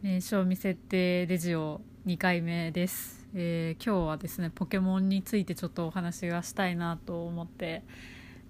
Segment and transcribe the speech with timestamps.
[0.00, 7.82] 名称未設定レジオ2回目です、えー今日はですねポケモンについてちょっとお話がしたいなと思って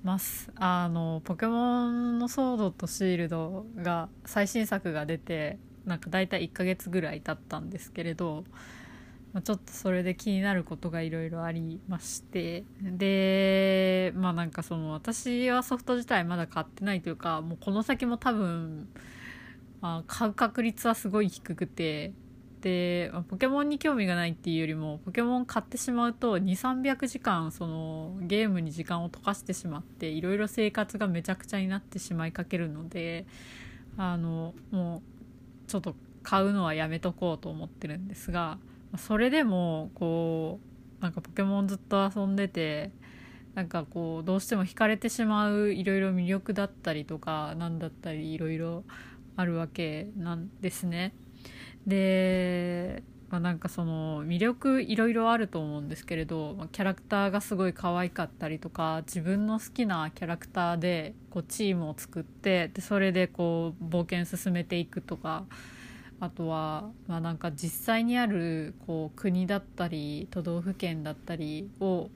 [0.04, 0.52] ます。
[0.56, 8.44] あのポケモンのソードとシールドが最新作が出てなんか大体1ヶ月ぐらい経ったんですけれど、
[9.32, 18.86] まあ、ちょっとそれで気になることがいろいろありましてでまあなんかその私はソフト自体まだ買ってないというかもうこの先も多分
[19.80, 22.12] まあ、買う確率はすごい低くて。
[22.60, 33.26] でまあポケモンに興味がないっていうよりもポケモン買ってしまうと2300時間そのゲームに時間を溶かしてしまっていろいろ生活がめちゃくちゃになってしまいかけるので
[33.96, 35.02] あのも
[35.66, 38.58] うちょっと買うのはやめとこうと思ってるんですが
[38.96, 40.60] それでもこ
[41.00, 42.90] うなんかポケモンずっと遊んでて
[43.54, 48.84] なんかこうどうしても惹かれてしまういろいろ魅力だったりとかなんだったりいろいろ
[49.38, 51.14] あるわけなんですね。
[51.86, 65.44] で、まあ、なんかその魅力いろいろあると思うんですけれど、まあキャラクターがすごい可愛かったりとか自分の好きなキャラクターでこうチームを作ってでそれでこう冒険進めていくとか
[66.18, 72.10] あとは、まあ、なんか実際にあるこう国だったり都道府県だったりを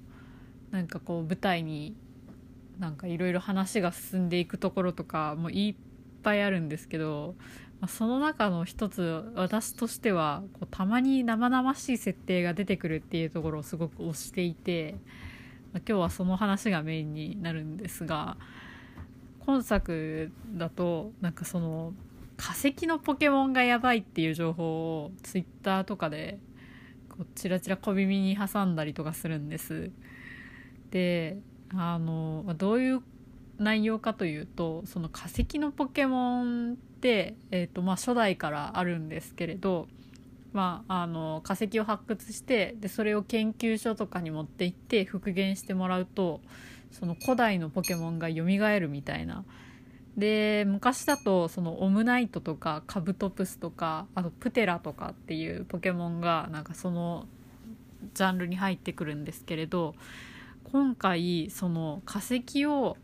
[0.72, 1.94] なんかこう舞台に
[2.80, 5.91] なんかいろいろ話が進んでいくところとかもいっ
[6.22, 7.34] ぱいあるんですけど、
[7.80, 14.96] まあ、その中の一つ私としてはこうたまに生々しい設定が出てくるっていうところをすごく推していて、
[15.72, 18.36] まあ今日はその話がメインになるんですが
[19.40, 21.92] 今作だとなんかその
[22.36, 26.38] 化石のポケモンがやばいっていう情報をツイッターとかで
[27.08, 29.90] こうチラチラ小耳に挟んだりとかするんです。
[30.90, 31.38] で
[31.74, 33.02] あのどういう
[33.58, 39.89] 内容かというとその化石のポケモンって、えーとまあ、初代からあるんですけれど、
[40.53, 46.41] まあ、あの化石を発掘してでそれを研究所とかに持って行って復元してもらうと
[46.91, 49.45] その古代のポケモンが蘇るみたいな。
[50.17, 57.27] で昔だとそのオムナイトとかカブトプスとかあとプテラとかっていうポケモンがなんかその
[58.12, 59.95] ジャンルに入ってくるんですけれど
[60.64, 62.98] 今回その化石を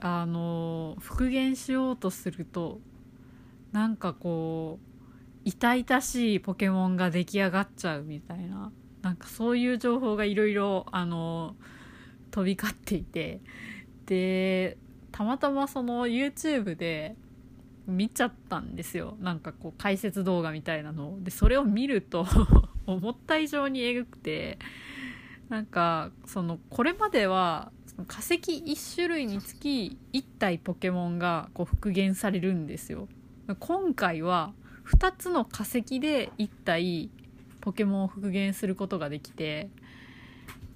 [0.00, 2.80] あの復元しようとすると
[3.72, 4.88] なんかこう
[5.44, 8.70] 痛々しいポケモンが出来上がっちゃうみたいな
[9.02, 11.56] なんかそういう情報がいろいろあの
[12.30, 13.40] 飛び交っていて
[14.06, 14.76] で
[15.12, 17.16] たまたまその YouTube で
[17.86, 19.16] 見ちゃったんですよ。
[19.20, 22.26] なんかこう解説動画みたいなのでそれを見ると
[22.86, 24.58] 思った以上にえぐくて
[25.48, 27.72] なんかそのこれまでは
[28.06, 33.08] 化石1種類につき1体ポケモンがこう復元されるんですよ。
[33.58, 34.52] 今回は
[34.86, 37.10] 2つの化石で1体
[37.60, 39.68] ポケモンを復元することができて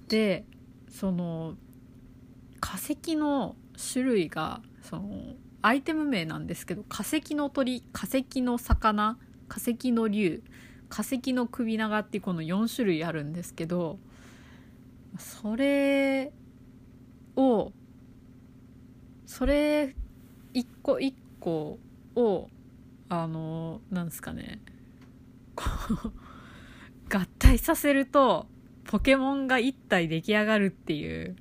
[0.07, 0.43] で
[0.89, 1.55] その
[2.59, 3.55] 化石の
[3.93, 9.17] 種類がそのアイテム名なんですけど化石の鳥化石の魚
[9.47, 10.43] 化石の竜
[10.89, 13.97] 化石の首長っていうこの4種類あるんですけど
[15.17, 16.31] それ
[17.35, 17.71] を
[19.25, 19.95] それ
[20.53, 21.79] 一個一個
[22.15, 22.49] を
[23.09, 24.59] あのなんですかね。
[25.55, 25.65] こ
[26.05, 26.13] う
[27.15, 28.47] 合体させると
[28.85, 31.35] ポケモンが1体出来上がるっていう。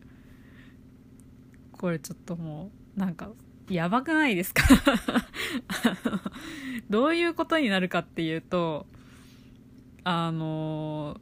[1.72, 3.32] これちょっともうなんか
[3.68, 4.62] やばくないですか？
[6.90, 8.86] どういうことになるかっていうと
[10.04, 11.20] あの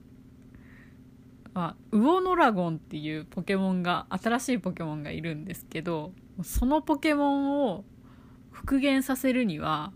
[1.60, 6.12] まあ、ウオノラゴンっていうポケモンが新しいポケモンがいるんですけど
[6.42, 7.84] そのポケモンを
[8.50, 9.92] 復元させるには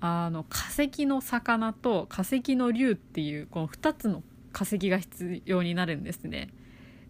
[0.00, 6.50] あの化石の魚と化石の竜っていうこの2つの化石が必要になるんですね。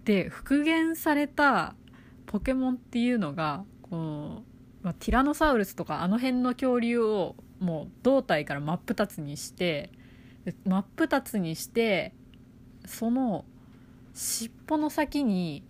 [0.04, 1.74] で復元された
[2.26, 4.42] ポケモンっていうのがこの、
[4.82, 9.90] まあ、ティラノサウルスとかあの辺の恐竜をもう胴体から真っ二つにして
[10.64, 12.14] 真っ二つにして
[12.88, 13.44] その
[14.14, 15.62] 尻尾の先に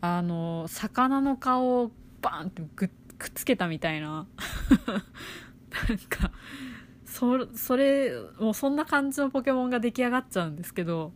[0.00, 1.90] あの魚の顔を
[2.20, 2.90] バーンってくっ
[3.34, 4.26] つけたみたいな。
[5.88, 6.30] なんか
[7.04, 11.12] そそれもうそんな感じのポケモンが出来上がっちゃうんですけど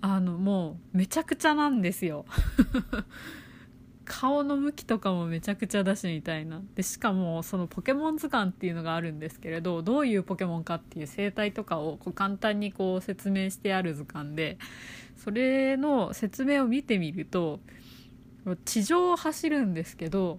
[0.00, 2.24] あのもうめちゃくちゃなんですよ。
[4.06, 6.62] 顔の向きとかもめちゃくちゃだしみたいな。
[6.74, 14.58] でしかもそのポケモン図鑑っていうのがあるんですけれどどういうポケモンかっていう生態とかをこう簡単にこう説明してある図鑑で
[15.16, 17.60] それの説明を見てみると
[18.64, 20.38] 地上を走るんですけど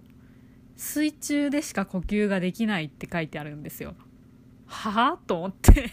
[0.76, 3.94] 水中でしか呼吸ができないって書いてあるんですよ。
[4.66, 5.90] はあと思って。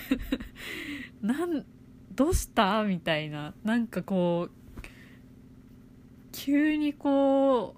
[1.22, 1.64] なん
[2.14, 2.84] どうした？
[2.84, 3.54] みたいな。
[3.64, 4.65] なんかこう
[6.36, 7.74] 急にこ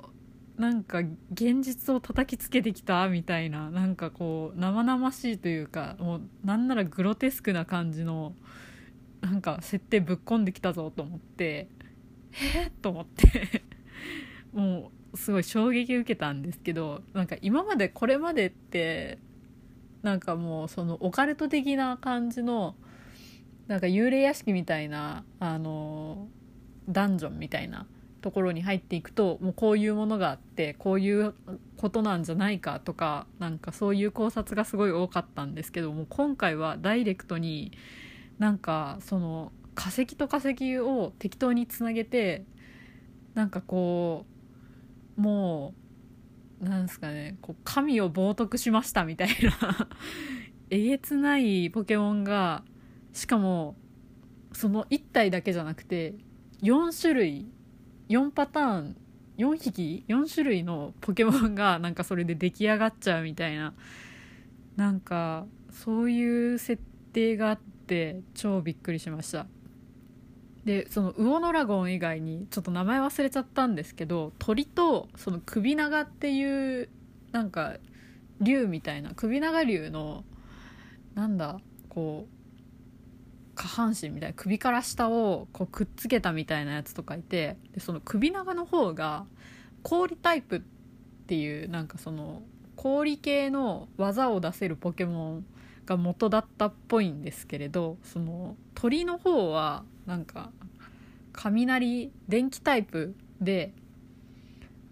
[0.59, 0.99] うなんか
[1.33, 8.35] 現実を叩きつけてきたみたいななんかこう生々しいというかもうなんならグロテスクな感じの
[9.21, 11.69] なんか設定ぶっ込んできたぞと思って
[12.57, 12.73] えっ？
[12.83, 13.63] と思って
[14.53, 19.19] もうすごい衝撃受けたんですけどなんか今までこれまでって
[20.03, 22.75] なんかもうそのオカルト的な感じの
[23.69, 26.27] なんか幽霊屋敷みたいなあの
[26.89, 27.87] ダンジョンみたいな
[28.21, 31.35] ところに入っていくともうこういうものがあってこういう
[31.77, 37.73] ことなんじゃないかとかなんかそういう考察がすごい多かったんですけども今回はダイレクトに
[38.39, 42.45] なんかその化石と化石を適当につなげて
[43.35, 44.27] なんかこ
[45.17, 45.75] うも
[46.61, 49.29] うなんですかねこう神を冒涜しましたみたい
[49.61, 49.89] な
[50.71, 52.65] えげつないポケモンが
[53.13, 53.77] しかも
[54.53, 56.15] その1体だけじゃなくて
[56.63, 57.47] 4種類
[58.09, 58.97] 4パターン
[59.39, 63.75] 4匹？4種類のポケモンがなんかそれで出来上がっちゃうみたいな。
[64.77, 66.83] なんかそういう設
[67.13, 69.47] 定があって超びっくりしました。
[70.65, 76.89] でそのウオノラゴン以外にちょっと名前忘れちゃったんですけど鳥とその首長っていう
[77.33, 77.77] なんか
[78.41, 80.25] 竜みたいな首長竜の
[81.15, 82.38] なんだこう
[83.59, 89.27] 下半身みたいな首から下をこうくっつけたみたいなやつとかいてでその首長の方が
[89.83, 90.61] 氷タイプっ
[91.27, 92.43] ていうなんかその
[92.77, 95.47] 氷系の技を出せるポケモン
[95.87, 100.51] が元だったっぽいんですけれどその鳥の方はなんか
[101.33, 103.73] 雷電気タイプで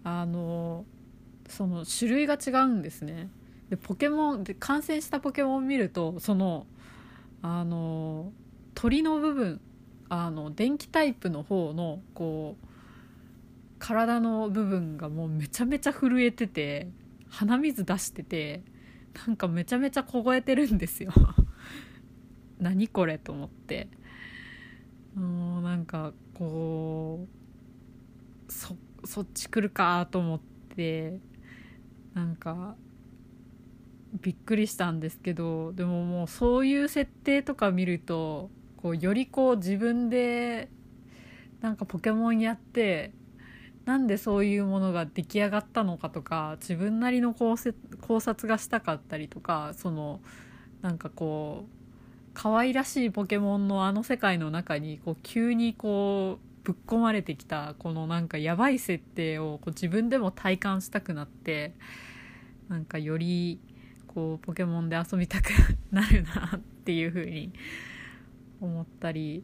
[0.03, 0.83] あの
[1.47, 3.29] その種類が違うんですね。
[3.69, 6.65] でポケモンで感染したポケモンを見るとその
[7.41, 8.31] あの
[8.79, 9.59] 鳥の部分
[10.07, 12.67] あの電気タイプの方のこう
[13.79, 16.87] 体の部分がもうめちゃめちゃ震えてて
[17.27, 18.61] 鼻水出してて
[19.25, 21.11] なんかめちゃめちゃ凍えてるんですよ。
[22.61, 23.87] 何これと思って。
[25.15, 27.27] もうなんかこ
[28.47, 30.39] うそそっち来るかと思っ
[30.75, 31.19] て
[32.13, 32.75] なんか
[34.21, 40.69] びっくりしたんですけどでももうそういう設定とか見るとこうよりこう自分で
[41.61, 43.11] なんかポケモンやって
[43.85, 50.19] なんでそういうものが出来上がったのかとか自分なりの考察がしたかったりとかその
[50.81, 51.77] なんかこう
[52.33, 61.73] 可愛らしいポケモンのあの世界の中にこう急にこうぶっ込まれてきたこのなんかやばい設定をこう自分でも体感したくなって
[62.67, 63.59] なんかより
[64.07, 65.49] こうポケモンで遊びたく
[65.91, 67.53] なるなっていう風に
[68.61, 69.43] 思ったり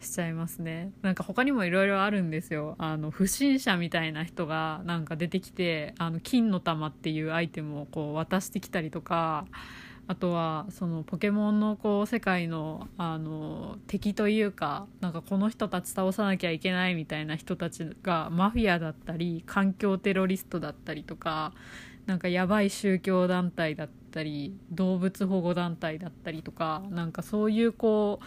[0.00, 0.92] しちゃいますね。
[1.02, 2.76] なんか他にもいろいろあるんですよ。
[2.78, 9.46] あの不審者みたいな人がなんか出てきてあの金の玉っていうアイテムをこう渡してきたりとか
[10.06, 21.52] あとはそのポケモンのこう世界のあの敵というかなんかこの人たち倒さなきゃいけないみたいな人たちがマフィアだったり環境テロリストだったりとか
[22.06, 28.20] なんかやばい宗教団体だったりたり動物保護団体だったりとかなんかそういうこ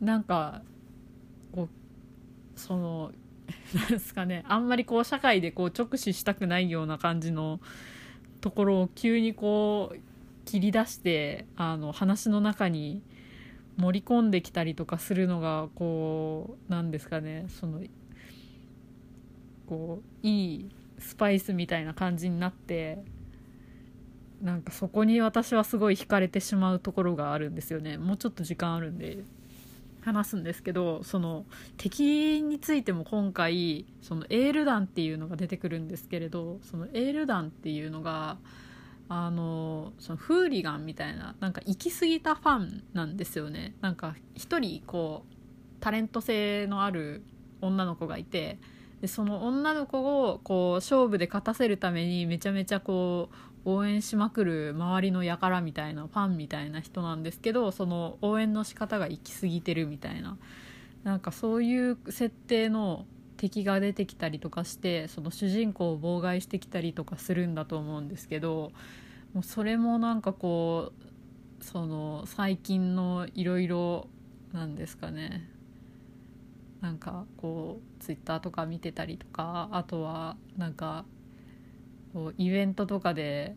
[0.00, 0.62] うなんか
[1.52, 3.12] こうその
[3.76, 7.60] なんですかねあんまりこう社会でこう直視したくないような感じの
[8.40, 9.98] ところを急にこう
[10.46, 13.02] 切り出してあの話の中に
[13.76, 17.82] 盛り込んできたりとかするのがこうなんですかねその
[19.66, 23.04] こういいスパイスみたいな感じになって
[24.44, 27.96] なんかそこに私はすごい惹かれてしまうところがあるんですよね。
[27.96, 29.24] もうちょっと時間あるんで。
[30.02, 31.46] 話すんですけどその
[31.78, 38.36] 敵についても今回そのエール団っていうのが出てくるんですけれどそのエール団っていうのが
[39.08, 43.74] あのそのフーリガンみたいななんか行き過ぎたファンなんですよね。
[43.80, 45.34] なんか一人こう
[45.80, 47.22] タレント性のある
[47.62, 48.58] 女の子がいて
[49.00, 60.36] でその女の子をこう勝負で勝たせるためにめちゃめちゃこう応援しまくる周りの輩みたいなファンみたいな人なんですけどその応援の仕方が行き過ぎてるみたいな。
[61.04, 63.04] なんかそういう設定の
[63.36, 68.72] 敵が出てきたりとかしてその主人公を妨害してきたりとかするんだと思うんですけど
[69.34, 70.92] もうそれもなんかこ
[71.60, 74.08] うその最近のいろいろ
[74.52, 75.50] なんですかね。
[76.80, 81.06] なんかこうツイッターとか見てたりとかあとはなんか
[82.14, 83.56] こうイベントとかで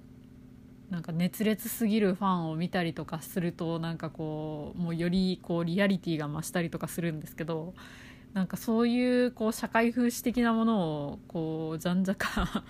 [0.90, 7.74] なんか熱烈すぎるファンを見たりとかするとなんかこうもうよりこうリアリティが増したりとかするんですけど
[8.34, 12.64] なんかそういうこう社会風刺的なものをこうじゃんじゃか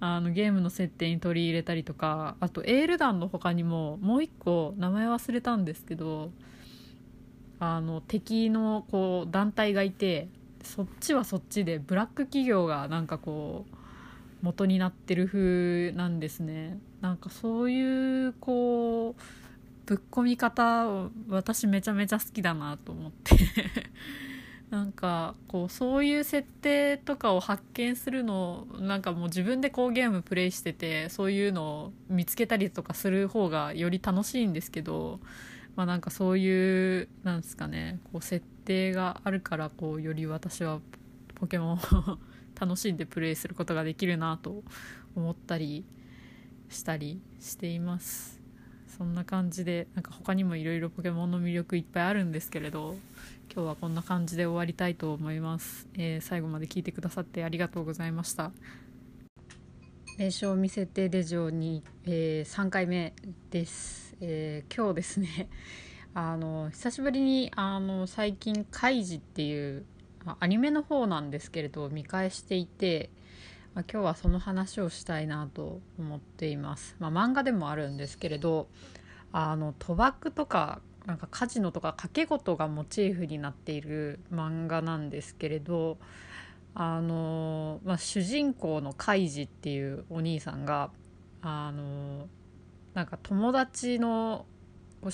[0.00, 6.32] あのゲームの設定に取り入れたりとかあとエール団の他にももう一個名前忘れたんですけど
[7.60, 10.28] あの敵のこう団体がいて
[10.62, 13.73] そっちはそっちでブラック企業がなんかこう
[14.44, 16.78] 元になってる風なんですね。
[17.00, 19.22] なんかそういうこう
[19.86, 23.36] ぶっ込み方私めちゃめちゃ好きだなと思って。
[24.70, 35.20] なんかこうそういう設定とかを発見するのなんかもう自分でこうゲームプレイしててそういうのを見つけたりとかする方がより楽しいんですけど
[35.76, 40.80] まあなんかそういうなんですかねこう設定があるからこうより私は
[41.36, 41.78] ポケモン
[42.58, 44.62] 楽しんでプレイすることができるなと
[45.14, 45.84] 思ったり
[46.68, 48.40] したりしています。
[48.96, 52.94] そんな感じでなんか他にもいろいろポケモンの魅力いっぱいあるんですけれど
[53.52, 58.52] 今日はこんな感じで終わりたいと思います、えー、最後まで聞いてくださってありがとうございました。
[60.16, 63.14] 名称を見せてデジオに、えー、3回目
[63.50, 65.48] です、えー、今日ですね。
[66.16, 69.84] あの久しぶりにあの最近「カイジ」っていう
[70.24, 73.10] まアニメの方なんですけれど見返していて、
[73.74, 78.68] まあ、今日はその話をしたいなと思っています、まあ、漫画でもあるんですけれど
[79.32, 85.98] あの賭博とかなんかカジノとか賭け事がモチーフになっている漫画なんですけれど
[86.74, 90.90] あの、まあ、主人公のカイジっていうお兄さんが
[91.42, 92.26] あの
[92.94, 94.46] なんか友達の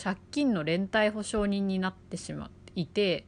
[0.01, 3.27] 借金の連帯保証人になってしまっていて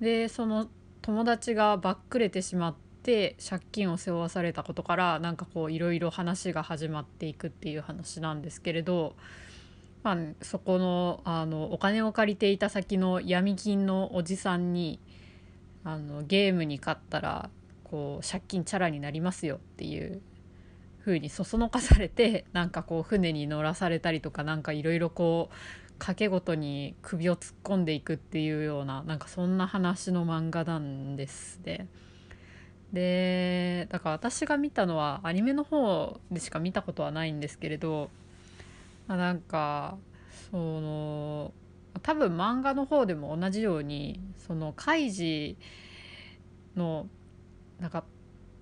[0.00, 0.68] でその
[1.08, 9.16] 友達がばっくれてしまって借金を背負わされたことからなんかこういろいろ話が始まっていくっていう話なんですけれど、
[10.02, 15.00] まあ、そこのあのお金を借りていた先の闇金のおじさんに
[15.82, 17.48] あのゲームに勝ったら
[17.84, 20.20] こう借金チャラになりますよっていう
[21.02, 31.88] 風にそそのかされてなんかこう船に乗らされたりとかなんかいろいろこう賭けごとに首を突っ込んでいくっていうようななんかそんな話の漫画なんですね。
[32.92, 38.10] でだから私が見たのはアニメの方でしか見たことはないんですけれど、
[39.06, 39.98] まあ、なんか
[40.50, 41.52] その
[42.02, 45.58] 多分漫画の方でも同じようにそのカイジ
[46.76, 47.08] の
[47.78, 48.04] なんか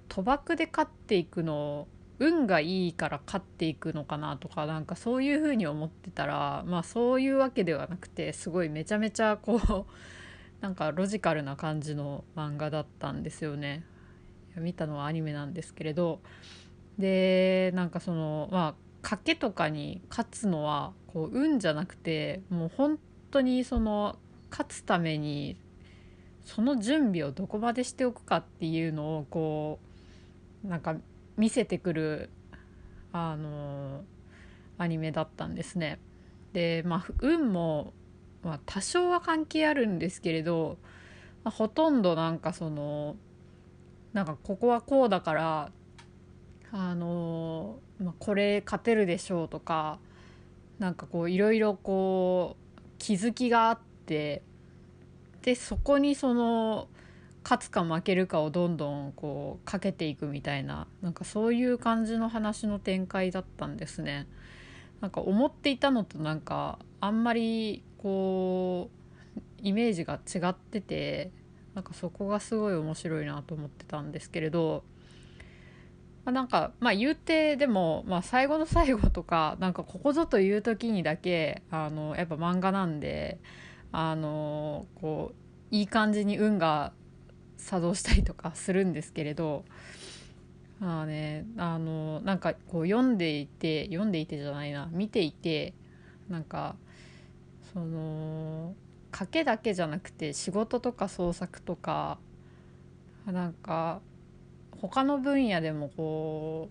[0.08, 1.86] 賭博で勝っていくの
[2.18, 9.86] 運がいいから勝っていくのかなとかなんかそういう風に思ってたらまあそういうわけではなくてすごいめちゃめちゃこう
[10.62, 13.84] なんかロジカルな感じの漫画だったんですよね。
[14.56, 16.20] 見たのはアニメなんですけれど
[16.98, 18.74] でなんかそのまあ
[19.06, 22.98] 賭けとかに勝つのはこう運じゃなくてもう本
[23.30, 24.18] 当にその
[24.50, 25.58] 勝つために
[26.44, 29.78] その準備をどこまでしておくかっていうのをこ
[30.64, 30.96] うなんか
[31.36, 32.30] 見せてくる
[33.12, 34.04] あの
[34.78, 35.98] アニメだったんですね。
[36.52, 37.92] でまあ運も、
[38.42, 40.78] まあ、多少は関係あるんですけれど、
[41.44, 43.16] まあ、ほとんどなんかその
[44.12, 45.72] なんかここはこうだから
[46.72, 49.98] あの、まあ、これ勝てるでしょうとか
[50.78, 54.42] なんかこういろいろこう気づきがあって
[55.42, 56.88] でそこにその
[57.48, 64.26] 勝つか負けるかをどんどんこうかけていくみたいななんかそういう感じの話の展開だったんですね。
[65.00, 68.90] なんか思っていたのとなんかあんまりこ
[69.36, 71.30] うイメージが違ってて
[71.74, 74.82] なんかそこがすごい面白いなと思ってたんですけれど、
[76.24, 83.38] まあ、なんかまあ言うてでも、まあ、最後の最後とかなんかここぞという時にだけあのやっぱ漫画なんで
[83.92, 86.92] あのこういい感じに運が
[87.56, 89.64] 作動したりとかするんですけれど
[90.80, 95.74] まあねあのなんかこう読んでいて読んでいてじゃないな見ていて
[96.28, 96.76] なんか
[97.72, 98.74] その
[99.12, 102.18] 賭けだけじゃなくて仕事とか創作とか
[103.24, 104.00] なんか
[104.80, 106.68] 他の分野でもこ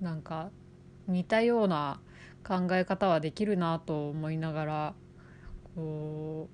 [0.00, 0.50] うなんか
[1.08, 2.00] 似たような
[2.46, 4.94] 考え方はできるなと思いながら
[5.74, 6.48] こ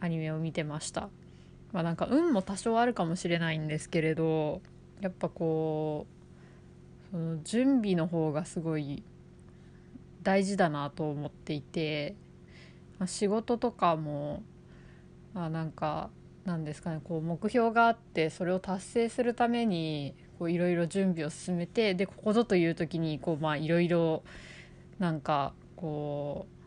[0.00, 1.10] うアニメを見てました。
[1.72, 4.60] まあなんか運も多少あるかもしれないんですけれど
[5.00, 9.02] やっぱこうその準備の方がすごい
[10.22, 12.14] 大事だなと思っていて、
[12.98, 14.42] まあ、仕事とかも、
[15.34, 16.10] まあ、なんか
[16.44, 24.22] なんですかねこう目標があってそれを達成するためにいろいろ準備を進めてでここぞという時にこうまあいろいろ
[24.98, 26.61] なんかこう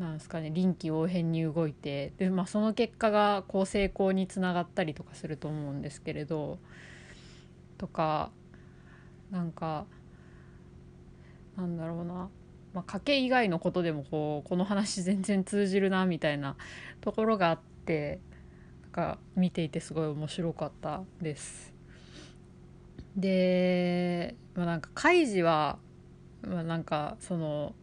[0.00, 6.58] なんですかね臨機応変に動いてで、まあ、その結果がこう成功につながったりとかすると思うんですけれど
[7.76, 8.30] とか
[9.30, 9.84] なんか
[11.56, 12.30] なんだろうな、
[12.72, 16.56] まあ、賭け以外のことでもこうこの話全然通じるなみたいな
[17.02, 18.20] ところがあって
[18.82, 21.74] なんか見ていてすごい面白かったです。
[23.16, 25.78] で、まあ、なんかカイジは、
[26.42, 27.74] まあ、なんかその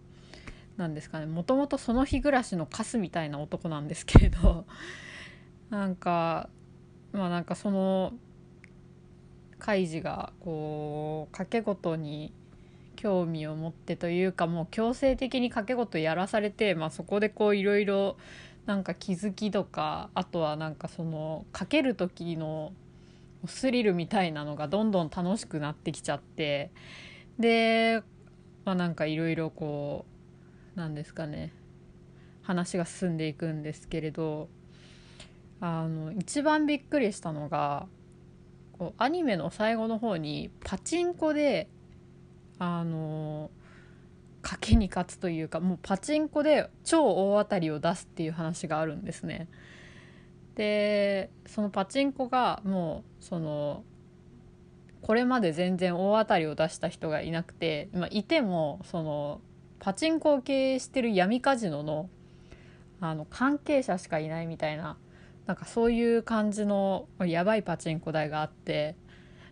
[0.78, 1.26] なんですかね。
[1.26, 4.66] もともとその日暮らしのカスみたいな男なんですけれど
[5.70, 6.50] なんか
[7.12, 8.14] まあなんかその
[9.60, 12.32] カイジがこう賭け事に
[12.96, 18.18] 興味を持ってというかもう強制的に賭け事やらされて、まあ、そこでこういろいろ
[18.66, 22.74] なんか気づきとかあとはなんかその賭ける時の
[23.46, 26.72] スリルみたいなのがどんどん楽しくなってきちゃって
[27.40, 28.02] で
[28.66, 30.17] まあなんかいろいろこう
[30.78, 31.52] なんですかね
[32.44, 34.48] 話が進んでいくんですけれど
[35.60, 37.88] あの一番びっくりしたのが
[38.78, 41.68] こうアニメの最後の方にパチンコで
[42.60, 43.50] あの
[44.44, 49.48] 賭けに勝つというかもうパチンコで超大当たりを出すっていう話があるんですね。
[50.54, 53.84] でそのパチンコがもうその
[55.02, 59.42] これまで全然大当たりを出した人がいなくて、まあ、いてもその
[59.80, 62.10] パチンコを経営してる闇カジノの
[63.00, 64.98] あの関係者しかいないみたいな
[65.46, 68.96] なんかそういう感じのやばいパチンコ台があって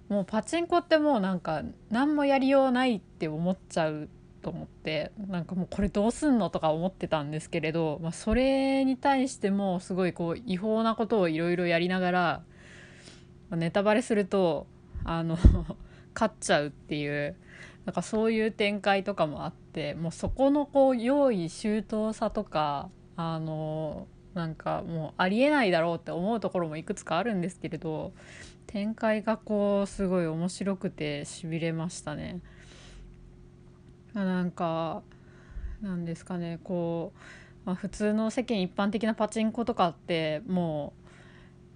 [0.09, 4.09] もうパチンコってもうなんか何もやりようないって思っちゃう
[4.41, 12.43] と思ってなんかもうこれどうすんのとか思ってたんですけれど、まあ、それに対してもすごいこう違法なことをいろいろやりながら、
[13.49, 14.67] まあ、ネタバレすると
[15.03, 15.37] あの
[16.13, 17.35] 勝っちゃうっていう
[17.85, 19.64] なんかそういう展開とかもあって
[19.95, 28.13] もうそこのこう用意周到さとかあのなんかもうありえないだろうって思うところもいくつかあるんですけれど
[28.67, 32.41] 展開がこうすごい面白くてしびれましたね。
[34.13, 35.03] なんか
[35.81, 37.19] なんですかねこう、
[37.65, 40.93] まあ、普通の世間一般的なパチンコとかっても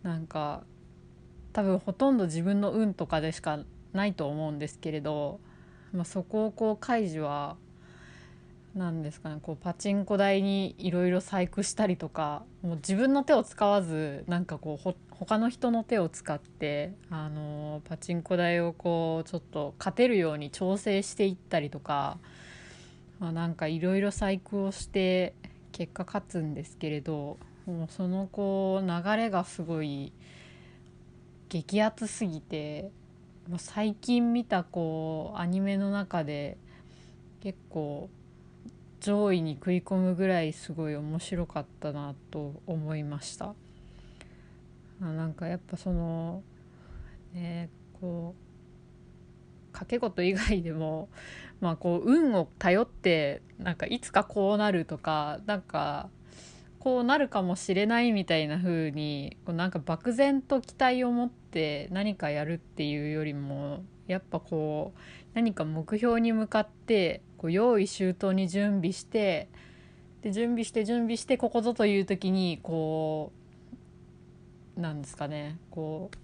[0.03, 0.63] うなんか
[1.51, 3.59] 多分ほとんど自分の運とかでしか
[3.93, 5.39] ないと思うんですけれど、
[5.91, 7.57] まあ、そこをこう開示は
[8.75, 22.19] なんですかねこうパチンコ台にいろいろ細工したりとかもう自分の手を使わずなんかこうほ他の人の手を使ってあのパチンコ台をこうちょっと勝てるように調整していったりとか、
[23.19, 25.34] まあ、なんかいろいろ細工をして
[25.71, 30.13] 結果勝つんですけれどもうそのこう流れがすごい
[31.49, 32.91] 激アツすぎて
[33.58, 36.58] 最近見たこうアニメの中で
[37.41, 38.10] 結構
[38.99, 43.55] 上位に食い込むぐらいすごい面白かったなと思いました。
[44.99, 46.43] なんかやっぱその
[47.33, 47.69] ね
[48.01, 48.49] こう
[49.71, 51.09] 掛け事以外でも
[51.62, 56.09] まあこう運を頼ってなんかいつかこうなるとかなんか
[56.79, 64.99] こうなるかもしれないみたいな風にこうなんか漠然と期待を持って何かやるっていうよりもやっぱこう
[65.33, 69.47] 何か目標に向かってこう用意周到に準備して
[70.21, 73.32] で準備して準備してここぞという時にこ
[74.78, 76.17] うなんですかねこう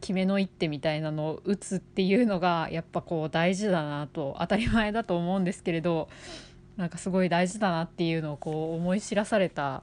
[0.00, 6.08] 決めの一手みたいなのを打つっていうのがやっぱこう大事だなと当たり前だと思うんですけれど
[6.76, 9.82] なんかすごい大事だなっていうのをこう思い知らされた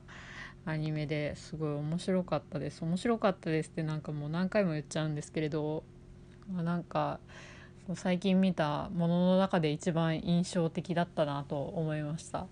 [0.65, 2.83] アニメですごい面白かったです。
[2.83, 5.83] 面白かったですってなんかもう何回も言っちゃうんですけれど、
[6.53, 7.19] まあ、なんか
[7.95, 12.47] 最近見たものの中で一番印象的だったなと思いました。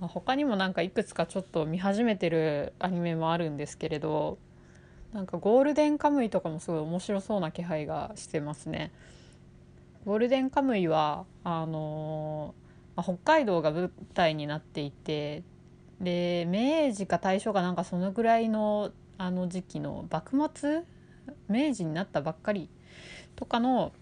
[0.00, 4.38] まあ、他にもなんかいくつかちょっと見始めてるアニメもあるんですけれど
[5.12, 8.90] なんかゴールデンカムイとかもすごい面白そうな気配がしてますね。
[10.06, 15.42] ゴールデンカムイはあのー、北海道が舞台になっていて
[16.00, 20.82] で明治か大正かなんかそのぐらいのあの時期の幕末？
[21.48, 22.70] 明治になったばっかり
[23.36, 23.92] とかの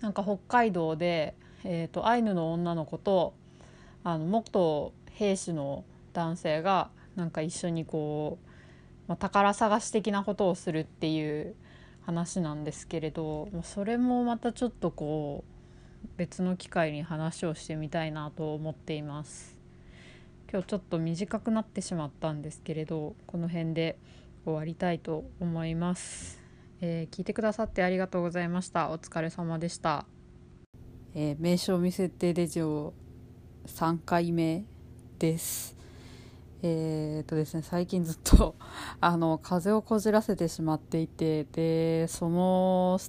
[0.00, 3.34] なんか北海道で、えーと、アイヌの女の子と
[4.04, 8.48] あの元兵士の男性がなんか一緒にこう、
[9.08, 11.54] まあ、宝探し的なことをするっていう
[12.02, 15.44] 話なんですけれどそれもまたちょっとこ
[16.04, 19.58] う別の機会に話をしてみたいなと思っています。
[20.50, 23.98] 今日ちょっと短くなってしまったんですけれどこの辺で
[24.46, 26.37] 終わりたいと思います。
[26.80, 28.90] えー、聞いてくださってありがとうございました。
[28.90, 30.06] お疲れ様でした、
[31.12, 32.94] えー、名称未設定レジオ
[33.66, 34.64] 3回目
[35.18, 35.76] です。
[36.62, 38.54] えー、っとですね最近ずっと
[39.00, 43.00] あの風邪をこじらせてしまっていてでその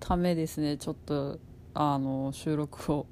[0.00, 1.38] ためですねちょっと
[1.74, 3.06] あの収録を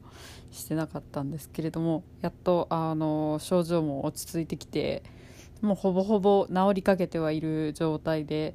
[0.50, 5.02] してなかったんですけれどもやっとあの症状も落ち着いてきて
[5.61, 8.55] もうほぼほぼ治りかけてはいる状態で、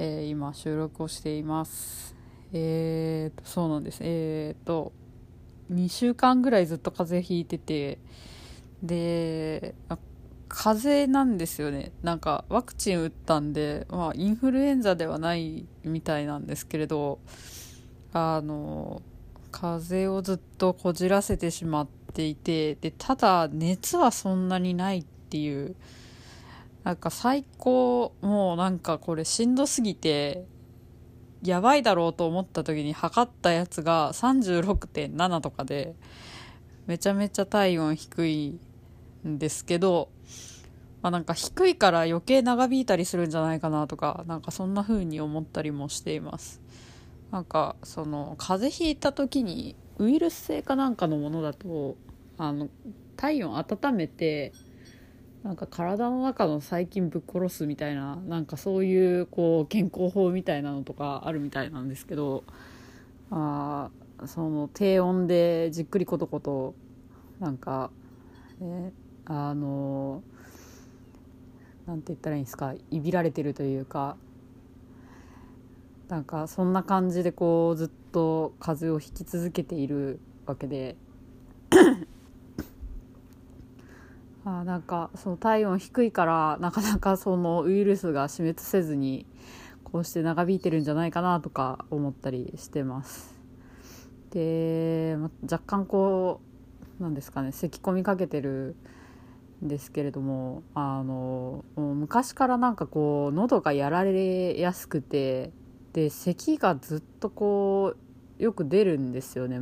[0.00, 2.14] えー、今収録をしています。
[2.52, 3.98] えーとそうなんです。
[4.00, 4.92] えーと
[5.72, 7.98] 2週間ぐらいずっと風邪ひいてて
[8.82, 9.74] で
[10.48, 11.92] 風邪なんですよね。
[12.02, 17.18] なんかワクチン打ったんで、まあ、インフルエンザではないみたいなんですけれど
[18.12, 19.02] あの
[19.50, 25.74] 風邪をずっとこじらせてしまっていてでただ熱はそんなにないっていう
[26.88, 30.46] なんか最高もうなんかこれしんどすぎて
[31.42, 35.94] やばいだろうと思った時に測ったやつが36.7とかで
[36.86, 38.58] めちゃめちゃ体温低い
[39.26, 40.08] んですけど、
[41.02, 46.62] まあ、なんか低いから余計長引いたりするんじゃないかなとかなんかそんな風に思ったりもしています。
[47.30, 51.96] なんかその風邪ひいた時にウイルス性かなんかのものだと
[52.38, 52.70] あの
[53.18, 54.54] 体温温めて
[55.42, 62.44] なんか体の中の細菌ぶっ殺すみたいななんかそういうこう健康法みたいなのとかあるみたいなんですけど
[63.30, 63.90] あ
[64.26, 66.74] その低温でじっくりことこと
[67.38, 67.90] なんか、
[68.60, 68.92] ね、
[69.26, 70.22] あの
[71.86, 74.16] なんて言ったらいいんですかいびられてるというか
[76.08, 80.96] なんかそんな感じでこうずっと風邪をひき続けているわけで
[84.48, 89.26] あなんかその体温低いからなかなかそのウイルスが死滅せずに
[89.84, 93.34] こうして長引いてるんじゃないかなとか思ったりしてます。
[94.30, 96.40] で、ま、若干こ
[96.98, 98.74] うなんですかね咳き込みかけてる
[99.64, 105.52] んですけれどもあの昔からなんかこう喉がやられやすくて
[105.92, 107.94] で咳がずっとこ
[108.38, 109.60] うよく出るんですよね。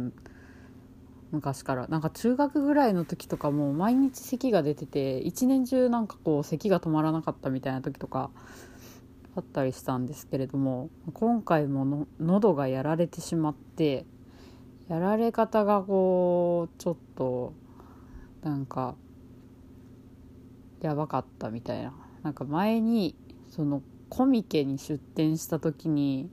[1.36, 1.86] 昔から。
[1.88, 8.30] なんか中学ぐらいの時とかも毎日咳が出てて一年中なんかこう咳が止まらなかったみたいな時とか
[9.36, 14.06] あったりしたんですけれども今回もの喉がやられてしまって
[14.88, 17.52] やられ方がこうちょっと
[18.42, 18.94] なんか
[20.80, 21.92] やばかったみたいな。
[22.22, 23.14] なんか前に
[23.50, 26.28] そのコミケに出店した時に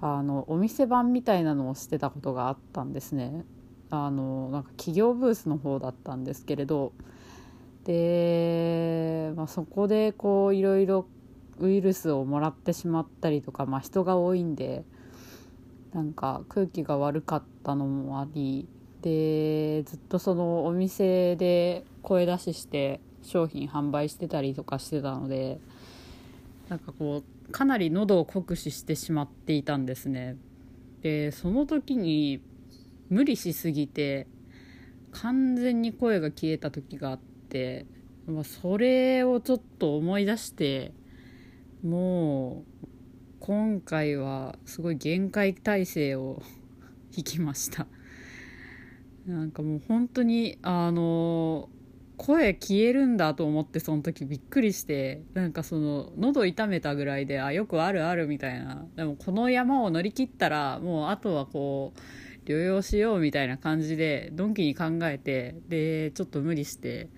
[0.00, 3.44] あのお店番みたいなのをしてたことがあったんですね。
[3.90, 6.92] あのなんか企業ブースの方だったんですけれど
[7.84, 11.06] で、まあ、そこでこういろいろ
[11.58, 14.84] ウイルスをもらってしまったりとか、まあ、人が多いんで
[15.92, 18.68] なんか空気が悪かったのもあり
[19.02, 25.58] でずっとそのお店で声出しして商品販売してたりとかしてたので
[26.68, 30.36] なんかこうかなり喉を酷使してしまっていたんですね。
[31.02, 32.40] でその時に
[33.10, 34.26] 無理しすぎて
[35.12, 37.86] 完全に声が消えた時があって、
[38.26, 40.92] まあ、それをちょっと思い出して
[41.82, 42.86] もう
[43.40, 46.42] 今回はすごい限界体制を
[47.16, 47.86] 引きました。
[49.26, 51.68] なんかもう本当にあの
[52.16, 58.86] 声消えるんだと思ってその時びっくりしてなんかその喉痛めたぐらいであよくあるあるみたいな。
[58.94, 62.00] でもこの山を乗り切ったらもうあとはこう
[62.46, 67.08] 療養しようみたいな感じでドンキに考えてでちょっと無理して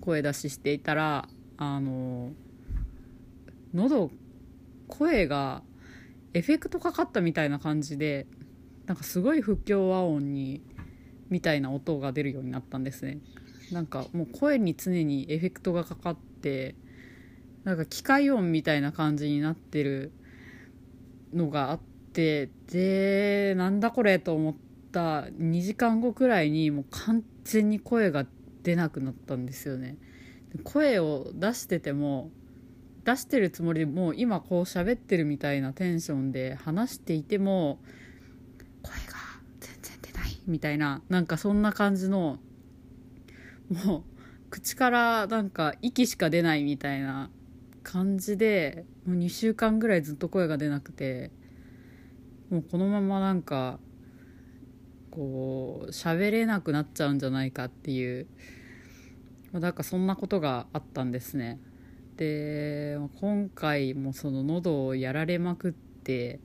[0.00, 2.32] 声出ししていたらあの
[3.72, 4.10] 喉
[4.88, 5.62] 声が
[6.32, 8.26] エフェクトかかったみたいな感じで
[8.86, 10.62] なんかすごい不協和音に
[11.30, 13.18] みたいな音が出るようになったんですね。
[13.72, 16.74] なんかもう声に常にエフェクトがかかって
[17.64, 20.12] なんか機械音みたいな感じになってる
[21.32, 24.54] のがあってでなんだこれと思っ
[24.92, 28.24] た2時間後くらいにもう完全に声が
[28.62, 29.96] 出なくなったんですよね。
[30.62, 32.30] 声を出してても
[33.04, 37.80] 出してるつもりでもう今こう喋ってるみたいなテンションで話していても
[38.82, 39.18] 声が
[39.58, 42.38] 全然出ないみたいななんかそんな感じの
[43.68, 44.02] もう
[44.50, 47.30] 口からなんか息しか出ないみたいな
[47.82, 51.32] 感じでもう2週間ぐらいずっと声が出なくて。
[52.54, 53.80] もうこのままなんか
[55.10, 58.28] こう喋れなくなっちゃうんじゃないかっていう
[59.52, 61.58] なんかそんなことがあったんですね
[62.16, 66.38] で今回もその喉をやられまくって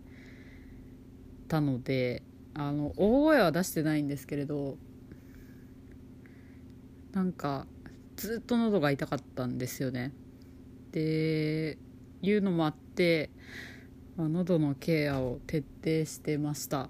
[1.48, 2.24] たので
[2.56, 4.78] あの大声は出してないんですけれど
[7.12, 7.68] なんか
[8.16, 10.12] ずっと喉が痛かったんですよね。
[10.92, 11.78] で
[12.24, 13.30] いうのもあって、
[14.20, 16.90] まあ、喉のケアを徹底してました。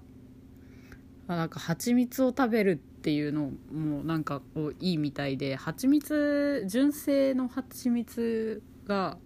[1.28, 9.16] まあ、なんか蜂蜜を食べるっていうのもなんかこういいみたいで蜂蜜純正の蜂蜜が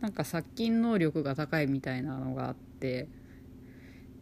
[0.00, 3.08] なんか殺菌能力が高いみたいなのがあって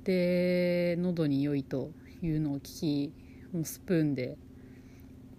[0.04, 1.90] で喉に良いと
[2.22, 3.12] いうのを聞き
[3.52, 4.38] もうスプーンで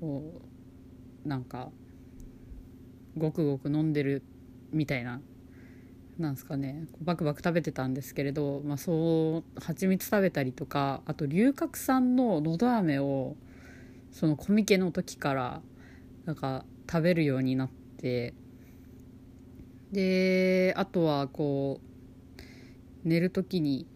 [0.02, 0.42] こ
[1.26, 1.70] うなんか
[3.16, 4.24] ごくごく飲んでる
[4.74, 5.22] みたいな
[6.22, 6.86] なんですかね。
[7.02, 13.36] バクバク食べてたんですけれど、まあ、そう蜂蜜食べたりとかあと龍角散ののど飴を
[14.12, 15.62] そのコミケの時から
[16.26, 18.34] なんか食べるようになって
[19.92, 23.88] であとはこう寝る時に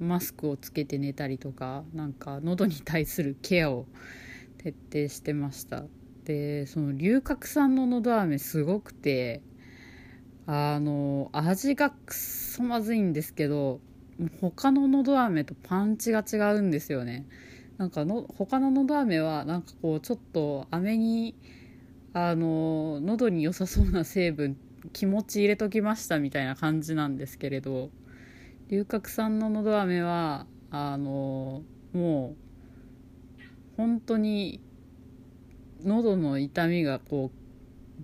[0.00, 3.86] マスクをつけて寝たりとかなんか喉に対するケアを
[4.58, 5.84] 徹底してました。
[6.24, 9.40] でその龍角散ののど飴すごくて
[10.50, 13.80] あの味がくっそまずいんですけど
[14.40, 17.26] 他ののど飴とパンチが違うんですよね。
[17.76, 21.34] なんかの他ののど飴はなんかこうちょっと飴に
[22.14, 24.56] あの喉に良さそうな成分
[24.94, 27.90] 気持ち入れときましたみたいな感じなんですけれど
[28.68, 32.34] 龍角散ののど飴はあのも
[33.36, 34.62] う本当に
[35.84, 37.37] 喉の痛みがこう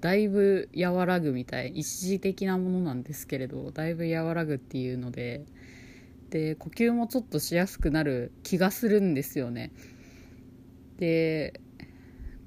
[0.04, 5.46] だいぶ和らぐみたい一時的なものなんですけれどだいぶ和らぐっていうので
[6.28, 9.72] で呼吸もちょっとしやすくなる気がするんですよね。
[10.98, 11.58] で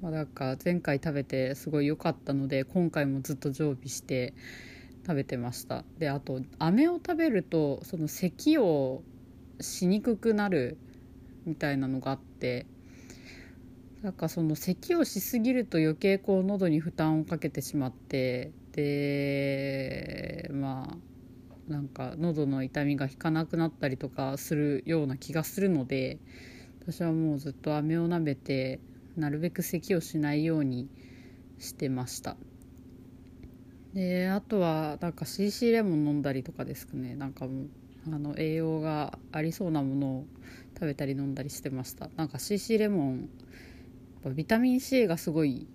[0.01, 4.35] まあ、なんか前回食べてすごい良かったので今回もずっと常備して
[5.07, 5.83] 食べてました。
[5.97, 9.01] であと飴を食べるとその咳を
[9.59, 10.77] しにくくなる
[11.47, 12.67] みたいなのがあって
[14.07, 20.97] なんかその咳をしすぎると余計こう喉に負担をかけてしまってでま
[21.69, 26.19] あなんか喉の痛みが引かなくなったりとかするような気がするので
[26.79, 28.79] 私はもうずっと飴を舐めて
[29.17, 30.87] なるべく咳をしないように
[31.59, 32.37] してました。
[33.93, 37.15] であとはなんか CC レモン飲んだりとかですかね。
[37.15, 37.67] なんかもう
[38.15, 40.25] あの栄養がありそうなものを
[40.75, 42.09] 食べたり飲んだりしてました。
[42.15, 43.29] なんか CC レモン
[44.33, 45.67] ビタミン C がすごい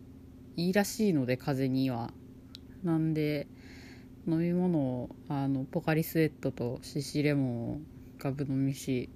[0.57, 2.13] いいらしいので風邪には。
[2.85, 3.47] なんで
[4.27, 7.81] 飲み物をあのポカリスエットと CC レモンを
[8.19, 9.09] ガブ飲みし、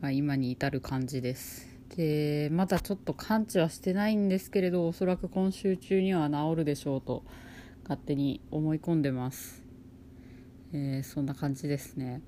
[0.00, 1.74] まあ、今に至る感じです。
[1.96, 7.24] でまだちょっと完治はしてないんですけれどおそらく今週中には治るでしょうと
[7.84, 9.62] 勝手に思い込んでます、
[10.72, 12.22] えー、そんな感じですね。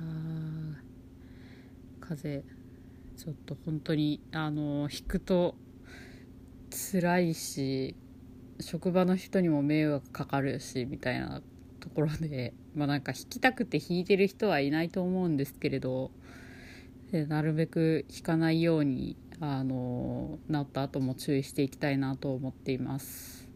[0.00, 0.80] あ
[2.00, 2.44] 風
[3.18, 5.56] ちょっと本当にあの引くと
[6.70, 7.96] 辛いし
[8.60, 11.42] 職場の人にも迷惑かかるしみたいな
[11.80, 16.12] ところで まあなんか引きたくて引いてる人はいないと思うんですけれど
[17.10, 23.48] なるべく引かないようにあの治った後も注意していきたいなと思っています。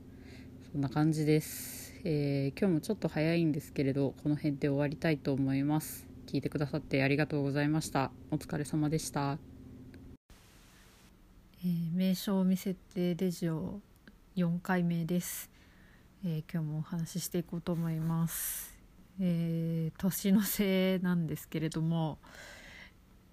[0.73, 6.09] そんな感じです、えー、今日もちょっと早いんですけれどこの辺で終わりたいと思います。
[6.27, 8.11] 聞いてくださってありがとうございました。
[8.33, 9.39] お疲れ様でした、
[11.65, 13.81] えー、名称見せてレジオ
[14.35, 15.49] 4回目です、
[16.25, 18.77] えー、今日もお話ししていこうと思います。
[19.21, 22.19] えー、年の瀬なんですけれども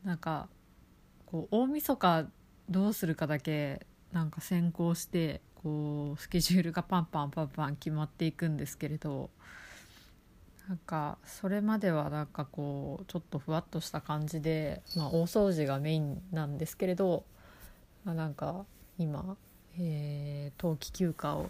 [0.03, 0.47] なんか
[1.25, 2.27] こう大晦日
[2.69, 9.31] どうするかだけなんか先行してこうスケジュールがパンパンパンパン決まっていくんですけれど
[10.67, 17.23] なんかそれまではなんかこうちょっとふわっとした感じで、まあ、大掃除がメインなんですけれど、
[18.05, 18.65] まあ、なんか
[18.97, 19.38] 今、
[19.77, 21.49] えー、冬季休暇を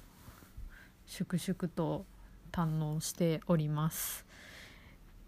[1.05, 2.05] 粛々と
[2.51, 4.25] 堪能しております。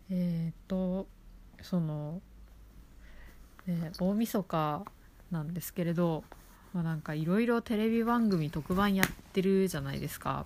[0.10, 1.07] えっ、ー、と
[1.62, 2.21] その
[3.65, 4.84] で大晦日
[5.31, 6.23] なんですけれど、
[6.73, 10.45] まあ、なんかいろいろテレビ番組特番やってるじゃないですか。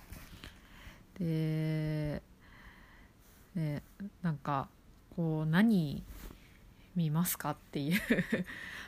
[1.18, 2.22] で、
[3.54, 3.82] ね、
[4.22, 4.68] なんか
[5.16, 6.02] こう何
[6.94, 8.00] 見ますかっていう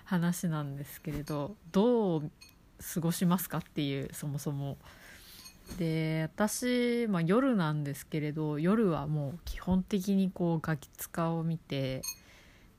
[0.09, 2.31] 話なんですけれどどう
[2.94, 4.79] 過ごしますかっていうそもそも。
[5.79, 12.01] で私、まあ、夜なんですけれど夜はもう基本的にこうガキ使を見て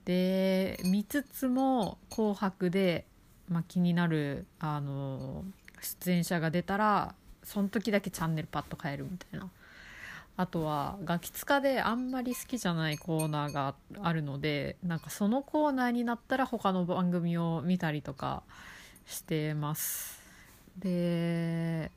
[0.05, 3.05] で見つつも「紅白で」
[3.47, 5.45] まあ、気になるあの
[5.81, 7.13] 出演者が出たら
[7.43, 9.47] その時だけチャンネルパッと変えるみたいな
[10.39, 18.43] あとはガキ使であんまり好きじゃないコーナーがあるのでなんかそのコーナーになったら他の番組を見たりとか
[19.05, 20.21] してます。
[20.77, 21.91] で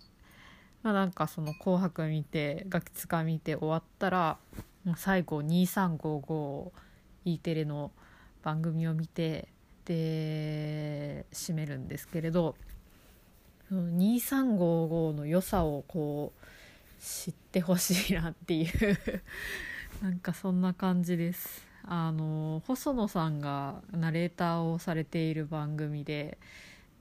[0.83, 4.39] まあなんかその「紅白」見てガキ使見て終わったら
[4.97, 6.73] 最後2355
[7.25, 7.93] E テレの
[8.43, 9.47] 番組を見て
[9.85, 12.57] で締めるんですけれど
[13.71, 16.62] 2355の良さをこう
[17.03, 18.99] 知ってほしいなっていう。
[20.01, 21.67] なんかそんな感じです。
[21.85, 26.39] あの細野さんがナレーターをされている番組で。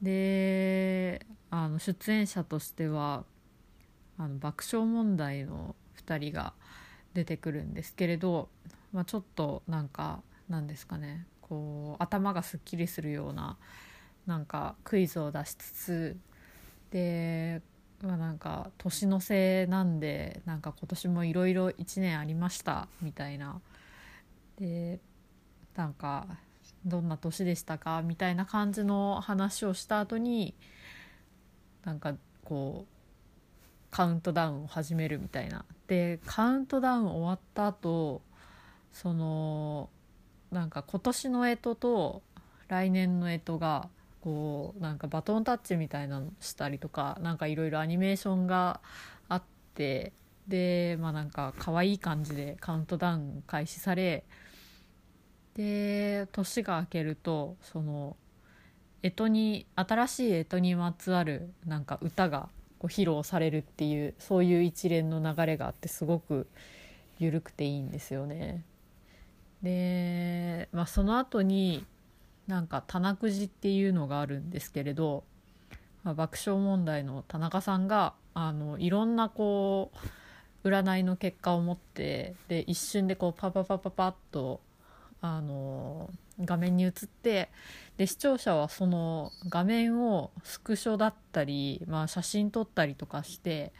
[0.01, 3.23] であの出演者としては
[4.17, 6.53] あの爆笑問題の2人が
[7.13, 8.49] 出てくるんですけれど、
[8.91, 11.27] まあ、ちょっとなんかなんですかね。
[11.41, 13.57] こう頭がすっきりするような
[14.25, 16.17] なんかクイズを出しつつ
[16.89, 17.61] で、
[18.01, 23.61] まあ、なんか年の瀬なんでなんか今年もいろいろ1年ありましたみたいな。
[24.59, 24.99] で
[25.75, 26.27] なんか
[26.85, 30.55] どんな年でしたかみたいな感じの話をした後に
[31.83, 32.91] なんかこう
[33.91, 35.65] カウントダウンを始めるみたいな。
[35.87, 38.21] でカウントダウン終わった後
[38.91, 39.89] その
[40.51, 42.23] なんか今年の干支と
[42.67, 43.89] 来年の干支が
[44.21, 48.79] こうなんかバトンタッチみたいなのしたりとかなんかいろいろアニメーションが
[49.29, 49.43] あっ
[49.75, 50.13] て
[50.47, 54.23] でまあなんか可愛い感じでカウントダウン開始され
[55.55, 58.15] で年が明けるとその
[59.01, 66.47] 干支に新しい干支にまつわるなんか歌がこう披露されるっていうそういう一連の流れがあってすごく
[67.19, 68.63] 緩くていいんですよね。
[69.61, 71.85] で、まあ、その後に
[72.47, 75.23] なんか棚くじっていうのがあるんですけれど、
[76.03, 79.91] まあ、爆笑問題の田中さんがあのいろんなこ
[80.63, 84.61] う占いの結果を持ってで一瞬でこうパパパパパッと
[85.21, 87.49] あの画面に映って
[87.97, 93.71] で視聴者はその画面をスクショだったり、まあ、写真撮ったりとかして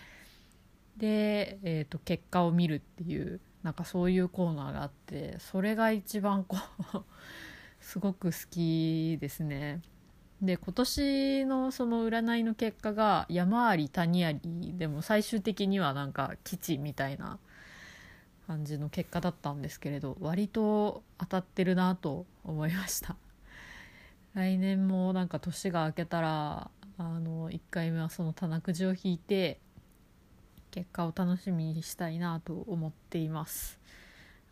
[0.98, 6.58] で、えーと結果を見るっていうなんかそういうコーナーがあってそれが一番こ
[6.94, 7.04] う
[7.92, 9.82] すごく好きですね。
[10.42, 14.40] で今年のその占いの結果が山あり谷あり
[14.78, 17.38] でも最終的にはなんか基地みたいな
[18.48, 23.18] 感じの結果だったんですけれど割と当たってるなと思いました
[24.36, 29.60] 来年もなんか年が明けたらあの1回目はその棚くじを引いて
[30.72, 33.82] 結果を楽しみにしたいなと思っています。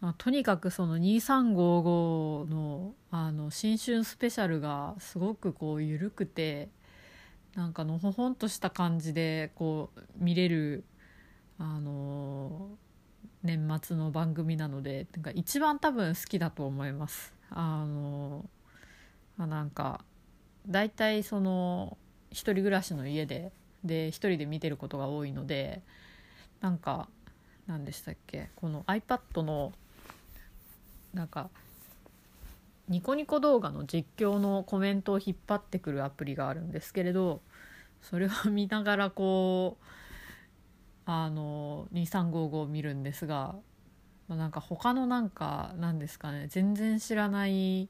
[0.02, 6.70] まあ、とにかくその2355のあの新春スペシャルがすごくこう緩くて
[7.56, 10.86] なんかのほほんとした感じでこう見れる
[11.58, 12.70] あの
[13.44, 17.34] 年末の番組なのでなんか一番多分好きだと思います。
[17.50, 18.46] あの
[19.38, 20.02] まあ、なんか
[20.68, 21.98] 大体その
[22.32, 23.52] 一人暮らしの家で
[23.84, 25.82] で一人で見てることが多いので
[26.62, 27.08] なんか
[27.68, 29.74] 何でしたっけこの iPad の
[31.14, 31.50] なんか
[32.88, 37.42] ニコニコ動画の実況のコメントを引っ張ってくるアプリがあるんですけれど
[38.02, 39.84] それを見ながらこう
[41.06, 43.56] あの2355を見るんですが、
[44.28, 47.90] まあ、なんか他のなんかなんですかね全然知らない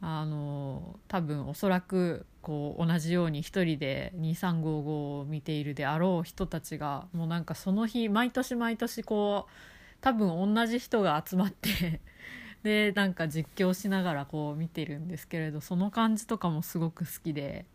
[0.00, 12.00] あの多分おそらくこう同じように一人で2355を見ているであろう人たちがもうなんかその日毎年毎年こう多分同じ人が集まって
[12.62, 17.66] でなんか実況しながらこう見てるんですけれどその感じとかもすごく好きで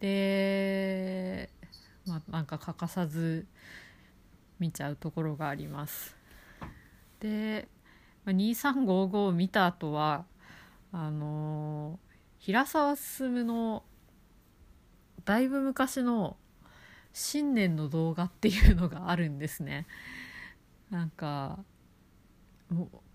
[0.00, 1.50] で、
[2.06, 3.46] まあ、なんか欠かさず
[4.58, 6.16] 見ちゃうところがあります。
[7.20, 7.68] で
[8.26, 10.24] 2355を見た後は
[10.92, 11.98] あの
[12.38, 13.82] 平沢進の
[15.24, 16.36] だいぶ昔の
[17.12, 19.86] 新年の動画っていうのがあるんですね
[20.90, 21.58] なんか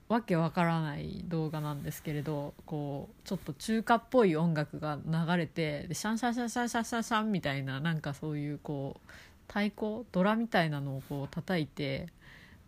[0.07, 9.09] わけわからない動画なんですけれどこうちょっと中華っぽい音楽が流れてでシャンシャンシャンシャンシャンシャンシャンみたいななんかそういうこう
[9.47, 12.07] 太鼓ドラみたいなのをこう叩いて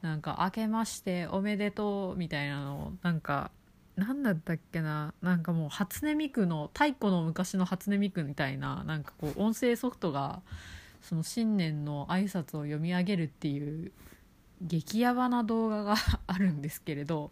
[0.01, 3.51] なんか「明けましておめでとう」みたいなのをなんか
[3.95, 10.41] 何だったっけななんかもう初音ミクの太古の昔の初音ミクみたいななんかこう音声ソフトが
[11.01, 13.91] その新年の挨拶を読み上げるっていう
[14.61, 15.95] 激ヤバな動画が
[16.27, 17.31] あるんですけれど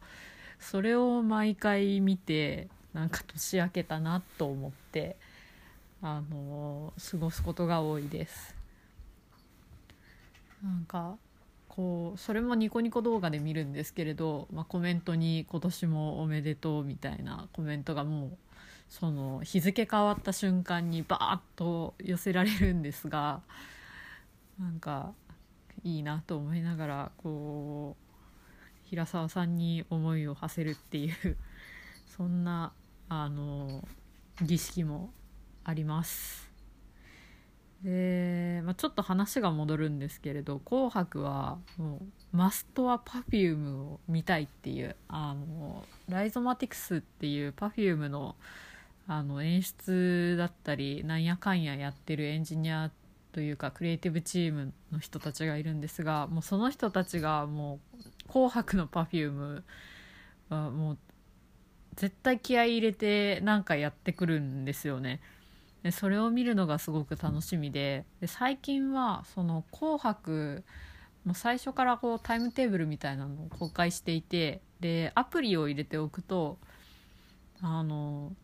[0.59, 5.15] それを毎回見てなんか年明けたなと思って
[6.01, 8.55] あの過ごすことが多いです。
[10.63, 11.17] なんか
[11.67, 18.37] こうそれもニコニコ動画で見るんですけれど、まあ、コメントに「今年もおめでとう」みたいなコメントがもう
[18.89, 23.41] その日付変わった瞬間にバーッと寄せられるんですが
[24.59, 25.13] なんか
[25.83, 31.37] いいなと思いながらこう平沢さんに思いを馳せるっていう
[32.15, 32.73] そんな
[33.09, 33.87] あの
[34.41, 35.11] 儀式も
[35.63, 36.51] あります。
[37.83, 41.97] で、まあ、ちょっと話が戻るんですけれど「紅白」はも
[42.33, 48.35] うマストは Perfume を見たいっていうあのライゾマティクスっていう Perfume の
[49.05, 52.89] あの演出だったりなんやかんややってるエンジニア
[53.33, 57.97] というかクリエイティブチームの人たちがいるんですがもうその人たちがもう
[58.29, 59.63] 「紅白」の Perfume
[60.49, 60.97] はもう
[61.95, 65.19] 絶対気合い入れてなんかやってくるんですよね。
[65.81, 70.63] でそれを見るのがすごく楽しみでで最近はその「紅白」
[71.25, 76.59] もう最初からこうタイムテーブルみたいなのを公開していてでアプリを入れておくと
[77.61, 78.35] あの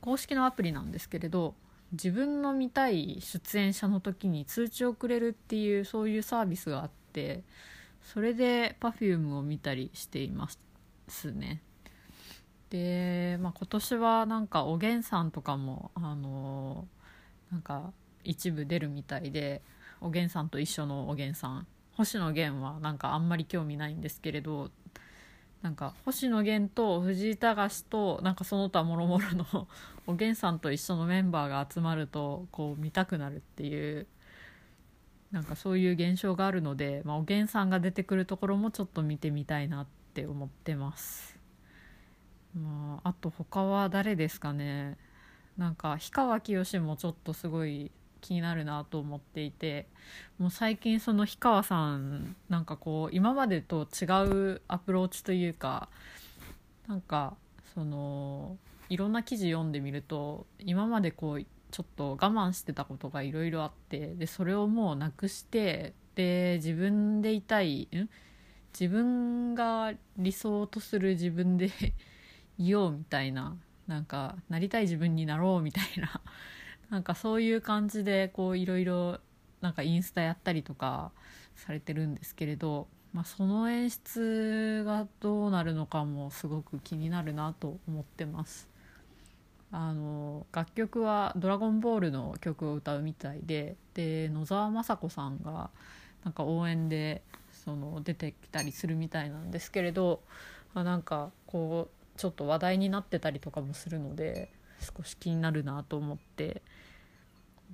[0.00, 1.54] 公式のアプリなんですけれど
[1.92, 7.42] 自分の見たい出演者の時に通知をくれるっていうそういうサービスがあって
[8.02, 10.48] それで Perfume を見たりしていま
[11.08, 11.62] すね。
[12.70, 16.88] で、まあ、今年はなんかおげんさんとかもあの
[17.50, 17.92] なんか
[18.24, 19.62] 一部出るみたいで
[20.00, 24.70] おげんさんと一緒のおげんさん星野源はなんかあんまり興味ないんですけれど
[25.62, 29.68] なんか星野源と藤井隆となんかその他もろもろの
[30.06, 34.06] おげんさんと一緒のメンバーが集まるとこう見たくなるっていう
[35.30, 41.38] なんかそういう現象があるので、まあ、おげんさんが出てくるところもちょっと見てみたいなって思ってます。
[42.54, 44.98] まあ、あと他は誰ですかね
[45.56, 47.90] なんか氷川きよしもちょっとすごい
[48.22, 49.86] 気になるなと思っていて
[50.38, 54.06] もう最近その氷川さんなんかこう今までと違
[54.54, 55.90] うアプローチというか
[56.88, 57.36] なんか
[57.74, 58.56] その
[58.88, 68.08] いろんな記事読んでみると今までこうちょっと我慢してたことがいろいろあってでそれをもうなくしてで自分でいたいん？
[68.78, 71.70] 自分が理想とする自分で
[72.58, 73.56] いようみたいな
[73.86, 76.20] なんかなりたい自分になろうみたいな
[76.92, 79.18] なんかそういう感じでこういろいろ
[79.62, 81.10] なんかインスタやったりとか
[81.56, 88.68] されてるんですけれど、まあ、その演出がどうなるのかもすごく気になるなと思ってます。
[89.70, 95.70] あの楽曲は「ドラゴンボール」の曲を歌うみたいでで野沢雅子さんが
[96.24, 97.22] なんか応援で
[97.52, 100.20] その出てきたりするみたいなんですけれど、
[100.74, 104.50] あ、なんかこうちょっと話題になってたりとかもするので
[104.82, 106.62] 少し気になるなと思って。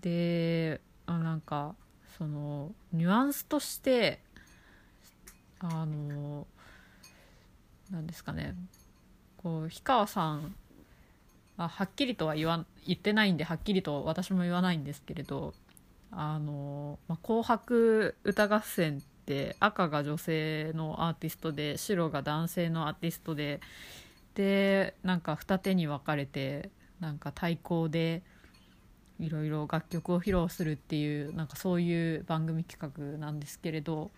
[0.01, 1.75] であなんか
[2.17, 4.21] そのニュアンスとして
[5.61, 6.47] あの
[7.91, 8.55] 何ですかね。
[9.39, 10.55] こう氷川さん
[11.57, 15.55] あはっきりとは言わ言ってないんではっきりと私も言わないんですけれど
[16.11, 23.61] あの、まあ、紅白歌合戦って赤が女性のアーティストで白が男性のアーティストで
[24.35, 26.71] でなんか二手に分かれて
[27.01, 28.23] なんか対抗で
[29.21, 34.11] いろいろ楽曲を披露するっていうなんかそういう番組企画なんですけれど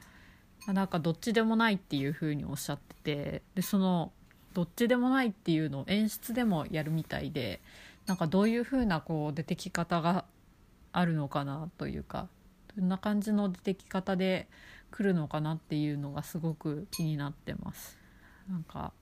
[0.67, 4.13] なんかどっちでもないっていう風におっしゃっててでその
[4.53, 7.61] どっちでもないっていうのを演出でもやるみたいで
[8.07, 10.25] なんかどういう風なこう出てき方が
[10.93, 12.29] あるのかなというか
[12.77, 14.49] どんな感じの出てき方で
[14.91, 17.97] 来るのかなっていうのがすごく気になってます。
[18.51, 18.93] なんか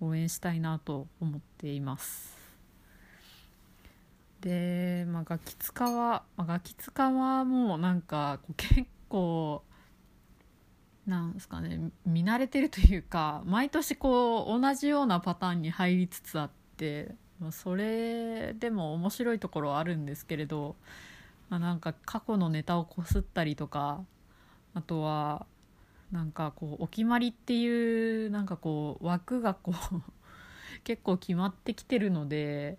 [0.00, 2.41] 応援したいなと思っています
[4.42, 9.62] で、まあ、ガキ使は、まあ、ガキ使はもうなんか 結構
[11.06, 20.76] なんですかね見慣れてるというか毎年こう同じようなパターンに入りつつあって、まあ、それでも面白いところはあるんですけれど、
[21.48, 24.04] まあ、なんか過去のネタをこすったりとか
[24.74, 25.46] あとは
[26.10, 30.02] なんかこうお決まりっていうなんかこう枠がこう
[30.82, 32.78] 結構決まってきてるので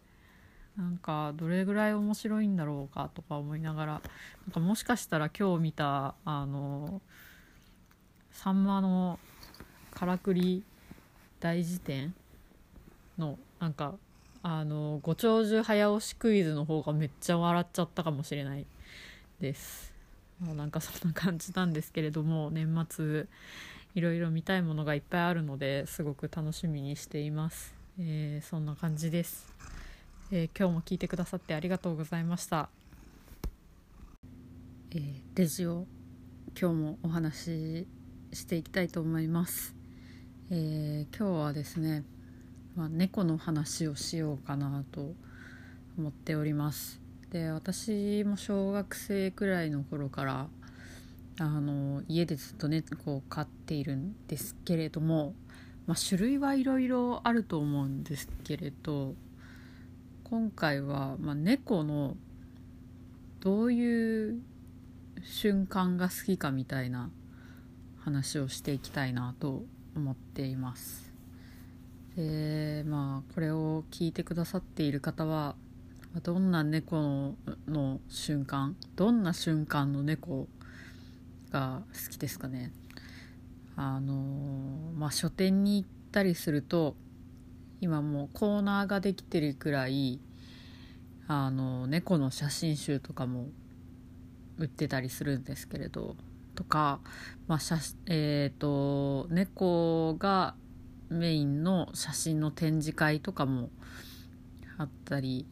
[0.78, 4.02] なんかどれぐらい面白いんだろうかとか思いながらなん
[4.52, 7.02] かもしかしたら今日見たあの
[8.32, 9.20] さんまの
[9.94, 10.64] からくり
[11.40, 12.16] 大辞典
[13.18, 13.94] のなんか
[14.42, 18.66] あのご長寿早押しクイズの方がめっちゃ笑っちゃったかもしれない
[19.40, 19.94] です。
[20.40, 23.28] もうなんかそんな感じなんですけれども年末
[23.96, 29.48] いろいろ見たいものがいっぱいあるのですごく楽しみにしています、えー、そんな感じです、
[30.36, 32.68] えー、今日も聞いてくださってありがとうございました、
[34.90, 35.86] えー、レジオ
[36.60, 37.86] 今日もお話
[38.32, 39.76] していきたいと思います、
[40.50, 42.04] えー、今日はですね、
[42.76, 45.14] まあ、猫の話をしようかなと
[46.00, 47.00] 思っております。
[47.30, 50.48] で私も小学生くらいの頃から
[51.38, 55.36] あの家でずっと猫を飼っているんですけれども、
[55.86, 59.14] まあ、種類はいろいろあると思うんですけれど
[60.34, 62.18] 今回は、まあ、猫の
[63.40, 64.42] どういう
[65.24, 67.12] 瞬間が好きかみたいな
[68.00, 69.62] 話をしていきたいなと
[69.96, 71.14] 思っています。
[72.16, 75.56] でまあこれを聞いてくださっている方は
[76.24, 77.36] どんな猫
[77.68, 80.48] の瞬間どんな瞬間の猫
[81.52, 82.72] が好きですかね。
[83.76, 84.16] あの
[84.98, 86.96] まあ書店に行ったりすると
[87.84, 90.22] 今もうコーナーができてるくらい
[91.28, 93.48] あの猫の写真集とかも
[94.58, 96.16] 売ってたりするんですけれど
[96.56, 97.02] とか、
[97.46, 97.76] まあ写
[98.06, 100.56] えーと猫が
[101.10, 103.70] メインの写真の展示会とかも
[104.78, 105.46] あったり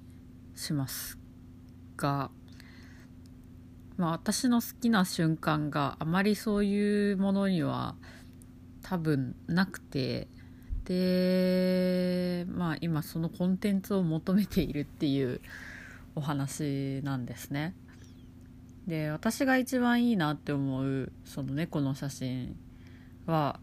[0.56, 1.18] します
[1.98, 2.32] が、
[3.98, 7.96] まあ、私の好きな瞬間があまりそういうものには
[8.84, 10.30] 多分なくて
[10.92, 15.39] でまあ今そのコンテンツを求めているっていう
[16.16, 17.74] お話なんですね。
[18.88, 22.58] で私が一番いいなって思うその猫の写真
[23.26, 23.60] は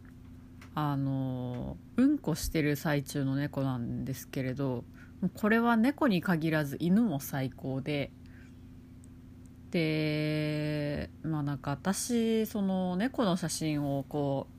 [0.75, 4.85] あのうんこしてる最中の猫なんですけれど
[5.35, 8.11] これは猫に限らず犬も最高で
[9.71, 14.59] でまあなんか私その猫の写真をこう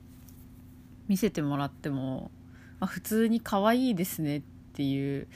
[1.10, 2.30] 見せてもらっても、
[2.80, 5.28] まあ、普通に可愛いですねっていう、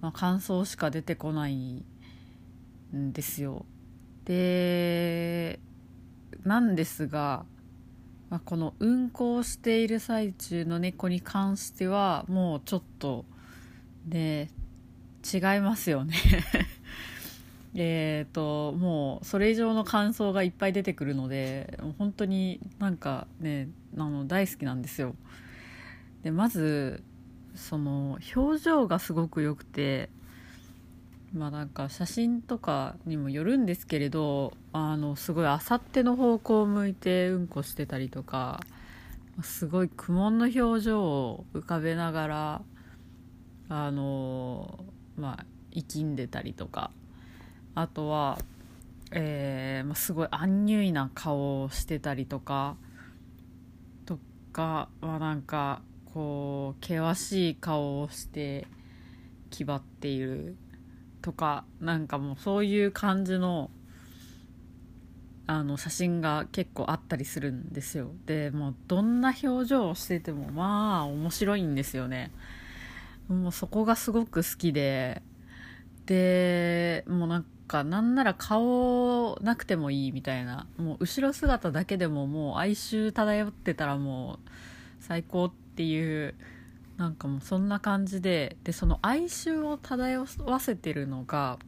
[0.00, 1.84] まあ、感想しか出てこない
[2.94, 3.66] んですよ。
[4.24, 5.60] で
[6.44, 7.44] なんですが、
[8.30, 13.26] まあ、この運行している最中の猫に関してはもうちょっと
[14.06, 14.48] で
[15.32, 16.16] 違いますよね。
[17.76, 25.14] えっともうそれ以上の感想がいっぱい出てくるので本当になんかねあの大好きなんですよ。
[26.24, 27.04] でまず
[27.54, 30.08] その表情がすごく良くて
[31.34, 38.60] まあなんか写真とかにもよるんですけれどあのすごいあさっての方向を向いてうんこしてたりとか
[39.42, 42.62] すごい苦悶の表情を浮かべながら
[43.68, 44.84] あの
[45.16, 46.90] まあ生きんでたりとか
[47.74, 48.38] あとは、
[49.10, 52.76] えーま、すごいアンニュイな顔をしてたりとか
[54.06, 54.18] と
[54.52, 55.82] かはなんか
[56.14, 58.68] こう険しい顔をして
[59.50, 60.54] 気張っている
[61.22, 63.68] とかなんかもうそういう感じの
[65.48, 68.12] あの写真が結構あったりするんですよ。
[68.26, 72.30] でもうどんな表情をしててもまあ面白いんですよね。
[73.28, 75.20] もうそこがすごく好きで。
[76.06, 80.68] でもうなんかなんなら顔なくてもいいみたいな。
[80.78, 84.38] もう後ろ姿だけでももう哀愁漂ってたらもう
[85.00, 86.34] 最高ってていう
[86.96, 91.58] なんかもうそんな感じででその哀愁を漂わせてるのが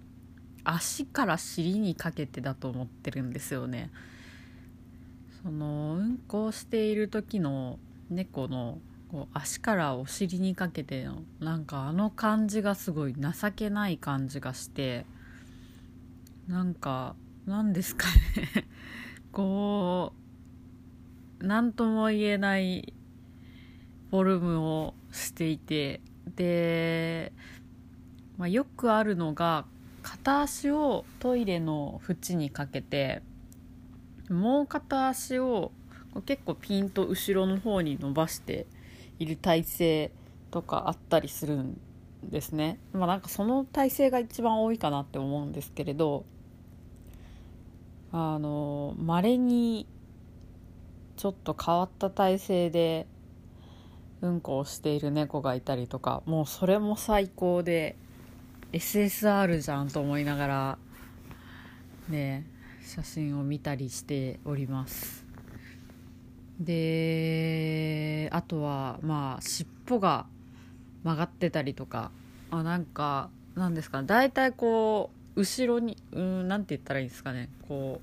[0.65, 3.91] 足から尻にかけてだと思ってるんですよね。
[5.43, 7.79] そのうんこをしている時の
[8.11, 8.79] 猫の
[9.11, 15.07] こう足からお尻にかけてのなんかあの感じがすごい情けない感じがして
[16.49, 17.15] なんか
[17.47, 18.67] 何ですかね。
[19.33, 20.13] こ
[21.41, 22.93] う何とも言えない
[24.11, 26.01] フォルムをしていて
[26.37, 27.33] で、
[28.37, 29.65] まあ、よくあるのが
[30.03, 33.23] 片足をトイレの縁にかけて
[34.31, 35.73] もう片足を
[36.25, 38.67] 結構ピンと後ろの方に伸ばして
[39.19, 40.11] いる体勢
[40.51, 41.81] とかあったりするん
[42.23, 42.79] ですね。
[42.93, 46.25] まあなんかその体勢が一番多いかなって思うんですけれど
[48.13, 49.87] あの稀に
[51.17, 53.07] ちょっと変わった体勢で
[54.27, 57.97] うんこをしている猫がいたりとかもうそれも最高で
[58.73, 60.79] SSR じゃんと思いながら
[62.09, 62.45] ね
[62.85, 65.25] 写真を見たりしております。
[66.61, 70.27] であとはまあ尻尾が
[71.05, 72.11] 曲がってたりとか
[72.51, 78.01] あなんかなんですか大体こう後ろにうんなんて言ったらいいんですかねこ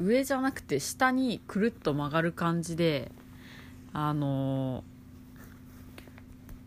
[0.00, 3.10] う上じゃなくて下にくるっと曲がる感じで
[3.92, 4.84] あの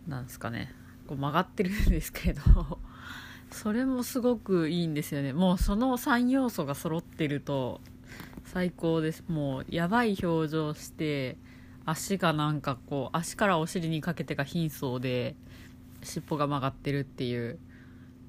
[0.07, 0.71] なんですかね。
[1.07, 2.41] こう曲がってるんですけど。
[3.51, 5.33] それもすごくいいんですよね。
[5.33, 7.81] もうその3要素が揃ってると
[8.45, 9.23] 最高です。
[9.27, 11.37] もうやばい表情して
[11.85, 15.35] 足がなんかこう足からお尻にかけてが貧相で
[16.03, 17.59] 尻尾が曲がってるっていう。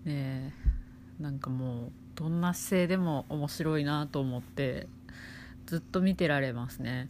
[0.05, 0.55] ね
[1.19, 4.89] なんかもうどんな姿勢でも面白いなと思って
[5.67, 7.09] ずっと見てられますね。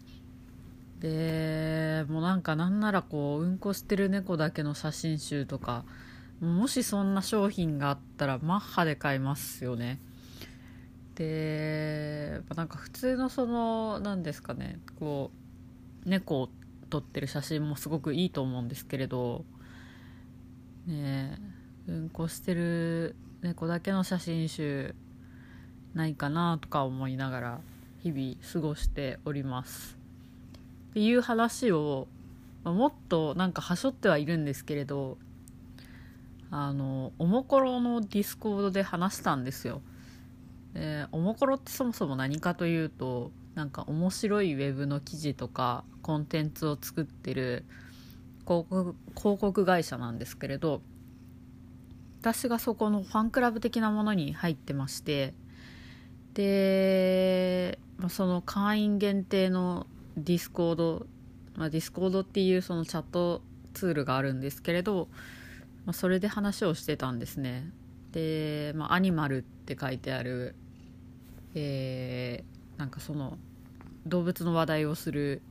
[1.00, 5.84] でもうなんかなんならこううんこしてる猫だけの写真集とか
[6.40, 9.98] もしそんな商品があったらマッハで買いますよね。
[11.14, 15.30] でなんか普通のその何ですかねこ
[16.06, 16.48] う猫を
[16.88, 19.44] 撮ってる写真もすごくいいと思うんですけれど
[20.86, 21.38] ね
[21.86, 24.94] うんこしてる猫だけの写真集
[25.92, 27.60] ないかなとか思いながら
[28.02, 29.99] 日々過ごしております。
[30.90, 32.08] っていう話を
[32.64, 35.18] まあもっとなんかはしょってはいるんですけれど
[36.50, 39.82] あのオモコロのディスコードで話したんですよ。
[40.74, 47.64] でオモコロってそもそも何かというとなんか面白いウェブの記事とかコンテンツを作ってる
[48.46, 50.82] 広告広告会社なんですけれど
[52.20, 55.34] 私がそこのファンクラブ的なものに入ってまして
[56.34, 59.86] で、まあ、その会員限定の
[60.24, 61.06] ディスコード、
[61.56, 63.42] ま、ディスコードっていうそのチャット
[63.74, 65.08] ツールがあるんですけれど、
[65.86, 67.70] まあ、それで話をしてたんですね。
[68.12, 70.54] で、まあ、アニマルって書いてある、
[71.54, 73.38] えー、なんかその
[74.06, 75.42] 動物の話題をする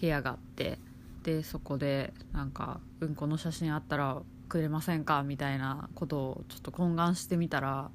[0.00, 0.78] 部屋があって
[1.22, 5.22] でそこでなんかうんこの写真あったらくれませんか？
[5.22, 7.90] みたいなことをちょっと懇願してみたら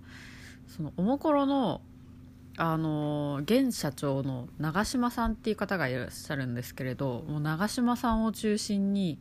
[0.67, 1.81] そのおもころの
[2.57, 9.19] あの現社長の長嶋さんっていう方がいらっしゃるんですけれどもう長嶋さんを中心に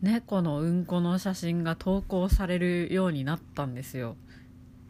[0.00, 4.16] 猫のうんこの写真が投稿されるようになったんですよ。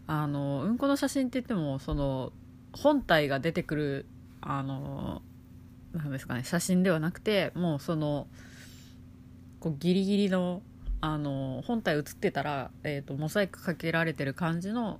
[0.07, 2.33] あのうんこの写真って言ってもその
[2.73, 4.07] 本体が出てくる
[4.41, 5.23] あの
[5.93, 8.27] なんですかね写真ではなくてもうその
[9.61, 10.63] こうギリギリの
[11.01, 14.99] あの本体写ってたら、えーと、モザイクかけられてる感じの、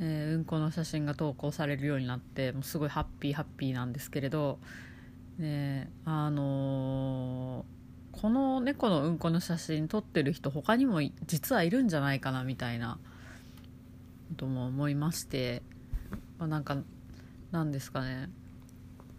[0.00, 4.58] えー、うんこの写真が投稿されるようになってもうすごいハッピーハッピーなんですけれど、
[5.38, 12.98] ね、あのー、この猫のうんこの写真撮ってる人他にも実はいるんじゃないかなみたいな
[14.36, 15.62] とも思いまして、
[16.38, 16.78] まあ、なんか
[17.52, 18.30] なんですかね。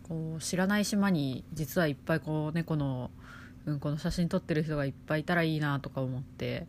[0.08, 3.10] こう知らない島に実はいっぱいこう猫の
[3.66, 6.68] うんこの写真撮ってる人がいっぱいいたらいいなとか思って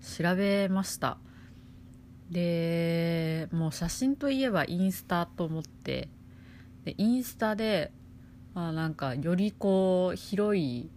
[0.00, 1.18] 調べました。
[2.30, 6.08] でもう写真といえばインスタと思って
[6.84, 7.90] でインスタで、
[8.54, 10.90] まあ、なんかよりこう広い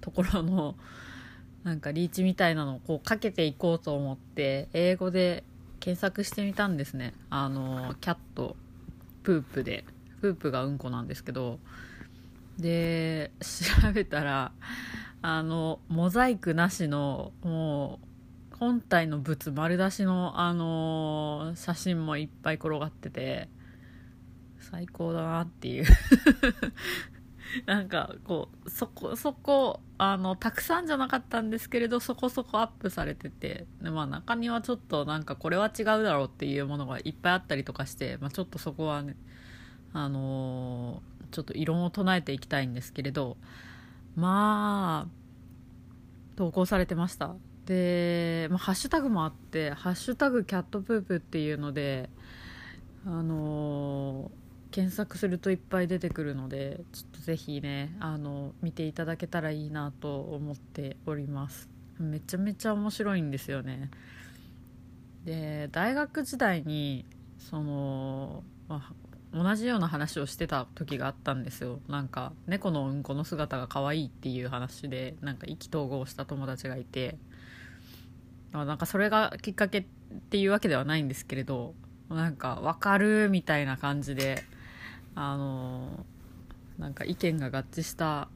[0.00, 0.76] ところの
[1.64, 5.42] なんかリーチみたいなのをこうかけていこうと思って英語で
[5.80, 7.12] 検索してみたんですね。
[7.28, 8.56] あのキャット
[9.24, 9.84] プープで。
[10.20, 11.58] プープがうんこなんですけど。
[12.58, 14.52] で調べたら
[15.22, 18.05] あのモザイクなしのもう
[18.58, 23.48] 本体の物丸出しのあの写真もいっぱい転がってて
[24.58, 25.84] 最高だなっていう。
[27.64, 39.16] なんかこうそこそこあのたくさんじゃなかったんですけれどそこそこアップされててで、まあ、中にはちょっとなんかこれは違うだろうっていうものがいっぱいあったりとかして、まあ、ちょっとそこはね
[39.92, 43.36] あのーちょっと異論を唱えていきたいんですけれど
[44.14, 47.34] まあ投稿されてました？
[47.66, 52.08] で、まあ、ハッシュタグもあって「ハッシュタグキャットプープ」っていうので
[53.04, 61.68] あのー、検索するといっぱい出てくるのでちょっとぜひねあの見ていただけたらいいなと思っております。
[61.98, 63.90] めちゃめちゃ面白いんですよね。
[65.24, 67.04] で大学時代に
[67.38, 68.92] その、ま
[69.32, 71.80] あ、同じような話をしてた時があったんですよ。
[71.88, 77.18] なんか猫のうんこの姿が可愛いっていう話でなんか意気投合した友達がいて。
[78.52, 79.84] なんかそれがきっかけっ
[80.30, 81.74] ていうわけではないんですけれど
[82.08, 84.44] なんか分かるみたいな感じで
[85.14, 86.04] あの
[86.78, 88.28] なんか意見が合致した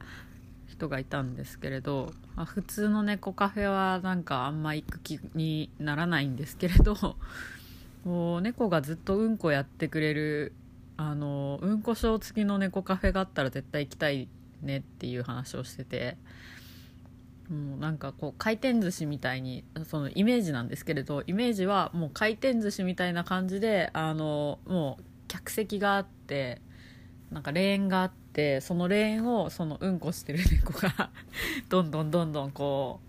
[0.67, 6.95] 人がいたんですけれど、まあ、普通の猫カフェはなんかあんま行く気にならないんですけれど
[8.03, 10.53] もう猫がずっとうんこやってくれる
[10.97, 14.27] あのうんこ症付きの猫カフェがあったら絶対行きたい
[14.61, 16.17] ねっていう話をしてて
[17.51, 26.61] もうなんかこう回転寿司みたいにそのイメージなんですけれどイメージはもう回転寿司みたいな感じであのもう客席があって
[27.29, 31.09] なんかレーンがあってそのレーンをそのうんこしてる猫が
[31.67, 33.01] どんどんどんどんこ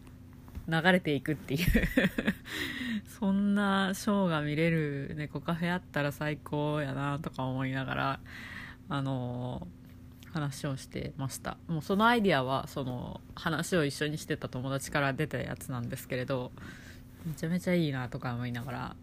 [0.68, 1.66] う流れていくっていう。
[3.18, 8.20] そんなショーが見れる猫カフェあったら最高やなとか思いながら
[8.88, 9.68] あの
[10.32, 11.58] 話をしてました。
[11.68, 16.52] もうそのアイディアはその話を一緒にしてた友達から出たやつなんですけれど
[17.26, 18.96] めちゃめちゃいいなとか思いながら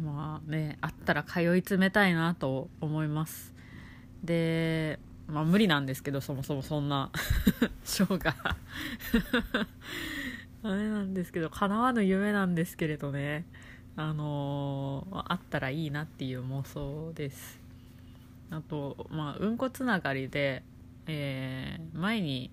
[0.00, 3.52] まあねあったら通い詰めたいなと思います。
[4.22, 7.10] でまあ無理なんですけどそもそもそんな
[7.84, 8.36] ショーが。
[10.64, 13.44] あれなんですけど叶わぬ夢なんですけれどね。
[13.96, 17.67] あのー、あったらいいなっていう妄想です。
[18.50, 20.62] あとまあうんこつながりで、
[21.06, 22.50] えー、前に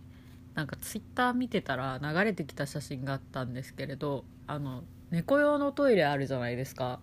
[0.53, 6.99] なんかツイッター見てたら流れてきた写真があったんですけれどあの猫用のトイレあるじゃないですか。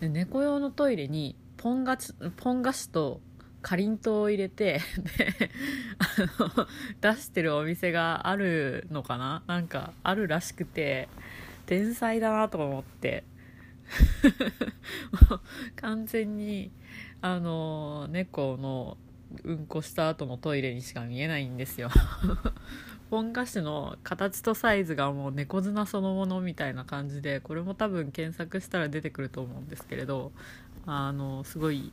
[0.00, 3.20] で猫用のトイレにポン菓子ポン菓子と
[3.60, 4.80] かりんとうを入れて
[5.18, 5.50] で
[5.98, 6.66] あの
[7.00, 9.42] 出してるお店があるのかな？
[9.46, 11.08] なんかあるらしくて
[11.66, 13.24] 天才だなと思って。
[15.76, 16.70] 完全に
[17.22, 18.96] あの猫の
[19.44, 21.90] うんこした後のトイレにしか見えないんですよ。
[23.10, 30.30] ポン菓子の形とサイズがもう猫綱そのものみたいな感じでこれも多分検索したら出てくると思うんですけれど
[30.86, 31.92] あのすごい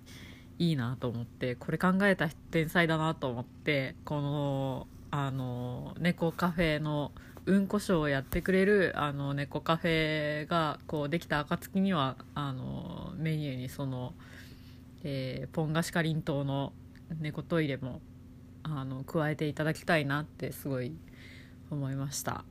[0.60, 7.12] いいなと思ってこれ考えた天才だなと思ってこのあの猫カフェの
[7.46, 14.14] うんこショーをやってくれるあの猫カフェがこうできた暁にはあのメニューにその、
[15.10, 16.74] えー、ポン菓子かりんとうの
[17.22, 18.02] 猫トイレも
[18.64, 20.92] あの加えていただきたいなってすごい
[21.72, 22.44] 思いました。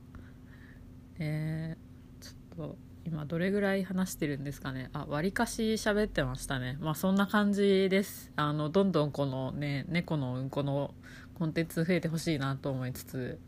[1.19, 4.89] えー、ちょっと今どれぐらい話してるんですかね。
[4.93, 6.79] あわりかし喋ってましたね。
[6.81, 8.31] まあそんな感じです。
[8.35, 10.95] あのどんどんこのね猫のうんこの
[11.35, 13.39] コンテンツ増えてほしいなと思いつつ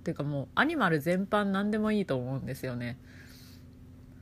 [0.00, 2.98] っていうかもうアニマル全般何でもいいと思うんですよね。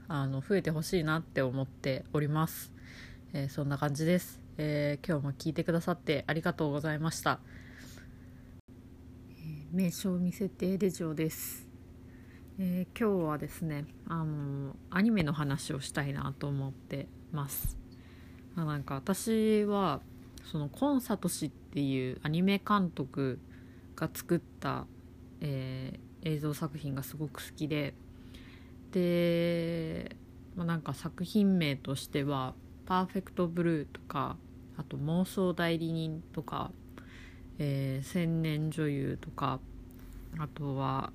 [0.08, 2.73] あの増えてほしいなって思っております、
[3.36, 7.40] えー、そんな感じです、えー、今日も聞いてくださってありがとうございました、
[9.28, 11.66] え名称見せてレジオです。
[12.60, 17.76] えー、今日はですねあのアニメの話をしたいなと思ってます。
[18.54, 20.00] あなんか私は
[20.44, 23.40] そのコンサトシっていうアニメ監督
[23.96, 24.86] が作った、
[25.40, 27.94] えー、映像作品がすごく好きで。
[28.92, 30.14] で、
[30.54, 32.54] まあ、なんか作品名としては
[32.86, 34.36] 「パーフェクトブルー」とか
[34.76, 36.70] あと「妄想代理人」とか
[37.58, 39.60] 「えー、千年女優」とか
[40.38, 41.12] あとは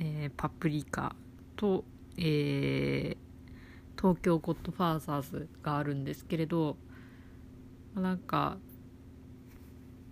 [0.00, 1.14] えー、パプリカ
[1.56, 1.84] と、
[2.16, 6.76] えー、東京ゴッドファーザーズがあるんですけれど
[7.94, 8.56] なんか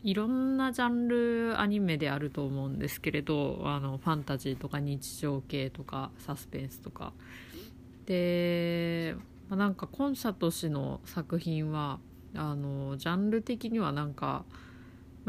[0.04, 7.12] いろんなジャンルアニメであると思うんですけれどあのファンタジーとか日常系とかサスペンスとか。
[8.06, 9.16] で、
[9.48, 11.98] まあ、なんかコンサート氏の作品は
[12.34, 14.44] あのジャンル的にはなんか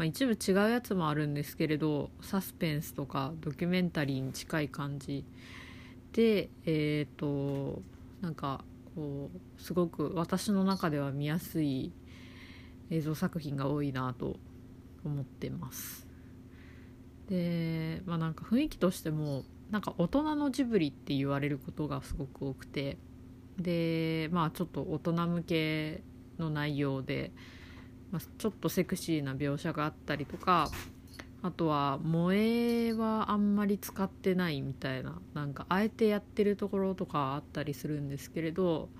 [0.00, 5.26] まあ、一部違うやつもあるんですけれどサスペンスとかドキュメンタリーに近い感じ。
[6.12, 7.82] でえっ、ー、と
[8.22, 8.64] なんか
[8.94, 11.92] こうすごく私の中では見やすい
[12.88, 14.38] 映像作品が多いなと
[15.04, 16.06] 思ってます。
[17.28, 22.96] でまあなんか雰囲気としてもなんか大人のジブリって言われることがすごく多くて
[23.60, 26.02] でまあちょっと大人向け
[26.38, 27.32] の内容で
[28.10, 30.70] まあ、ちょっとセクシーな描写があったりとか
[31.42, 38.90] あとは萌えはあんまり使ってないみたいななんかあえてやってるところとかあったりするんですけれど、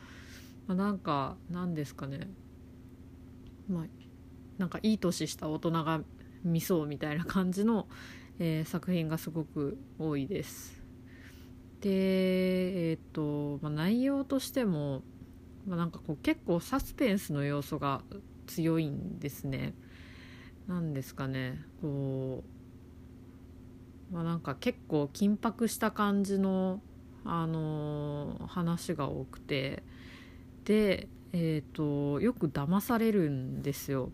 [0.67, 2.31] まあ、なんか何ですかね
[3.69, 3.85] まあ
[4.59, 6.01] なんかいい年した大人が
[6.43, 7.89] 見そうみたいな感じの、
[8.39, 10.80] えー、作品がすごく多いです。
[11.81, 15.03] でえっ、ー、と、まあ、内容としても、
[15.67, 18.03] まあ、なんかこう結構サスペンスの要素が
[18.47, 19.75] 強いんですね。
[20.69, 22.45] なんですかねこ
[24.13, 26.81] う、まあ、なんか結構緊迫した感じの、
[27.25, 29.83] あのー、話が多くて
[30.65, 34.11] で、えーと、よく騙されるんですよ。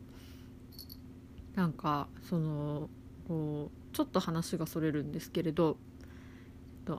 [1.57, 2.89] なんかその
[3.27, 5.79] こうちょっと話がそれるんですけれど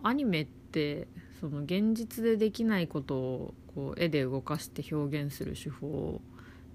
[0.01, 0.47] アニメっ
[0.77, 1.07] て
[1.39, 6.21] その現実でできないことをこう絵で動かして表現する手法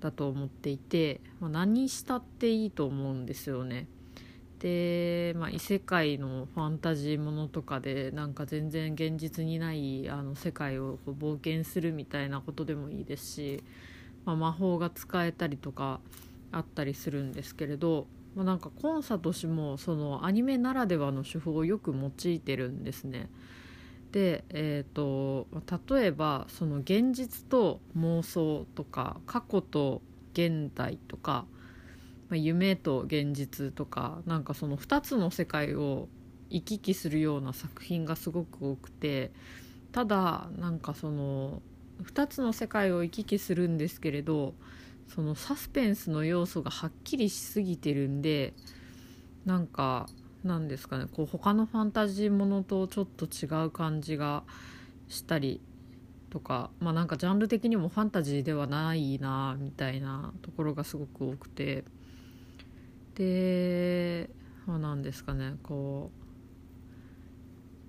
[0.00, 3.86] だと思っていて、まあ、何したっていいと思うんですよね。
[4.58, 13.62] で、まあ、異世界のファンタジーものとかでなんか全然現実にないあの世界をこう冒険するみたいなことでもいいですし、
[14.24, 16.00] まあ、魔法が使えたりとか
[16.50, 23.28] あったりするんですけれど、ま、なんかコンサート氏もそのアニメならではの手法をよく用いてるんですね。
[24.12, 25.46] で、えーと、
[25.90, 30.02] 例えばその現実と妄想とか過去と
[30.34, 31.46] 現代とか、
[32.28, 36.08] まあ、夢と現実とかなんかその2つの世界を
[36.50, 39.32] 行き来するような作品がすごく多くて
[39.92, 41.62] ただなんかその
[42.02, 44.54] 2つの世界を行き来するんですけれど
[45.14, 48.52] そのサスペンスの要素がはっきりしすぎてるんで
[49.46, 50.06] なんか
[50.44, 51.06] なんですかね。
[51.12, 54.42] こう他のファンタジーものとちょっと違う感じが
[55.08, 55.60] したり
[56.30, 61.84] とかまあなんかジャンル的にもファンタジーではないなみたいなところがすごく多くて。
[63.14, 64.30] で
[64.66, 65.56] まあなんですかね。
[65.62, 66.10] こ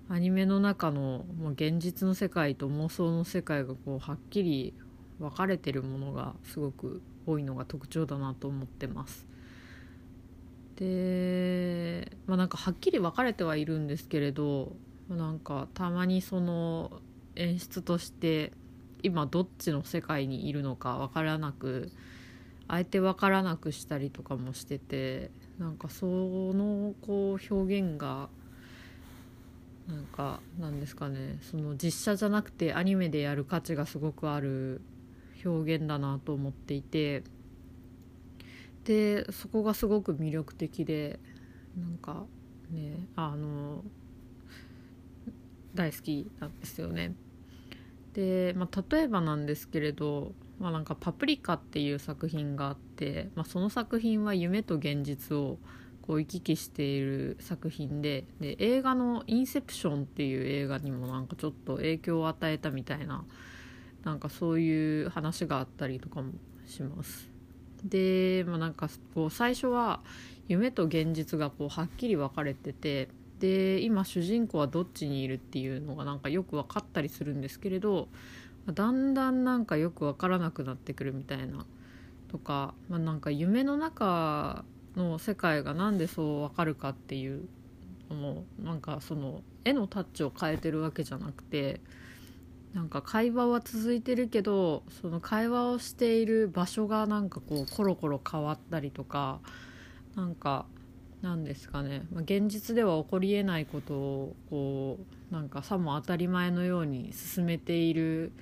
[0.10, 4.74] うアニメの中のもう現実の世界と妄想の世界がこうはっきり
[5.20, 9.26] 分かれてるものがすごく多いのが特徴だなと思ってます。
[10.76, 14.76] でまあなんかはっきり分かれてはいるんですけれど
[15.10, 17.02] なんかたまにその
[17.36, 18.52] 演出として
[19.04, 21.92] 今どっちの世界にいるのか分からなく
[22.68, 28.30] あえて分からなくしたりとかもしててなんかそのこう表現が
[29.88, 34.82] なんかなんですかねその実写じゃなくてアニメでやる価値がすごくある
[35.46, 37.24] 表現だなと思っていて
[38.86, 41.20] でそこがすごく魅力的で
[41.78, 42.26] なんか
[42.72, 43.84] ねあの
[45.74, 47.16] 大好きなんですよね。
[48.14, 55.58] で、まあ、例えばなんですけれど、まあ、なんか「パプリカ」っていう作品があって、まあ、その作品は夢と現実を
[56.04, 63.26] こう行き来している作品でで映画の「インセプション」っていう映画にもなんかちょっと影響を与えたみたいな
[64.04, 66.34] なんかそういう話があったりとかも
[66.68, 67.33] します。
[67.84, 70.00] で、まあ、なんかこう最初は
[70.48, 73.10] 夢と現実がこうはっきり分かれてて
[73.40, 78.08] で今主人公はどっちにいるっていうのがなんかよく分かったりするんですけれど
[78.68, 81.66] だんだんなんかよく分からなくなってくるみたいな
[82.30, 84.64] とか、まあ、なんか夢の中
[84.96, 87.48] の世界が何でそう分かるかっていう
[88.10, 91.82] のもなんかその絵のタッチを変えてるわけじゃなくて
[92.74, 99.40] なんか会話は続いてるけどその会話をしている場所がなんかこうコロコロ変わったりとか
[100.16, 100.66] なんか
[101.22, 105.00] なんですかね、まあ、現実では起こりえないことをこ
[105.32, 108.34] うなんかさも当たり前のように進めている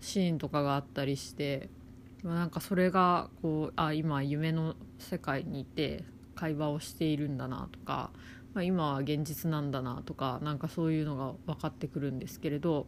[0.00, 1.70] シーンとかがあったりして、
[2.22, 8.10] ま、なんかそれがこうあ今夢の世界にいて会話をしているんだなとか、
[8.52, 12.86] まあ、今は現実なんだなとかなんかそういうのが分かってくるんですけれど。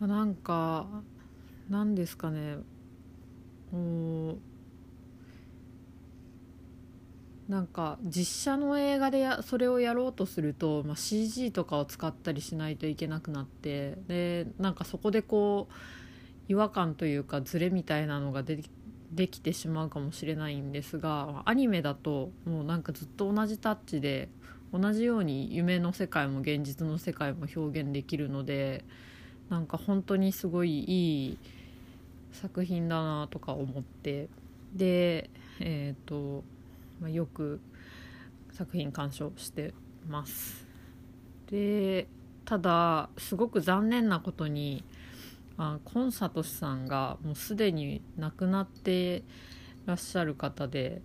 [0.00, 0.86] なんか
[1.68, 2.58] なんですかね。
[3.72, 3.76] う
[7.48, 15.72] なんか実写の映画でやそれをやろうとすると、まあ、CG とかを使ったりしないといけなくなってでなんかそこでこう
[16.48, 18.62] 違和感というかズレみたいなのがで
[19.12, 24.28] できてしまうかもしれないんですがアニメだともうなんかずっと同じタッチで
[24.72, 28.84] 同じように夢の世界も現実の世界も表現できるので
[29.48, 31.38] なんか本当にすごいいい
[32.32, 34.28] 作品だなとか思って
[34.74, 35.30] で
[35.60, 36.44] えっ、ー、と、
[37.00, 37.60] まあ、よく
[38.52, 39.74] 作品鑑賞して
[40.08, 40.66] ます。
[41.50, 42.06] で
[42.44, 44.84] ただすごく残念なことに
[45.58, 49.22] あコンサトシさんがもうすでに亡くなって
[49.86, 51.00] らっしゃる方で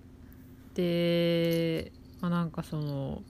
[0.73, 3.21] で、まあ、なんかその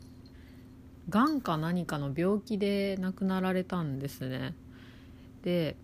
[1.09, 4.53] がんか何かの病気で亡くなられたんですね。
[5.44, 5.76] で、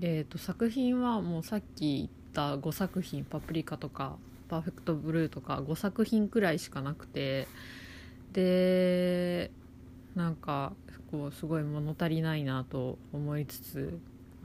[0.00, 4.16] えーと、作品はもうさっき言った5作品「パプリカ」とか
[4.48, 7.48] 「パーフェクトブルー」とか5作品くらいしかなくて
[8.32, 9.50] で
[10.14, 10.74] なんか
[11.10, 13.98] こうすごい物足りないなと思いつつ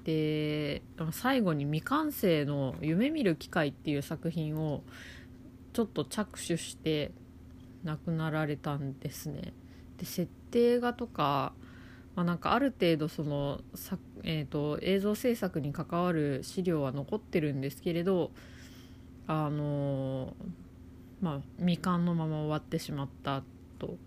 [0.06, 4.84] で最後に未完成の「夢見る機会」っていう作品を
[5.74, 7.12] ちょっと着手して
[7.84, 9.54] 亡くなられたんですね。
[9.98, 11.54] で設定画とか
[12.16, 13.62] まあ、なんかある程度その、
[14.24, 18.32] えーと、映像制作に関わる資料は残ってるんですけれど
[19.26, 20.36] あの
[21.22, 23.44] まあ未完のまま終わってしまった
[23.80, 23.98] と。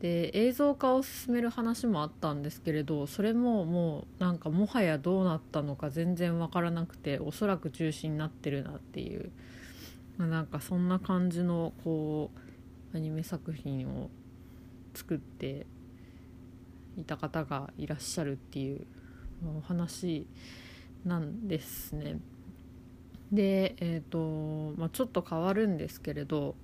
[0.00, 9.30] で映像化を進める話もあったんですけれどそれももうなんかもはやどうなったのか全然分からなくておそらく中止になってるなっていう、
[10.18, 12.30] まあ、なんかそんな感じのこ
[12.92, 14.10] うアニメ作品を
[14.94, 15.64] 作って
[16.98, 18.86] いた方がいらっしゃるっていう
[19.58, 20.26] お話
[21.04, 22.18] なんですね。
[23.32, 26.54] で、えーとまあ、ちょっと変わるんですけれど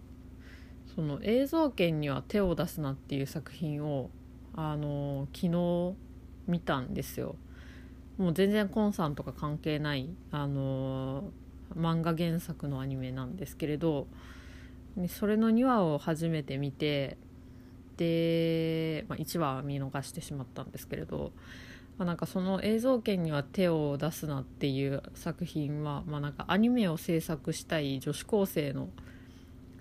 [0.95, 4.11] その映像権には手を出すなっていう作品を
[4.55, 5.95] あの昨日
[6.47, 7.37] 見たんですよ
[8.19, 11.25] もう全然コンさんとか関係ないあの
[11.75, 14.07] 漫画原作のアニメなんですけれど
[15.09, 17.17] それの2話を初めて見て
[18.03, 21.31] で、まあ、1話は見逃してしまったんですけれど、
[21.99, 28.89] まあ、なんかその映像権には手を出すなっていう作品は、まあ、なんかアニメを制作したい女子高生の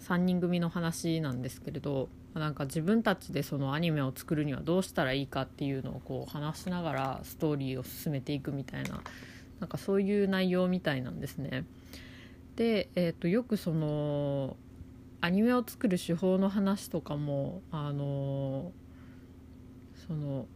[0.01, 9.01] 3人組の話なんですけれどまなんか自分たちでそのアニメを作るにはどうしたらいいかっていうのをこう話しながらストーリーを進めていくみたいな
[9.59, 11.65] なんかそういう内容みたいなんですね。
[12.55, 14.57] で、えーと、よくその
[15.21, 18.71] アニメを作る手法の話とかもあの
[20.07, 20.47] その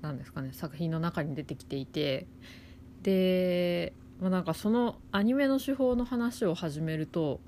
[0.00, 2.26] 何ですかね作品の中に出てきていて
[3.02, 7.40] で、まあ、なんかそのアニメの手法の話を始めると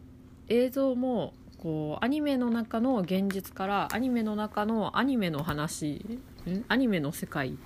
[0.49, 6.20] 映像もこうアニメの中の現実からアニメの中のアニメの話
[6.68, 7.57] アニメの世界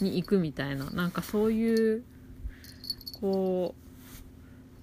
[0.00, 2.04] に行くみたいななんかそういう
[3.20, 3.74] こ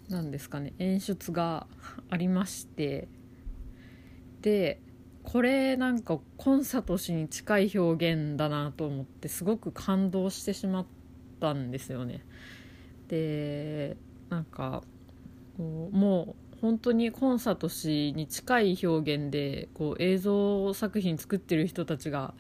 [0.10, 1.68] うなんですかね演出が
[2.14, 3.08] ありまして
[4.42, 4.80] で
[5.24, 10.86] これなんかコンサート氏に近い表現だなと思ってすごく感動してしまっ
[11.40, 12.24] たんですよね。
[13.08, 13.98] で
[14.30, 14.84] なんか
[15.58, 22.36] もう本当にコンサート氏に近い表現でこう映像作品作ってる人たちが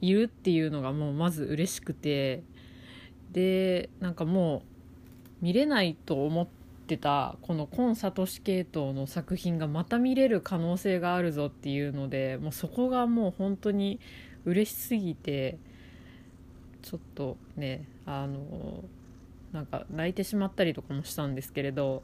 [0.00, 2.42] いるっていうのがもうまず嬉しくて
[3.32, 4.62] でなんかも
[5.42, 6.59] う見れないと思って
[6.96, 14.00] たこのコンサトシ系統の作品がまた見れる可能性があるぞっていうのでもうそこがもう本当に
[14.44, 15.58] 嬉しすぎて
[16.82, 18.84] ちょっとねあの
[19.52, 22.02] なんか泣いてしまったりとかもしたんですけれど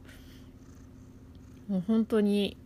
[1.68, 2.56] もう本当に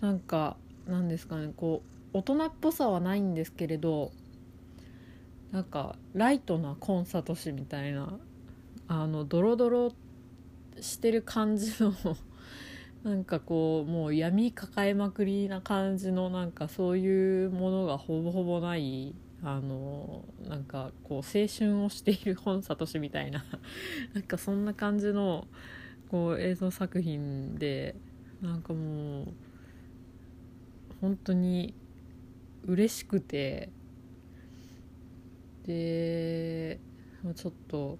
[0.00, 0.56] なんか
[0.86, 1.82] なんですかねこ
[2.14, 4.12] う大人っぽさはないんですけれど
[5.52, 8.18] なんかライトなコンサート誌みたいな
[8.88, 9.92] あのドロドロ
[10.80, 11.94] してる感じの
[13.02, 23.44] なんかこうもう闇抱えまくりな感じのなんかそういうものがほぼほぼないあのなんかこう青春をしている本里氏みたいな
[24.12, 25.46] なんかそんな感じの
[26.10, 27.94] こう映像作品で
[28.42, 29.26] なんかもう
[31.00, 31.74] 本当に
[32.66, 33.70] 嬉しくて
[35.64, 36.80] で
[37.34, 37.98] ちょっと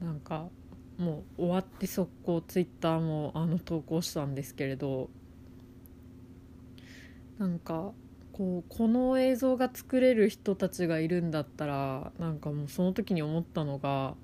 [0.00, 0.48] なんか
[0.98, 5.10] もう終わって速攻ツイッターもあの投稿したんですけれど
[7.38, 7.92] なんか
[8.32, 14.14] こうこの映像が作れる人たちがいるんだったらなんかもうその時に思ったのが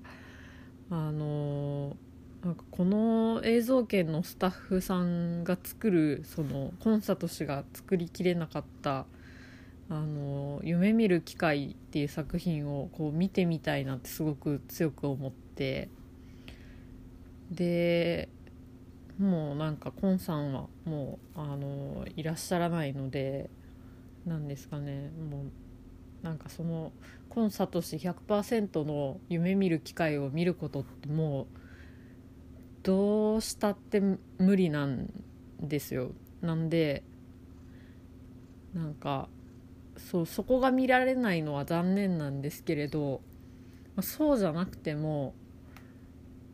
[0.89, 1.95] あの
[2.43, 9.05] なんかこの映像権のスタッフさんが作るそのコンサート氏が作りきれなかった
[9.89, 15.89] 「あの夢見る機会」っていう作品をこう見てみたいなってすごく強く思って。
[17.53, 18.29] で
[19.19, 23.49] もうなんかコンさんはもうあのいらっしゃらないので
[24.25, 25.11] なんですかね。
[25.29, 26.91] もうなんかその
[27.29, 31.47] コンサトシ100%の夢見る機会を見ることってもう
[32.83, 34.01] どうしたって
[34.37, 35.09] 無理なん
[35.59, 36.11] ですよ。
[36.41, 37.03] なんで
[38.73, 39.29] なんか
[39.97, 43.21] そうそこが見られないのは残念なんですけれど、
[43.95, 45.33] まあ、そうじゃなくても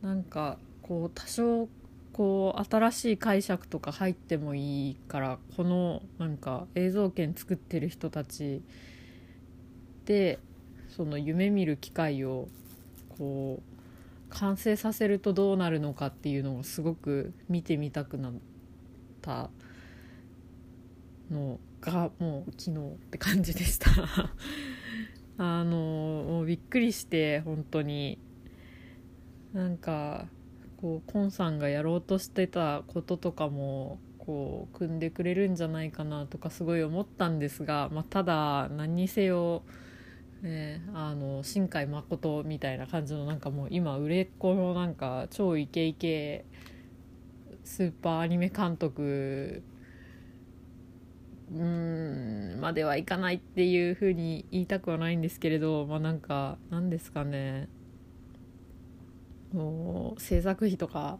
[0.01, 0.57] なんか
[0.89, 1.69] こう多少
[2.13, 8.63] こう新しい解釈とか入ってもいいからこのなんか映像権作ってる人たち
[10.05, 10.39] で
[10.89, 12.47] その夢見る機会を
[13.19, 18.33] こう完成させるとどうなるのかっていうのをすごく見てみたくなっ
[19.21, 19.51] た
[21.29, 23.91] のがもう昨日って感じでした。
[25.37, 25.71] あの
[26.27, 28.17] もうびっくりして本当に。
[29.53, 30.27] なんか
[30.79, 39.63] こうコンさんがやろうとしてたこととかもこう組んでくれるんじゃないかなとかすごい思ったんですが、まあ、ただ何にせよ
[40.41, 46.45] ね、あの新海誠みたいな感じのなんかもう今売れっ子のなんか超イケイケ
[47.65, 49.63] スーパーアニメ監督
[51.51, 57.67] うんまではいかないっていうふうに言いたくはないんですけれどまあなんかなんですかね。
[59.53, 61.17] もう制作費とか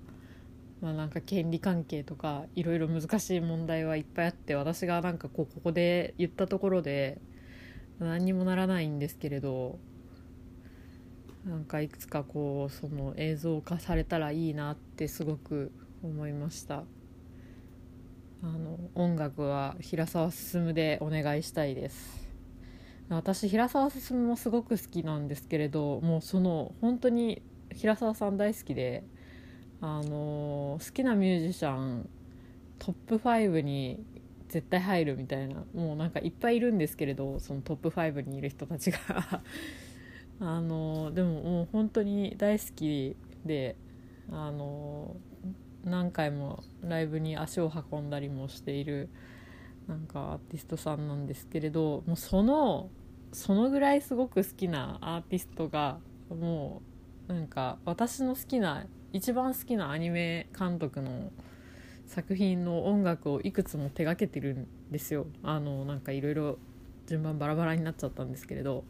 [0.81, 7.19] まあなんか権利関係とかいろいろ難しい問題はいっぱいあって私がなんかこうここで言ったところで
[7.99, 9.79] 何にもならないんですけれど
[11.45, 15.71] なんかいくつかこうその映像化されたらいいなってすごく
[16.03, 16.83] 思いました。
[18.41, 22.29] あの音楽は平沢進でお願いしたいです。
[23.09, 27.41] 私平沢進もすごく好きなんですけれどもうその本当に
[27.73, 29.03] 平沢さん大好きで
[29.81, 32.09] あの好きなミュージシャン
[32.79, 34.03] トップ5に
[34.47, 38.99] 絶対入るみたいなもうなんかいっぱいいるんですけれどそのトップ5にいる人たちが。
[40.41, 43.75] あのでももう本当に大好きで
[44.31, 45.17] あの
[45.83, 49.09] 何回もライブに足を運んだりもしている
[49.87, 52.89] なんかアーティストさんなんですけれどもうその
[53.33, 55.99] そのぐらいすごく好きなアーティストが
[56.29, 56.88] もう
[57.29, 61.31] なんか私の好きな一番好きなアニメ監督の
[62.07, 65.27] 作品の音楽をいくつも手がけてるんですよ。
[65.43, 66.57] あのなんかいろいろ
[67.05, 68.83] 順番バラバラになっちゃったんですけれど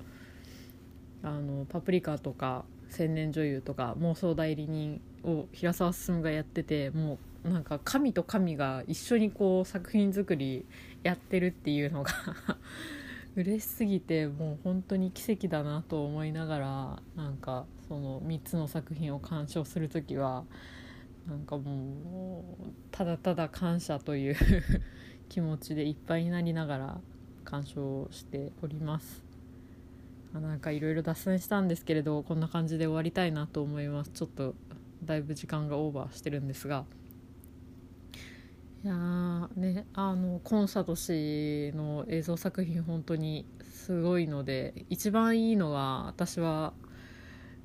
[1.21, 10.65] あのパプリカとか千年女優とか妄想代理人を平沢進がやっててもうなんか神と神が一緒にこう作品作り
[11.03, 12.11] やってるっていうのが
[13.35, 20.45] 嬉しすぎてもう本当に奇跡だなと思いながらなんかその3つの作品を鑑賞する時は
[21.27, 24.35] なんかもうただただ感謝という
[25.27, 27.01] 気持ちでいっぱいになりながら
[27.43, 29.23] 鑑賞しております。
[30.33, 34.53] なんかいろいろ脱線したんですけれどこんな感じで終わりたいなと思いますちょっと
[35.03, 36.85] だいぶ時間がオーバーしてるんですが
[38.83, 46.73] いやねあのコンサート氏の映像作品本当にすごいので一番いいのは私は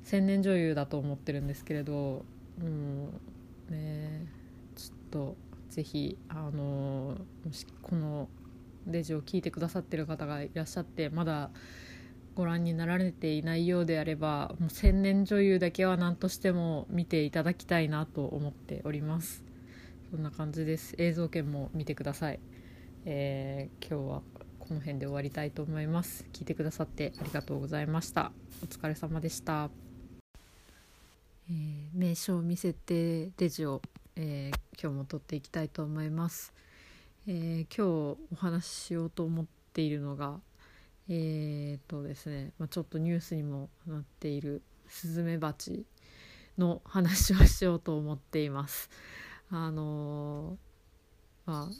[0.05, 2.23] 千年女優だと思ってるんですけれど
[2.61, 3.09] うん
[3.69, 4.25] ね
[4.75, 5.35] ちょっと
[5.69, 8.29] ぜひあのもしこの
[8.87, 11.49] レジを聞いてくださってる方がいらっしゃってまだ
[12.35, 19.43] ご覧になられていないようであればもう千年女優だけは何としても見ていただきたいなと思っております。
[20.11, 20.95] そんな感じです。
[20.97, 22.39] 映像券も見てください、
[23.05, 24.21] えー、今日は
[24.59, 26.25] この辺で終わりたいと思います。
[26.31, 28.31] 聞いてくださってありがとうございました。
[28.61, 29.69] お疲れ様でした、
[31.49, 33.81] えー、名称を見せてデジを、
[34.15, 36.53] えー、今日も撮っていきたいと思います、
[37.27, 40.39] え今日お話ししようと思っているのが
[41.07, 45.85] えー、っとですね、まあ、ちょっとニュースにもなっているスズメバチ
[46.57, 48.89] の話をしようと思っています。
[49.51, 50.57] あの、
[51.45, 51.75] まあ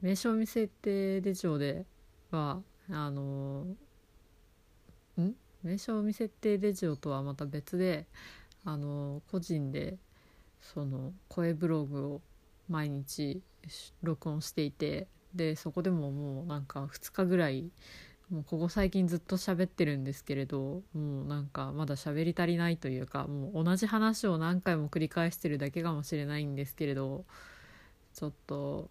[0.00, 1.84] 名称未設定手帳で
[2.30, 3.66] はあの、
[5.18, 5.34] ん？
[5.62, 8.06] 名称未設定手帳とはまた別で
[8.64, 9.96] あの個人で
[10.60, 12.20] その声ブログを
[12.68, 13.42] 毎日
[14.02, 17.70] 録音していてでそこでももうなんか2日ぐらい
[18.30, 27.24] もうここ最近ずっと喋ってるんですけれどもうなんかまだ喋り足りないというかもう同じ話を何回も繰り返してるだけかもしれないんですけれど
[28.14, 28.88] ちょっと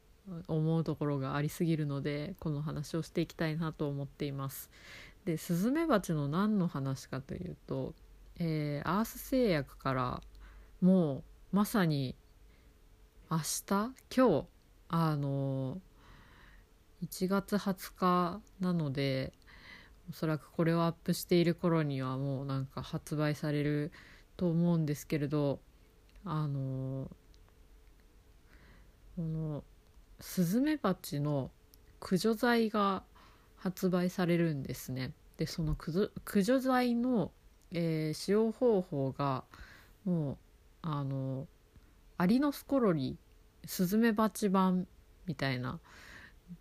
[0.47, 4.69] 思うところがありすぎるのでこの話をしていきたいなと思っています。
[5.25, 7.93] でスズメバチの何の話かというと、
[8.39, 10.21] えー、アース製薬から
[10.81, 12.15] もうまさに
[13.29, 13.93] 明日今
[14.41, 14.45] 日
[14.87, 15.79] あの
[17.03, 19.33] 1月20日なので
[20.09, 23.91] おそらくこれをアップしている頃にはもうなんか発売される
[24.35, 25.59] と思うんですけれど
[26.25, 27.09] あの
[29.15, 29.63] この
[30.19, 31.51] スズメバチの
[31.99, 33.03] 駆除剤が
[33.59, 35.11] 発売されるんですね。
[35.37, 36.11] でその駆
[36.43, 37.31] 除剤の、
[37.71, 39.43] えー、使用方法が
[40.03, 40.37] もう
[40.81, 41.47] あの
[42.17, 43.17] アリノスコロリ
[43.65, 44.87] スズメバチ版
[45.25, 45.79] みたいな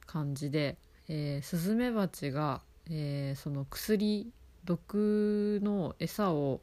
[0.06, 0.76] 感じで、
[1.08, 4.30] えー、スズメバチが、えー、その薬
[4.64, 6.60] 毒の餌を、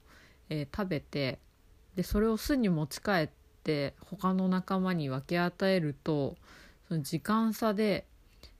[0.49, 1.39] えー、食べて
[1.95, 3.29] でそれを巣に持ち帰っ
[3.63, 6.35] て他の仲間に分け与えると
[6.87, 8.05] その時間差で、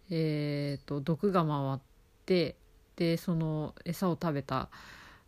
[0.10, 1.80] えーと、毒が回っ
[2.26, 2.56] て
[2.96, 4.70] でその餌を食べた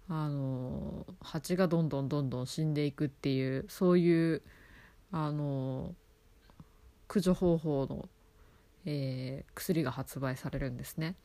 [0.09, 4.41] あの蜂がどんどんどんどん死んでいくっていうそういう
[5.11, 5.93] あの
[7.07, 8.09] 駆除方法の
[8.89, 11.15] えー、薬が発売されるんですね。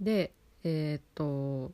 [0.00, 0.32] で
[0.62, 1.72] えー、と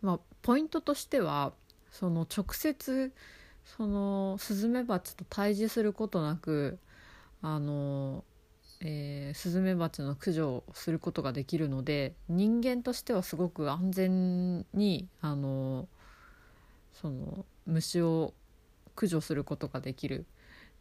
[0.00, 1.52] まあポイントとしては
[1.90, 3.12] その直接
[3.64, 6.78] そのスズメバチと対峙することなく
[7.42, 8.24] あの、
[8.80, 15.88] えー、スズメバチの駆除をすることができるので人間としてはすごく安全にあの
[16.94, 18.34] その虫を
[18.94, 20.26] 駆除することができる。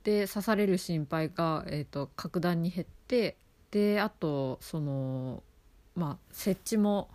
[0.03, 3.35] で刺される心配が、えーと格段に減って
[3.71, 5.43] であとその
[5.95, 7.09] まあ設置も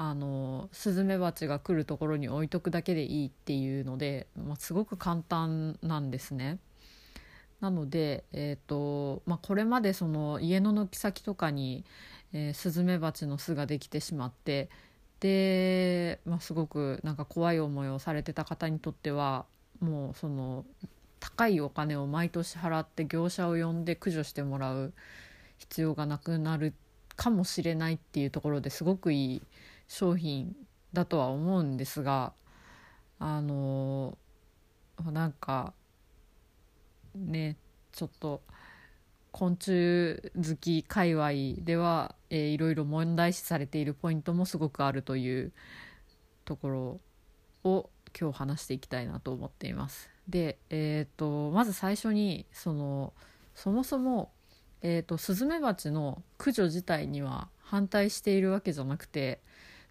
[0.00, 6.58] あのスズメバチが来るところに置いとくだけでいいっていうので、まあ、すごく簡単なんですね。
[7.60, 11.84] なので、えーとまあ、これまでその家の軒先とかに、
[12.32, 14.68] えー、スズメバチの巣ができてしまって
[15.20, 19.44] で、まあ、すごくなんか怖い思いをされてた方にとっては
[19.80, 20.64] もうその
[21.20, 24.92] 高いお金を毎年払って業者を呼んで駆除してもらう
[25.58, 26.74] 必要がなくなる
[27.16, 29.42] かもしれないっていうところですごくいい
[29.88, 30.54] 商品
[30.92, 32.32] だとは思うんですが
[33.18, 34.16] あの
[35.04, 35.72] なんか
[37.26, 37.56] ね
[37.92, 38.42] ちょっと
[39.32, 45.52] 昆虫好き界隈では、えー、いろいろ問題視されているポイントもすごくあるという
[46.44, 47.00] ところ
[47.64, 50.10] を今日話していきたいなと思っています。
[50.28, 53.12] で、えーと、まず最初にその
[53.54, 54.32] そもそも、
[54.82, 59.40] えーと、スズメバチの駆除自体には反対しているわけじゃなくて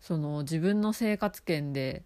[0.01, 2.03] その自分の生活圏で、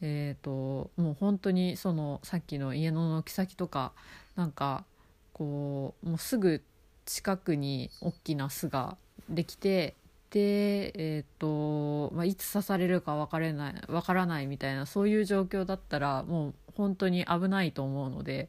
[0.00, 3.92] えーともう本当にそのさっきの家の軒先とか
[4.36, 4.84] なんか
[5.32, 6.62] こうもうすぐ
[7.06, 8.96] 近くに大きな巣が
[9.28, 9.94] できて
[10.30, 18.48] で、えーとまあ、いつ刺されるか分からない分からないみたいなそういう状況だったらもう本当に危ないと思うので、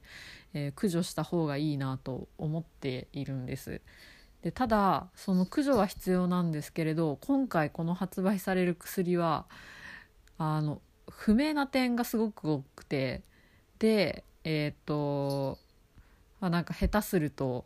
[0.54, 3.82] えー、駆除した方がいいなと思っているんです。
[4.42, 9.46] でただその駆除は必要なんですけれど今回この発売される薬は
[10.38, 13.22] あの不明な点がすごく多くて
[13.80, 15.58] でえっ、ー、と
[16.40, 17.66] まあ、なんか下手すると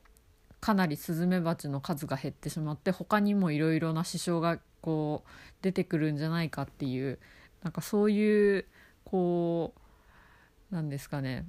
[0.59, 5.29] かなりスズメバチの数が減ってしまって他にもいろいろな支障がこう
[5.61, 7.19] 出てくるんじゃないかっていう
[7.63, 8.65] なんかそういう
[9.05, 9.73] こ
[10.71, 11.45] うなんですかね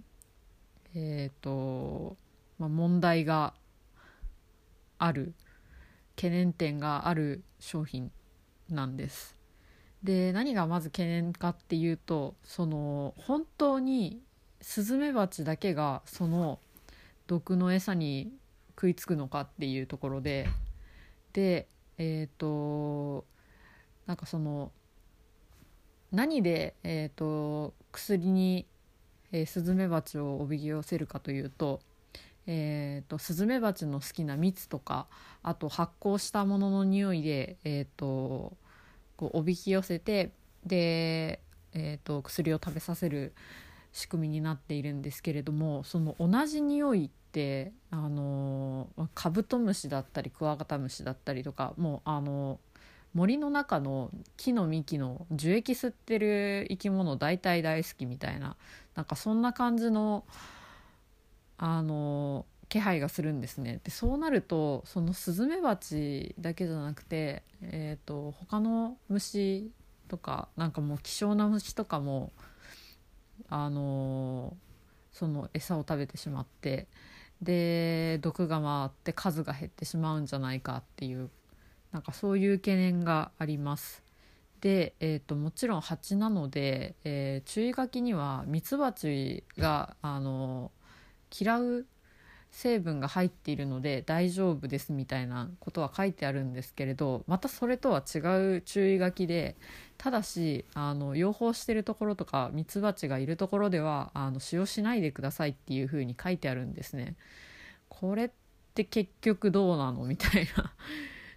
[0.95, 2.17] えっ、ー、と、
[2.59, 3.55] まあ、問題が
[4.99, 5.35] ある
[6.17, 8.11] 懸念点がある商品
[8.69, 9.37] なんです。
[10.03, 14.23] で何がまず懸念かっていうとその本当に
[14.63, 16.59] スズメバチだけがその
[17.31, 18.33] 毒の餌に
[18.71, 20.49] 食いつくのかっていうところで
[21.33, 23.25] でえっ、ー、と
[24.07, 24.73] なんかその
[26.11, 28.67] 何で、えーと、薬に、
[29.31, 31.79] えー、スズメバチをおびき寄せるかというと,、
[32.49, 35.07] えーと、スズメバチの好きな蜜とか
[35.45, 38.57] あと発酵したものの匂いで、えーと、
[39.17, 40.33] こうおびき寄せて
[40.67, 41.41] で、
[41.75, 43.35] えー、と薬を食べさせる
[43.93, 52.61] 仕組みになっているんですけれどもその同じ匂いってあのカブトムシだったりクワガタムシだったりとかもうあの
[53.15, 58.57] 森の中の木の幹の樹液吸ってる生き物大体大好きみたいな
[58.95, 60.25] なんかそんな感じの
[61.59, 63.81] あの気配がするんですね。
[63.83, 69.73] でそうなるとそのスズメバチだけじゃなくて、えーと、他の虫
[70.07, 72.33] とかなんかもう希少な虫とかも
[73.51, 74.57] あの
[75.13, 76.87] その餌を食べてしまって
[77.43, 81.31] で毒が回って数が減ってしまうんじゃないかっていう
[81.93, 84.03] なんかそういう懸念があります。
[84.61, 90.71] で、えーと、もちろん蜂なので、えー、注意書きにはミツバチがあの
[91.37, 91.87] 嫌う
[92.51, 98.19] 成分が入っているので大丈夫ですみたいなことは書いてあるんですけれどまたそれとは違
[98.57, 99.57] う注意書きで
[100.01, 107.17] ただしあの養蜂してるところとかミツバチがいるところではあの使用しないでくださいっていうふうに書いてあるんですね。
[107.91, 108.31] これっ
[108.75, 110.05] て結局どうなの？
[110.09, 110.73] みたいな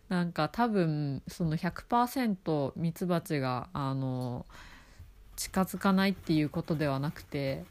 [0.07, 4.45] なんか多分その100%ミツバチがあの
[5.35, 7.65] 近づかないっていうことではなくて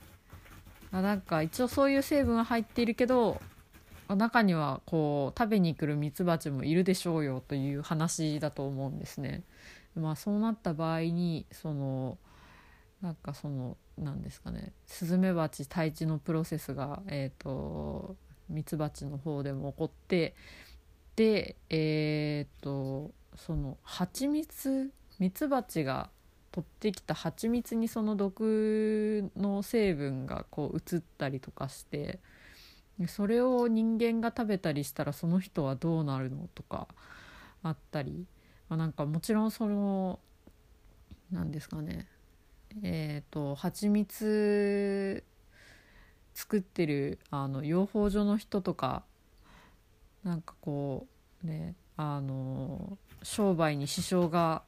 [0.90, 3.40] あなんか一応そういう成分は入っているけど
[4.09, 9.43] 中にはこう食べに来るミツバチもいるでしょうよという話だと思うんですね。
[9.94, 12.19] まあ、そうなった場合にその
[13.02, 18.16] なんかそのなんですかねスズメバチ退治のプロセスが、えーと、
[18.48, 20.35] ミツバチの方でも起こって
[21.16, 26.10] でえっ、ー、とその蜂蜜ミツバチが
[26.52, 32.19] 取ってきた蜂蜜にその毒の成分がこう移ったりとかして
[33.09, 36.89] それを人間が食べたりしたらその人はどうなるのとか
[37.62, 38.27] あったり
[38.72, 40.18] まあ、なんかもちろんその
[41.30, 42.08] 何ですかね
[42.82, 45.22] えっ、ー、と蜂蜜
[46.32, 49.02] 作ってるあの養蜂所の人とか
[50.24, 51.06] なんかこ
[51.44, 54.62] うねあの商売に支障が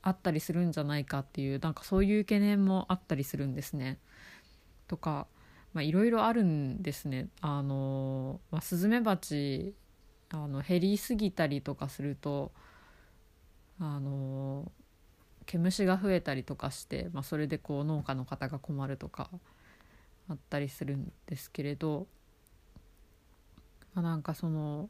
[0.00, 3.98] あったりするんじゃないかっていうなんかそういう懸念もあったりするんですね。
[4.86, 5.26] とか
[5.74, 7.26] いろいろあるんですね。
[7.40, 9.74] あの、まあ、スズメバチ
[10.30, 12.52] あの減りすぎたりとかすると
[13.80, 14.70] あの
[15.46, 19.30] 毛虫が増えたりとかして、まあ、それでこう農家の方が困るとか
[20.28, 22.06] あったりするんですけれど
[23.98, 24.88] まあ、なんかその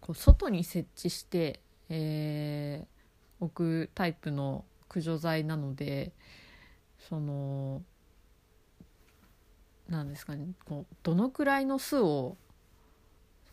[0.00, 6.12] こう外に設置して、えー、置くタイプの駆除剤なので
[6.98, 7.82] その
[9.88, 12.36] なんですかねこうどのくらいの巣を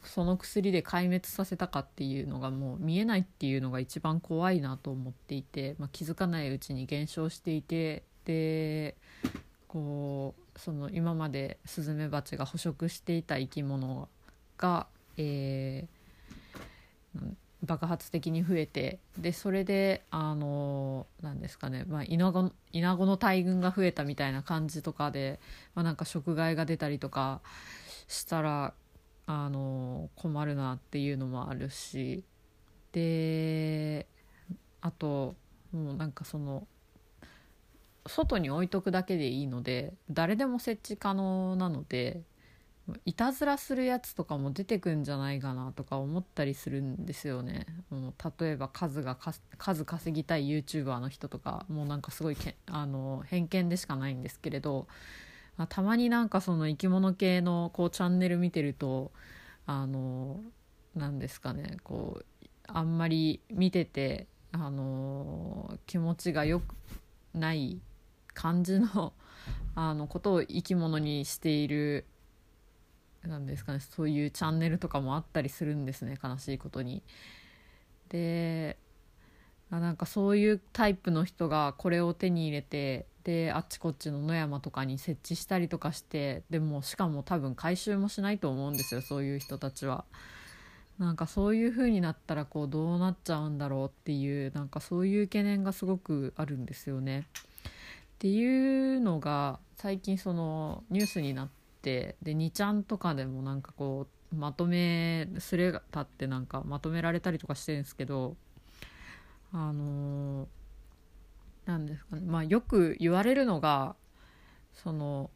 [0.03, 8.95] その薬で壊滅させたかっていうのがもう見えないっていうのが一番怖いなと思っていて、まあ、気づかないうちに減少していてで
[9.67, 14.09] こうその今までスズメバチが捕食していた生き物
[14.57, 17.21] が、えー、
[17.63, 25.39] 爆発的に増えてでそれであのなんですかね、まあ、イナゴイナゴの大群が増えたみたいな感じとかで、
[25.76, 27.41] まあ、なんか食害が出たりとか
[28.07, 28.73] したら
[29.31, 32.23] あの困るなっていうのもあるし
[32.93, 34.07] で
[34.81, 35.35] あと
[35.72, 36.65] もうなんかその
[38.07, 42.23] 外に置いとくだけでいいので誰でも設置可能なので
[43.06, 47.68] いたずらするやつとかも出てくんじゃないかなとか思ったりするんですよね。
[47.91, 49.15] もう例えば数が
[49.60, 54.88] 数稼ぎたい YouTuber の人とかもうなんかすごいけあの偏見でしかないんですけれど
[55.60, 59.11] あたまになんかその生き物系のこうチャンネル見てると
[59.65, 60.40] あの
[60.95, 66.76] なんですかねこうあんまり見ててあの気持ちが良く
[67.34, 67.81] ない
[68.34, 69.11] 感じの
[69.76, 72.06] あのことを生き物にしている
[73.23, 77.03] なんですかねそういうチャンネルとかもあったりするんですね悲しいことに。
[78.07, 78.77] で
[79.69, 90.05] なんかそういうタイプの人がこれを手に入れてであっちこっちの野山とかに設置したりとかしてでもしかも多分回収もしないと思うんですよそういう人たちは。
[90.97, 97.19] なんかそういう風になったらこうどうなっちゃうんだろうっていうなんかそういう懸念がすごくあるんですよね。
[97.19, 97.23] っ
[98.19, 101.49] ていうのが最近そのニュースになっ
[101.81, 108.35] てで2ちゃんとかでもなんかこうまとめすれたってなんかまとめられたりとかしてるんですけど
[109.53, 110.49] あの
[111.69, 112.23] なんですかね。
[112.25, 113.95] まあよく言われるのが
[114.73, 115.29] その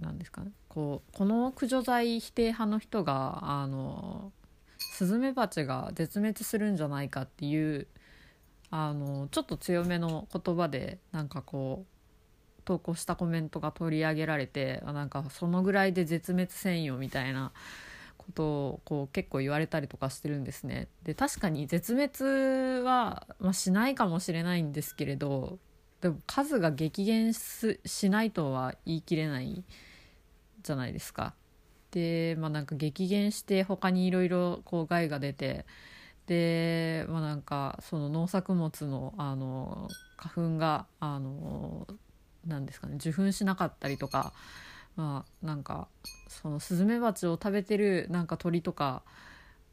[0.00, 0.50] なんですかね。
[0.68, 4.32] こうこの駆除剤否定派の人があの
[4.78, 7.86] スズメバチが絶滅するんじゃないかっていう
[8.70, 17.52] あのちょっと強めの言葉でなんかこう投稿したコメントが取り上げられてなんかそのぐらいで絶滅せんよみたいな
[18.26, 20.88] ことをこう結構言われたりとかしてるんですね。
[21.04, 25.58] で確かに絶滅は、まあ、しないかもしれないんですけれど
[26.00, 27.78] でも数が激減し
[28.10, 29.64] ないとは言い切れない
[30.62, 31.34] じゃないですか。
[31.92, 35.64] でまあなんか激減して他にいろいろ害が出て
[36.26, 41.86] でまあなんかその農作物のあの花粉があの
[42.46, 44.32] なんですかね受粉しなかったりとか
[44.96, 45.88] まあなんか
[46.28, 49.02] そのスズメバチを食べてるなんか鳥とか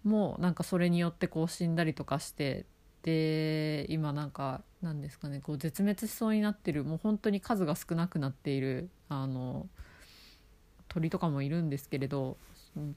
[0.03, 2.65] もなんかそれによってこう死んだりとかして
[3.03, 9.67] で今なんかなんですかねこう絶滅しそうになってるもう本当に数が少なくなっているあの
[10.89, 12.37] 鳥とかもいるんですけれど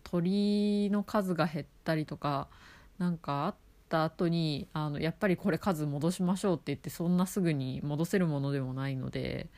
[0.05, 2.48] 鳥の数が減ったりとか
[2.98, 3.55] なんかあっ
[3.89, 9.48] た後にあにやっぱりこれ数戻しましょうって言ってそんなすぐに戻せるものでもないので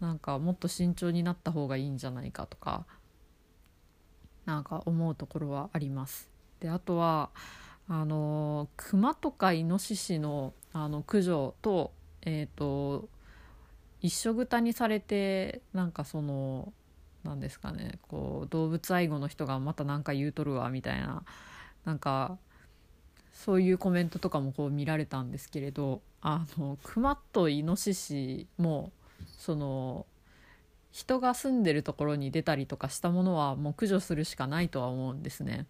[0.00, 2.84] なんかもっと慎重になった方がいいんじゃないかとか
[4.44, 6.30] なんか思うところはあります。
[6.60, 7.30] であとは
[7.88, 11.92] あの熊とかイノシシのあの駆除と,、
[12.22, 13.08] えーと、
[14.02, 16.72] 一緒ぐたにされてなんかその
[17.24, 21.22] なんですかねこう動物愛護の人がまた何か言うとるわみたいな
[21.84, 22.38] なんか
[23.32, 28.92] そういうコメントとかもこう見られたんですけれどあの熊とイノシシも
[29.38, 30.06] その
[30.92, 35.66] 人が住んでるところに出たりとかしたものはもう駆除するしかないとは思うんですね。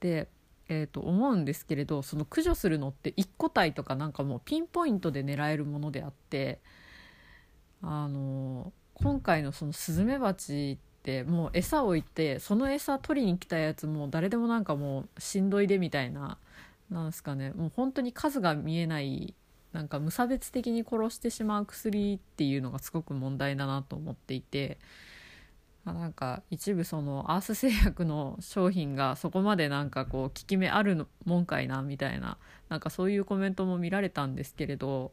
[0.00, 0.28] で、
[0.68, 6.60] えー、と思うんですけれどその駆除するのって1個体とかなんかもうピンポイントで狙えるものであって
[7.82, 16.38] あの今回のそのスズメバチってもう餌を置いてその餌取りに来たやつも誰でもなんかもうしんどいでみたいな
[16.90, 19.34] なんすかねもう本当に数が見えない
[19.72, 24.78] なんか無差別的に殺してしまう薬っていうのがすごく問題だなと思っていて
[25.84, 32.38] なんか一部そのアース製薬の商品がそこまでなんかこう効き目あるもんかいなみたいな
[32.68, 35.12] なんかそういうコメントも見られたんですけれど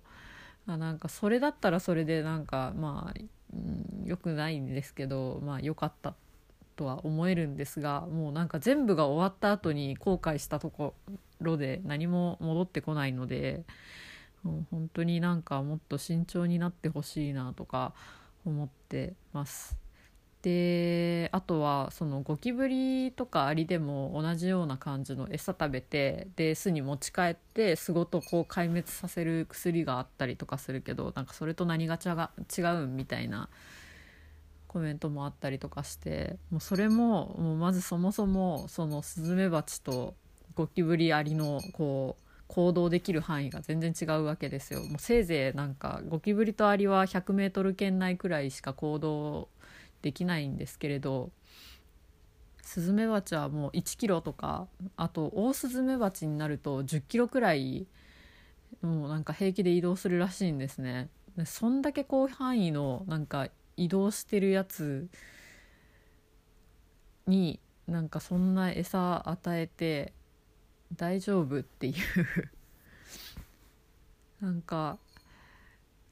[0.65, 3.19] なんかそれだったらそれでなんかまあ
[4.05, 6.15] 良、うん、くないんですけどまあ良かった
[6.75, 10.95] とは思えるんですがもうなんか全部が終わった後に後悔したとこ
[11.39, 13.63] ろで何も戻ってこないので
[14.43, 17.93] もう本当になんかもっと慎重になってほしいなとか
[18.45, 19.77] 思ってます。
[20.43, 33.47] であとはそのゴキブリとかアリでも同じような感じの餌食べてで巣に持ち帰って巣ごとこう壊滅させる薬があったりとかするけどなんかそれと何が違うんみたいな
[34.67, 40.13] コメントもあったりとかしてもうそれももうまずそもそもそのスズメバチと
[40.55, 42.22] ゴキブリアリのこう
[42.53, 44.83] 行動できる範囲が全然違うわけですよ。
[44.83, 49.49] もうせいぜいなんかゴキブリとアリは 100m 圏内くらいしか行動
[50.03, 51.31] できないんですけれど
[52.61, 54.67] スズメバチはもう1キロとか
[54.97, 57.87] あとオオスズメバチになると10キロくらい
[58.83, 61.09] もうなんか平気で移動するらしいんですね。
[61.35, 63.47] でそんだけ広範囲のなんか
[63.77, 65.07] 移動してるやつ
[67.25, 70.13] になんかそんな餌与えて
[70.95, 71.93] 大丈夫っていう。
[74.41, 74.97] なんか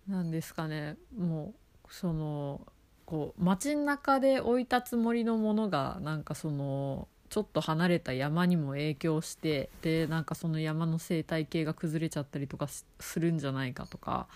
[0.08, 0.98] なんですかね。
[1.18, 1.54] も
[1.86, 2.66] うその
[3.06, 14.28] こう街中で置いたつもりのものがなんかそのちょっと離れた山にも影響してでなんかその山の生態系が崩れちゃったりとかするんじゃないかとか。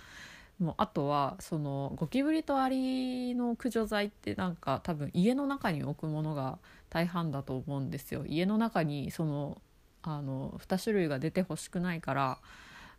[0.60, 6.60] もうあとはそのゴキブリとアリの駆除剤ってなんか多分家の中に置くものが
[6.90, 8.24] 大半だと思うんですよ。
[8.26, 9.62] 家の中にその
[10.08, 12.38] あの2種類が出てほしくないから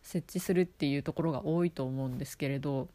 [0.03, 2.89] 設置するっていうところが多いと思うんですけれど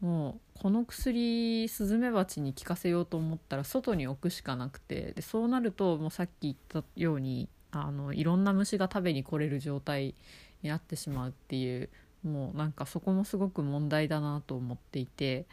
[0.00, 10.14] もうこの薬スズメバチに効かせようと思ったら外に置くしかなくてでそうなるともうさっき言ったようにあのいろんな虫が食べに来れる状態
[10.62, 11.88] になってしまうっていう
[12.24, 15.46] もうなんかそこもすごく問題だなと思っていて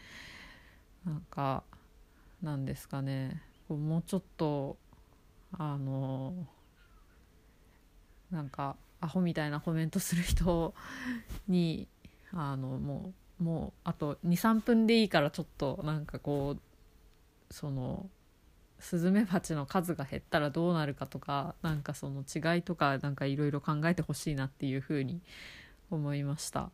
[1.05, 1.63] なんか
[2.41, 3.41] なんですかね。
[3.69, 4.77] もうちょっと
[5.57, 6.33] あの
[8.31, 10.73] なんかアホみたいなコメントする人
[11.47, 11.87] に
[12.33, 18.09] あのもうもうあと23分でいいからちょっとなんかこうその
[18.79, 25.21] スズメバチの数が減ったらどうなるかとかなんかその違いとかなんかいろいろ考えてほしいなっていうふうに
[25.89, 26.69] 思いました。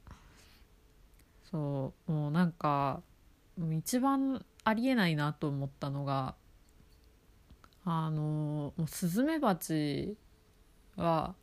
[1.52, 3.02] そうもうなんか
[3.72, 6.36] 一番ありえないなと思ったのが
[7.86, 10.18] あのもうスズメバチ
[10.98, 11.36] は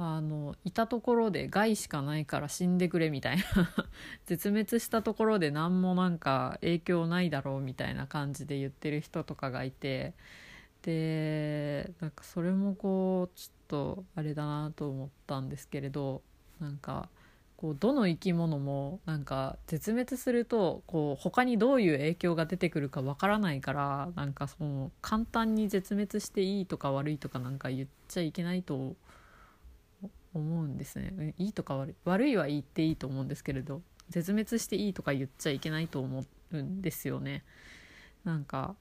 [0.00, 3.44] あのいたところで害しかないから死んでくれみたいな。
[4.26, 10.14] 絶滅したところで何もなんか影響ないだろうみたいな感じで言ってる人とかがいて。
[10.82, 16.22] でなんかそれもこうちょっとあれだなと思ったんですけれど
[16.60, 17.08] なんか
[17.56, 28.96] こうどの生き物もなんか絶滅するとこう他にどういう影響が出てくるかわからないからなんかその簡単に絶滅していいとか悪いとかなんか言っちゃいけないと思
[30.38, 31.34] 思うんですね。
[31.38, 37.44] いいとか悪い悪いは言っていいと思うんですけれど絶滅していいとか言っちゃいけないと思うんですよね。
[38.24, 38.76] なんか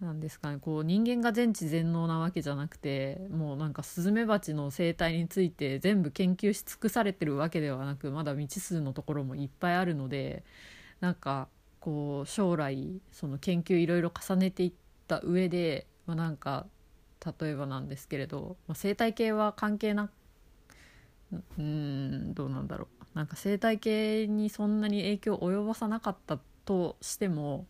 [0.00, 0.58] なんですかね。
[0.60, 10.44] こう人間が全知全能なわけじゃなくてもうなんかスズメバチの生態について全部研究し尽くされてるわけではなくまだ未知数のところもいっぱいあるので
[11.00, 11.48] なんか
[11.80, 14.72] こう将来その研究いろいろ重ねていっ
[15.08, 16.66] た上で、まあ、なんか
[17.40, 20.10] 例えばなんですけれど、まあ、生態系は関係な
[21.32, 23.18] うんどうなんだろう。
[23.18, 27.66] なんか生態系にそんなに影響を及ぼさなかったとしても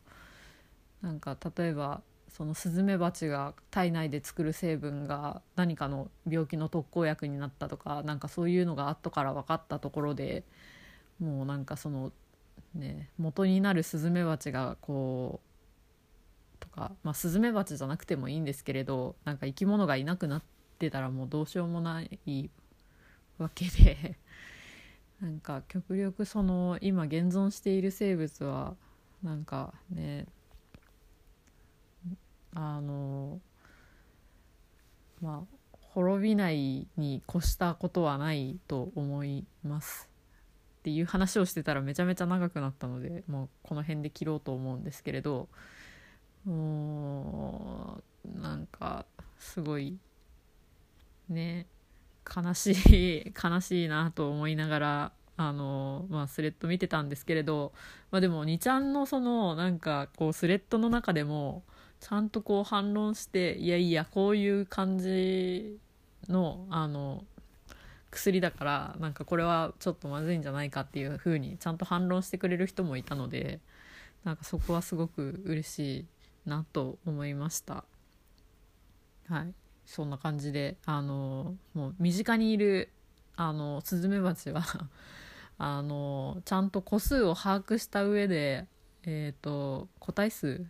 [1.02, 10.42] なんか例えばそのスズメバチが体内で作る成分が何かの病気の特効薬になったとかなんかそういうのが後から分かったところで
[11.20, 12.12] もうなんかその
[12.74, 20.42] ね元になるスズメバチがこうとかまあスズメバチじゃなくてもいいんですけれどなんか生き物がいなくなっ
[20.78, 22.50] てたらもうどうしようもない
[23.38, 24.16] わけで。
[25.20, 28.76] なんか極力その今現存している生物は
[29.22, 30.26] なんかね
[32.52, 33.40] あの
[35.22, 35.56] まあ
[35.96, 40.10] 滅びないに越したことはないと思います
[40.80, 45.48] っていう話をしてたらめちゃめちゃ長くなったのでもうこの辺で切ろうと思うんですけれど
[46.44, 49.06] もうなんか
[49.38, 49.98] すごい
[51.28, 51.66] ね
[52.34, 57.72] 悲しい 悲しいなと思いながらあのまあスレッド見てたんですけれど、
[58.10, 61.62] まあ、でも2ちゃんのそのなんかこうスレッドの中でも
[62.00, 65.78] ちゃんとこう反論していやいやこういう感じ
[66.28, 67.24] のあの
[68.10, 73.60] 薬だからなんかこれはちょっとまずいんじゃないかっていう風にちゃんと反論してくれる人もいたので
[74.24, 76.06] なんかそこはすごく嬉しい
[76.48, 77.84] なと思いました。
[79.28, 79.65] はい。
[79.86, 82.90] そんな感じであのもう身近にいる
[83.36, 84.62] あのスズメバチは
[85.58, 88.66] あのちゃんと個数を把握した上で、
[89.04, 90.66] えーと、個体数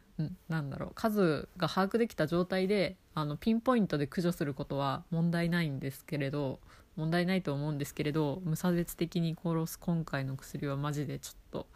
[0.49, 6.61] なんだろう数が把握できた状態であのピンポイントで駆除することは問題ないんですけれど
[6.97, 11.67] 問題ないと思うんですけれど無差別的に殺す今回の薬はマジでちょっと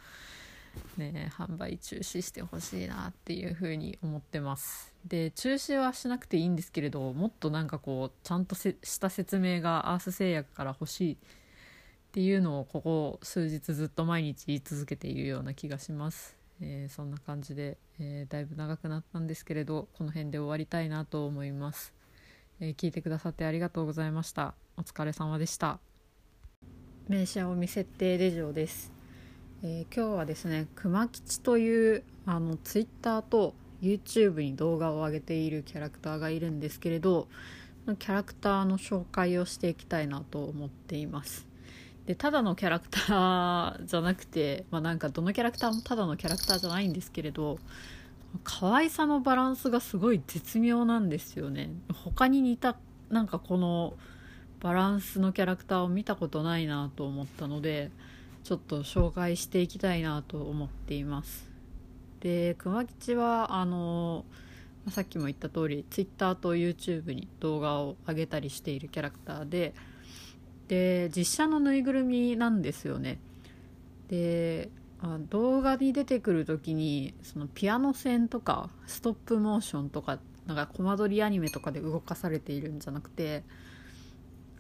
[0.96, 4.92] ね販売中止してほしいなっていうふうに思ってます。
[5.06, 11.16] で中止はしなくていいんですけれどもっとなんかこうちゃんとした説明がアース製薬から欲しいっ
[12.12, 21.94] ていうのをここ数日ずっと毎日言い続けているような気がします、えー、そんな感じで、えー、だいぶ長くなったんですけれどこの辺で終わりたいなと思います、
[22.58, 24.54] えー、聞いてくださってありがとうございました。
[24.76, 25.78] お疲れ様でした。
[27.06, 28.99] 名車を見設定レジオです。
[29.62, 37.28] えー、今日はですね熊吉というあのツイッターと YouTube に動画を上げているキャラクターがいるんですけれど
[37.98, 41.46] キャラクターの紹介をしていきたいなと思っています。
[42.06, 47.58] でただのキャラクターじゃなくて、まあ、なんかどのキャラクターもただのキャラクターじゃないんですけれど
[48.42, 51.68] 可愛さのバランスがすごい絶妙なんですよね。
[51.92, 52.76] 他に似た
[53.10, 53.92] なんかこの
[54.60, 57.90] バランスのキャラクターを見たことないなと思ったので
[58.42, 61.50] ちょっと紹介していきたいなと思っています。
[62.20, 64.24] で熊吉はあの
[64.88, 69.74] さっきも言った通り Twitter と YouTube に動画を上げたりしているキャラクターで
[70.68, 73.18] で実写のぬいぐるみなんですよね。
[74.08, 74.70] で
[75.30, 83.44] 動画に出てくる時にそのピアノ線とかストップモーションとかなんかコマ撮りアニメとかで動かされているんじゃなくて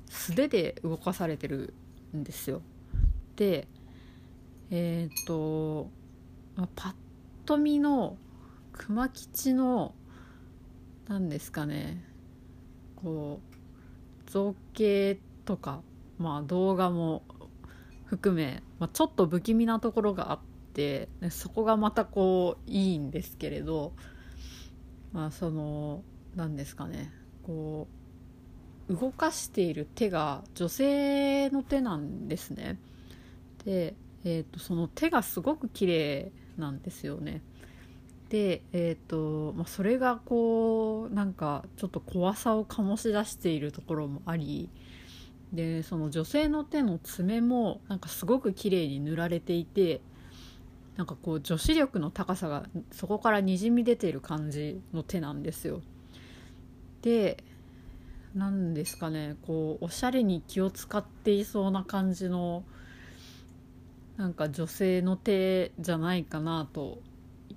[0.08, 1.74] 素手で動かされてる
[2.16, 2.62] んですよ。
[3.36, 3.68] で
[4.70, 5.88] えっ、ー、と
[6.76, 6.94] パッ
[7.46, 8.16] と見の
[8.72, 9.94] 熊吉の
[11.08, 12.04] 何ですかね
[12.96, 15.82] こう造形とか
[16.18, 17.22] まあ動画も
[18.04, 20.40] 含め、まあ、ちょっと不気味なところがあっ
[20.74, 23.92] てそこがまたこういいんですけれど
[25.12, 26.02] まあその
[26.36, 27.12] 何ですかね
[27.42, 27.88] こ
[28.88, 32.78] う動かしている手が女性の手なんですね。
[33.64, 37.42] で、えーと、その手がすごく綺麗なんですよね。
[38.28, 44.70] で、えーとまあ、それがこうなんかちょっと怖さを醸し出しているところもあり
[45.52, 50.00] でその女性の手の爪もなんかすごく綺麗に塗られていて
[50.96, 55.82] なんかこう女子力の高さがそこからにじみ出ている感じの手なんですよ。
[57.02, 57.42] で
[58.34, 62.62] 何ですかねこうおしゃれに気を使っていそうな感じの
[64.16, 66.98] なんか女性の手じゃないかなと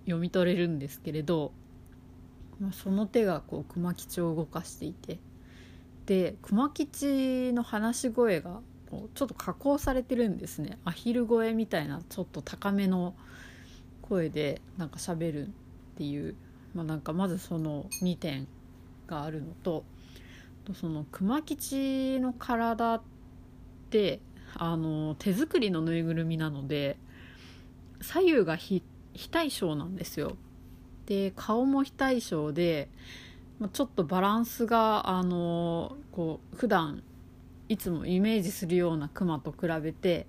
[0.06, 1.52] 読み取れるんですけれど、
[2.72, 5.20] その手がこう熊吉を動かしていて
[6.06, 8.62] で熊吉の話し声が
[9.16, 10.78] ちょっと加工されてるんですね。
[10.86, 13.16] アヒル声みたいなちょっと高めの
[14.02, 15.50] 声でなんか喋るっ
[15.98, 16.36] ていう、
[16.76, 18.48] まあ、なんかまずその2点
[19.08, 19.84] があるのと
[20.76, 23.02] その熊吉の体っ
[23.90, 24.20] て
[24.56, 26.98] あの手作りのぬいぐるみなので
[28.02, 28.84] 左右が非
[29.32, 30.38] 対称なんですよ。
[31.06, 32.90] で顔も非対称で
[33.74, 37.04] ちょっとバランスがあのこう普段
[37.70, 40.28] いつもイメージするようなクマと比べて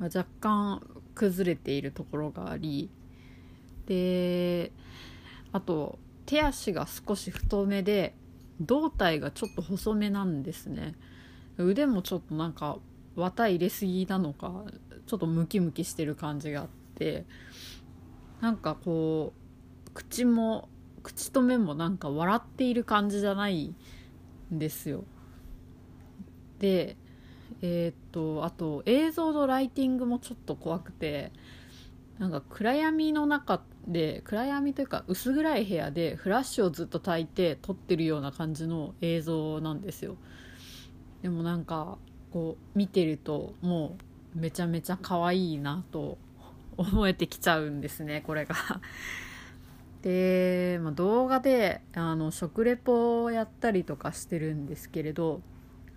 [0.00, 0.82] 若干
[1.14, 2.90] 崩れているところがあり
[3.86, 4.72] で
[5.52, 8.14] あと手足が少し太めで
[8.60, 10.94] 胴体がちょっと細めなんですね。
[11.56, 12.78] 腕もちょっとなんか
[13.18, 14.64] 綿入れすぎなのか
[15.06, 17.24] ちょっとムキムキしてる感じがあって
[18.40, 19.32] なんかこ
[19.86, 20.68] う口も
[21.02, 23.74] 口と目もなんか笑っている感じじゃない
[24.52, 25.04] んですよ。
[26.58, 26.96] で
[27.62, 31.32] えー、っとあと映像のライティングもちょっと怖くて
[32.18, 40.16] なんか暗闇の中で暗闇というか薄暗い部屋でフラッシュをずっと焚いて撮ってるような感じの映像なんですよ。
[41.22, 41.98] でもなんか
[42.32, 43.96] こう見てるとも
[44.36, 46.18] うめちゃめちゃ可愛いなと
[46.76, 48.54] 思えてきちゃうんですね これが。
[50.02, 55.40] で、まあ、動画であの食レポをやったりとかしてるんですけれど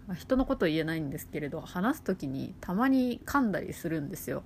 [0.08, 4.44] ま人のこと言えないんですけれど話す時にたまに噛んだりするんですよ。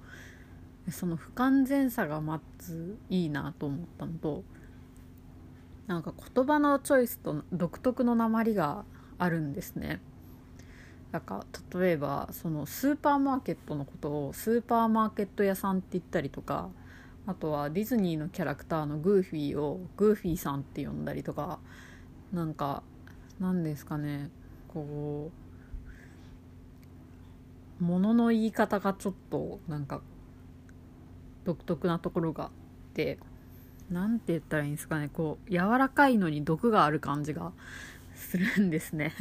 [0.92, 4.44] その不完全さがまずいいなと思ったのと
[5.88, 8.86] なんか言葉のチョイスと独特の鉛が
[9.18, 10.00] あるんですね。
[11.12, 16.70] なんか例えばそのスーパーマーケットのことをスーパーマーケット屋さんって言ったりとか
[17.28, 21.60] あとはディズニーのキャラクターのグーフィーをグーフィーさんって呼んだりとか
[22.34, 22.84] なんか
[23.40, 24.30] 何ですかね
[24.68, 25.32] こ
[27.82, 30.02] うものの言い方がちょっとなんか
[31.46, 32.52] 独特なところがあっ
[32.94, 33.20] て
[33.90, 37.52] 何て言ったらいいんですかねこう柔らかいのに毒がある感じが
[38.16, 39.14] するんですね。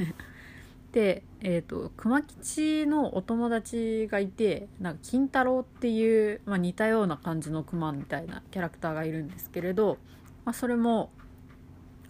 [0.95, 9.99] で、えーと、熊吉のお友達がいてなんか金太郎っていう、まあ、似たような感じの熊みたいなキャラクターがいるんですけれど、
[10.45, 11.11] まあ、それも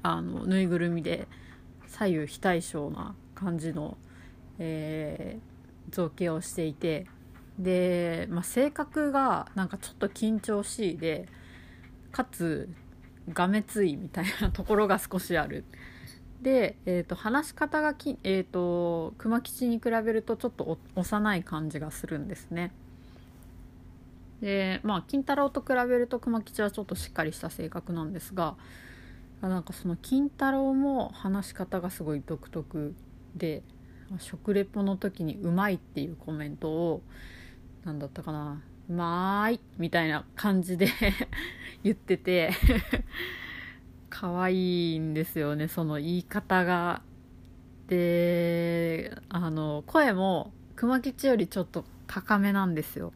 [0.02, 1.28] あのぬいぐるみで
[1.86, 3.96] 左右非対称な感じの、
[4.58, 7.06] えー、造形をしていて
[7.58, 11.26] で、まあ、性格がなんかちょっと緊張しいで
[12.12, 12.68] かつ
[13.32, 15.64] がめついみたいなところが少しある。
[16.44, 22.70] で、えーと、話し方がき、えーと、熊吉に比べるとちょっと幼い感じがするんですね。
[24.42, 28.56] でまあ金太郎と比べると熊吉はちょっとしっかりした性格なんですが
[29.40, 32.94] なんかその金太郎も話し方がすごい独特
[33.34, 33.62] で
[34.18, 37.02] 食レポの時に「うまい」っていうコメントを
[37.84, 38.60] 何だったかな
[38.90, 40.88] 「うまい」みたいな感じで
[41.82, 42.50] 言ってて
[44.14, 47.02] 可愛いんですよねその言い方が。
[47.88, 53.12] であの声も熊吉よりちょっと高めなんですよ。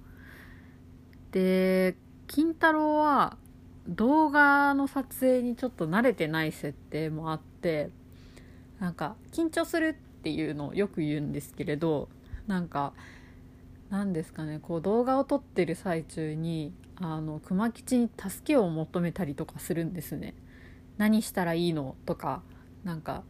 [1.30, 1.96] で
[2.26, 3.36] 金太郎は
[3.86, 7.90] 動画の撮影にちょっと慣れてない設定もあって
[8.80, 12.08] なんか緊張するっていうのをよく言うんですけれど
[12.48, 12.92] なんか
[13.88, 20.34] 何ですかねこう動画を撮ってる最中にあの熊吉に助けを求めたりとかするんですね。
[20.98, 21.96] 何したらいいの？
[22.04, 22.42] とか
[22.84, 23.22] なんか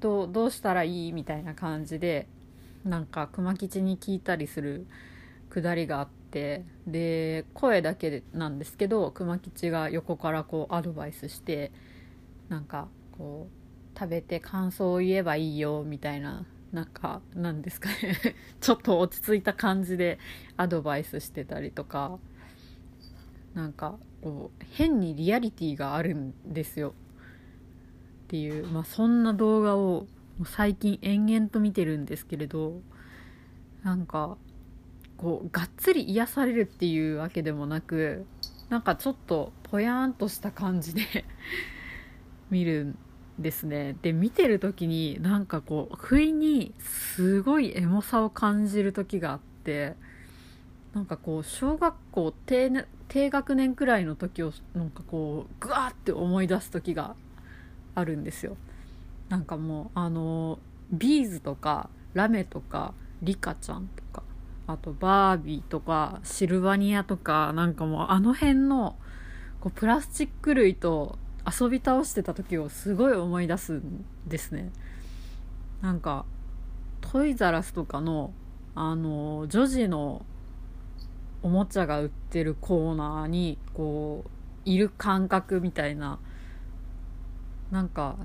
[0.00, 1.12] どどうしたらいい？
[1.12, 2.28] みたいな感じで
[2.84, 4.86] なんか熊吉に聞いたりする
[5.48, 11.72] くだりがあってで声だけなんですけど熊吉が横からこうアドバイスして
[12.48, 18.18] なんかこう食べて感想を言えばいいよみたいななんかなんですかね。
[18.60, 20.18] ちょっと落ち着いた感じで
[20.56, 22.18] アドバイスしてたりとか
[23.54, 26.94] なんかこう変にリアリティがあるんですよ。
[28.24, 30.08] っていう、まあ、そんな動画を
[30.44, 32.80] 最近延々と見てるんですけれど
[33.84, 34.36] なんか
[35.16, 38.26] こうがっつり癒されるっていうわけでもなく
[38.68, 41.02] なんかちょっとぽやーんとした感じで
[42.50, 42.98] 見るん
[43.38, 43.96] ですね。
[44.02, 49.94] で見てる時になんかこう不意にすごいエモさを感じる時があって
[50.94, 57.14] なんかこう小学校低,、ね、低学年くらいの時をなんかこうグワーって思い出す時が
[57.94, 58.56] あるんですよ。
[59.28, 60.58] なんかもうあの
[60.92, 64.22] ビーズとかラメとかリカちゃんとか
[64.66, 68.96] あとバービーとかシルバニアとかなんかもうあの辺の
[69.60, 74.70] こうプラスチック類と遊び倒してた時をすごい思い出すんですね。
[75.80, 76.24] なんか
[77.00, 78.32] トイザラスとかの
[78.74, 80.24] あの女児の
[81.46, 86.18] おもちゃが売ってるコーナーにこういる感覚みたいな
[87.70, 88.16] なんか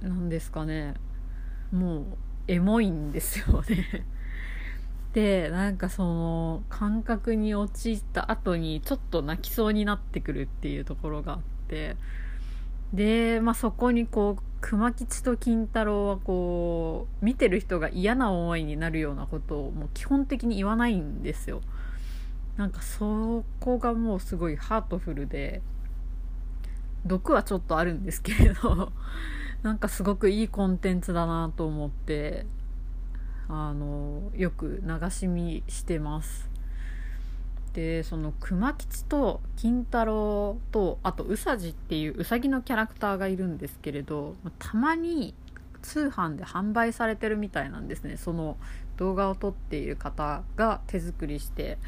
[0.00, 0.94] なんですかね。
[1.72, 2.04] もう
[2.46, 4.06] エモいんですよね。
[5.14, 11.96] でなんかその感覚に陥った後にちょっと泣きそうになってくるっていうところがあって。
[12.92, 21.60] で、まあ、そこにこう熊吉と金太郎はこう見てる人が嫌な思いになるようなことをもう基本的に言わないんですよ。
[22.56, 25.60] なんかそこがもうすごいハートフルで
[27.04, 28.92] 毒はちょっとあるんですけれど
[29.62, 32.46] なんかすごくいいコンテンツだなと思って
[33.48, 36.50] あのよく流し見してます。
[37.74, 45.34] でその熊吉と金太郎とあとうさじっていううさぎのキャラクターがいるんですけれどたまに
[45.82, 48.16] 通販で販売されてるみたいなんですね。
[48.16, 48.56] その
[48.96, 51.78] 動画を撮っている方が手作りして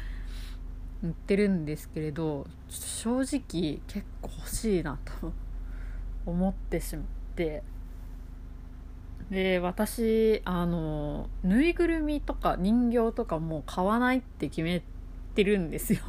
[1.03, 5.31] 売ってるんですけれど正直結構欲しいなと
[6.25, 7.05] 思ってしまっ
[7.35, 7.63] て。
[9.29, 14.81] で私あのぬいぐるみとか人形とかもう買わないって決め
[15.35, 15.99] てるんですよ。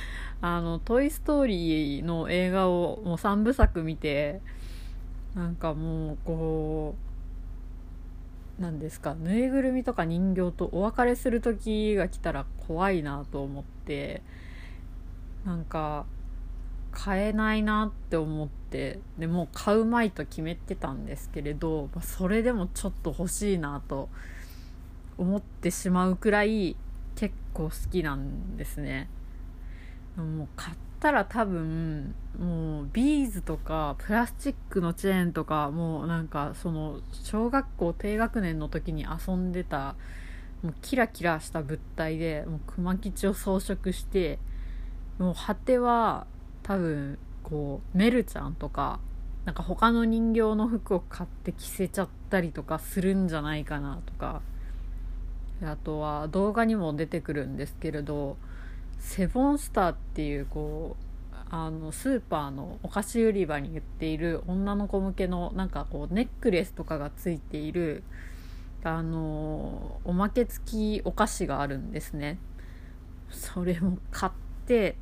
[0.42, 4.42] あの「トイ・ストーリー」の映画をもう3部作見て
[5.34, 6.94] なんかもうこ
[8.58, 14.22] うなんですかぬいぐるみとか人形とお別れする時が来たら怖いなと思って。
[15.46, 16.04] なんか
[16.90, 24.08] 買えないなって思ってでもう買うまいと決めてたんですけれどそれでもちょっと欲しいなと
[25.18, 26.76] 思ってしまうくらい
[27.14, 29.08] 結構好きなんですね。
[30.16, 39.94] もう買ったら多分もうビーズとかプラスチックのチェーンとかもうなんかその小学校低学年の時に遊んでた
[40.62, 44.38] もうキラキラした物体でもう熊吉を装飾して
[45.18, 46.26] もう果ては
[46.62, 49.00] 多分こうメルちゃんとか
[49.44, 54.42] なんか他の人形の服を買って着せちゃったりとかするんじゃないかなとか。
[55.64, 58.36] あとは動画にも出てくるんですけれど
[58.98, 68.02] セボンスターっていうこうあのスーパーのお菓子売り場に売っている女の子向けのなんかこうネックレスとかがついている
[68.82, 72.38] あのおまけ付きお菓子があるんですね。
[73.30, 74.32] それも買っ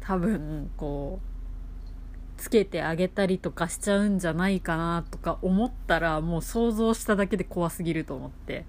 [0.00, 8.64] 多分こうつけてあげたりとかしちゃうんじゃないかなとか思ったらもう想像しただけで怖すぎると思って。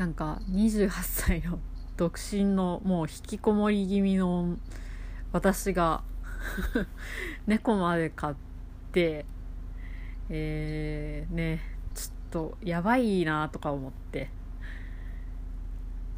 [0.00, 1.58] なんか28歳の
[1.98, 4.56] 独身のもう引きこもり気味の
[5.30, 6.02] 私が
[7.46, 8.36] 猫まで飼っ
[8.92, 9.26] て
[10.30, 11.60] えー、ね
[11.94, 14.30] ちょっとやばいなとか思って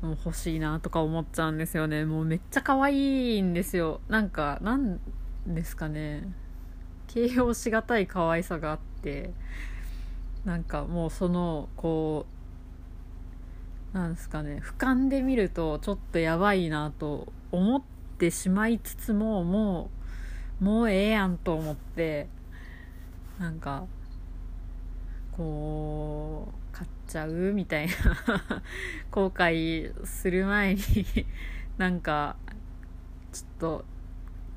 [0.02, 2.04] もう欲しいなとか思っちゃうんですよね。
[2.04, 4.00] もうめっちゃ可愛いんですよ。
[4.08, 5.00] なんかなん
[5.46, 6.28] ですかね。
[7.06, 9.32] 形容しがたい可愛さがあって
[10.44, 12.26] なんかもうそのこ
[13.94, 14.60] うなんですかね。
[14.62, 17.82] 俯瞰で見るとちょっとやばいなと思っ
[18.18, 19.90] てしまいつつもも
[20.60, 22.28] うもうええやんと思って
[23.38, 23.84] なんか
[25.32, 27.92] こう買っちゃうみたいな
[29.12, 30.80] 後悔する前に
[31.78, 32.36] なんか
[33.32, 33.84] ちょっと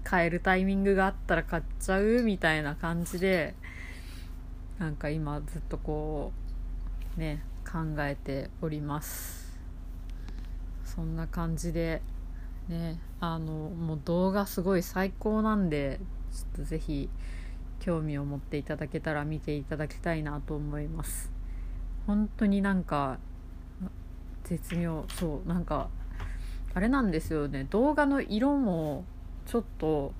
[0.03, 3.53] 買えるタイミングがあったら買っちゃうみたいな感じで
[4.79, 6.33] なんか今ずっとこ
[7.15, 9.45] うね考えております。
[10.83, 12.01] そんな感じで
[12.67, 15.99] ねあのもう動画すごい最高なんで
[16.31, 17.09] ちょっとぜひ
[17.79, 21.34] 興味を持っていただけたら見ていただきたいなと思います。
[22.07, 23.17] 本当になんか
[24.43, 25.05] 絶妙。
[25.09, 25.89] そうなんか
[26.73, 27.65] あれなんですよね。
[27.69, 29.05] 動画の色も
[29.45, 30.13] ちょっと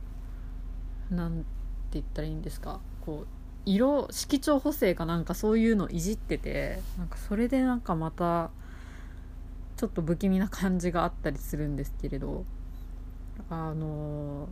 [1.09, 1.45] なんて
[1.93, 2.79] 言ったらいいんですか。
[3.01, 3.27] こう
[3.65, 8.51] 色色調補正かなんかそういうのいじっててなんかそれでなんかまた
[9.77, 12.45] ちょっと不気味な感じがあったりするんですけれど。
[13.49, 14.47] あの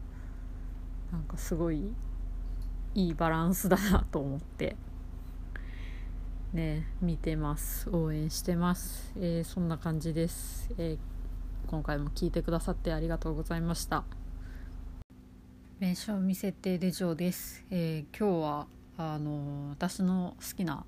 [1.10, 1.94] ー、なんかすごい
[2.96, 4.76] いいバランスだなと思って。
[6.54, 7.90] ね見てます。
[7.90, 14.04] 応援してます、えー、そんな感じです、えー、今回も聞いてくださってありがとうございました。
[15.80, 18.68] 名称未設定でジョーです、えー、今日は
[18.98, 20.86] あの私の好きな、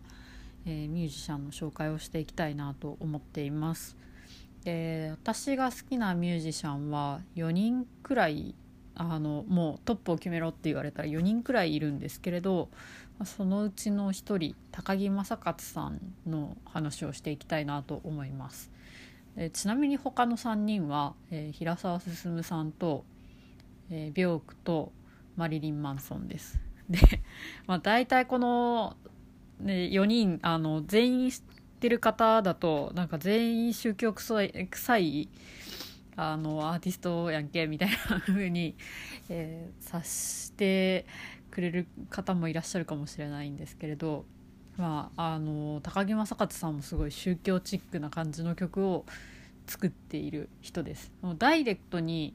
[0.65, 3.97] えミュージシャンの紹介をしていきたいなと思っています。
[4.63, 8.55] で私が好きなミュージシャンは4人くらい
[8.95, 12.69] あのもうトップを決めろって言われたら4人くらいいるんですけれど
[13.23, 18.71] そのうちの1人高木正勝さんの話をしていきたいなと思います。
[19.53, 23.03] ちなみに他の3人は、えー、平沢進さんと、
[23.89, 24.93] えー、ビョークと
[25.35, 26.59] マリリン・マンソンです。
[26.89, 26.99] で、
[27.67, 28.95] まあ、大体この、
[29.59, 31.41] ね、4人あの全員知っ
[31.79, 35.29] てる方だとなんか全員宗教臭い
[36.17, 38.75] あのアーティストやんけみたいな風に、
[39.29, 41.05] えー、察して
[41.51, 44.25] くれる方もいらっしゃるかもしれないんですけれど、
[44.77, 49.05] まあ、あの高木正勝さんもすごい宗教チックな感じの曲を
[49.67, 51.11] 作っている人です。
[51.37, 52.33] ダイレクトに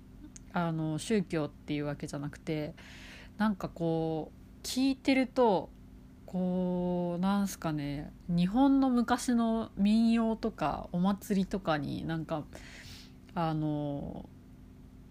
[0.53, 2.75] あの宗教っていうわけじゃなくて
[3.39, 5.71] なんかこう聞いてると
[6.27, 12.45] こうなんすかね日本の昔の民謡とかお祭りとかになんか
[13.35, 14.29] あの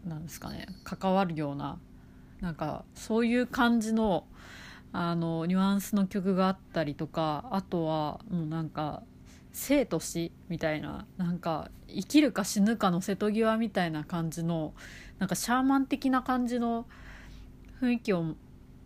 [0.05, 1.79] なんですかね関わるような
[2.41, 4.25] なんかそういう感じの
[4.91, 9.03] あのニュアンスの曲があったりとかあとはもうなんか
[9.51, 14.73] 生と死みたいななんか生きるか死ぬかの瀬戸際みたいな感じの
[15.19, 16.87] なんかシャーマン的な感じの
[17.81, 18.35] 雰囲気を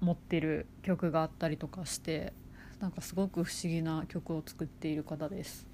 [0.02, 2.34] 持ってる曲があったりとかして
[2.80, 5.68] なんかすごく不思議な曲を作っている方です。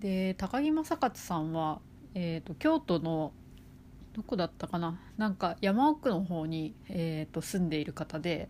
[0.00, 1.80] で高木正勝さんは
[2.14, 3.32] えーと、京都の
[4.14, 4.98] どこだったかな？
[5.16, 8.48] なんか山奥の方に、えーと、住んでいる方で、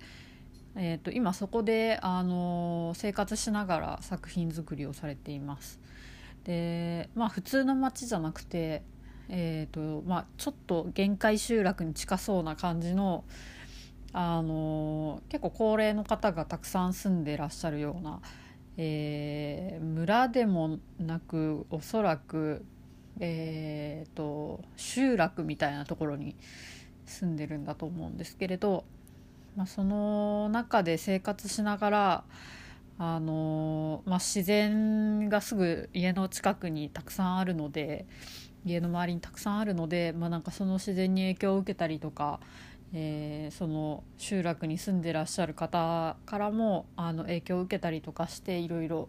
[0.75, 5.79] えーと、今そこで、あのー、生活しながら作品作りをされています。
[6.45, 8.83] でまあ普通の町じゃなくて、
[9.29, 13.25] えーとまあ、ちょっと限界集落に近そうな感じの、
[14.13, 18.21] あのー、結構高齢の方がたくさん住んでらっしゃるような、
[18.77, 22.65] えー、村でもなくおそらく
[23.25, 26.35] えーと、集落みたいなところに
[27.07, 28.85] 住んでるんだと思うんですけれど、
[29.57, 32.25] まあ、その中で生活しながら
[32.99, 38.07] あの、まあ、自然がすぐ家の近くにたくさんあるので
[38.65, 42.41] 家の周りにたくさんあるので、まあ、なんかその自然に影響を受けたりとか、
[42.93, 49.09] えー、その集落に住んでらっしゃる方からもあの影響を受けたりとかしていろいろ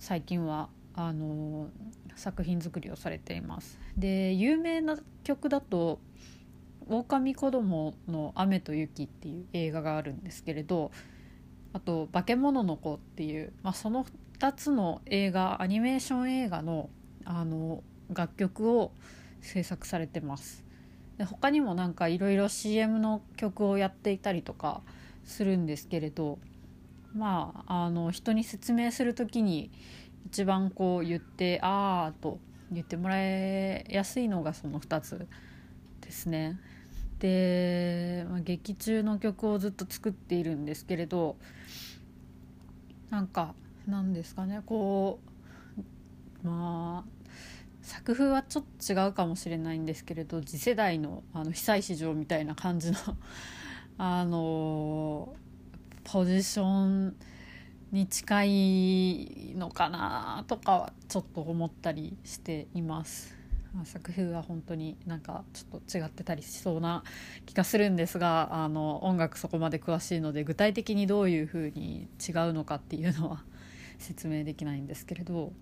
[0.00, 1.68] 最近はあの
[2.16, 3.78] 作品作りをされています。
[3.96, 6.00] で有名な曲だと
[6.88, 10.90] 「狼子供の雨と雪」っていう映画があるんですけれど
[11.72, 14.06] あと「化け物の子」っていう、まあ、その
[14.38, 16.90] 2つの映画アニメーション映画の
[17.24, 17.82] あの
[18.12, 18.92] 楽曲を
[19.40, 20.64] 制作されてます
[21.18, 24.82] で他にもなんかいろいろ CM の曲をやっていたりとか
[25.24, 26.38] するんですけれど
[27.14, 29.70] まああの人に説明する時に
[30.26, 32.40] 一番こう言って「ああ」と
[32.70, 35.26] 言ってもらいやすいのがその2つ
[36.00, 36.58] ですね。
[37.20, 41.36] で、まあ、劇中の曲をずっと作っているんですけれど
[43.08, 43.54] なんか
[43.86, 45.20] なんですかねこ
[46.44, 47.16] うまあ
[47.80, 52.98] 作風はちょっと違うかもしれないんですけれど次世代のあの被災市場みたいな感じの
[53.96, 55.34] あの
[56.04, 57.16] ポジション
[57.92, 63.36] に近いのかなとかはちょっと思ったりしています。
[63.84, 67.04] 作風は本当になんかちょっと違ってたりしそうな
[67.44, 73.42] 気がするんですがあの音楽そこまで詳しいので具体的にどういう風に違うのかっていうのは
[73.98, 75.52] 説明できないんですけれど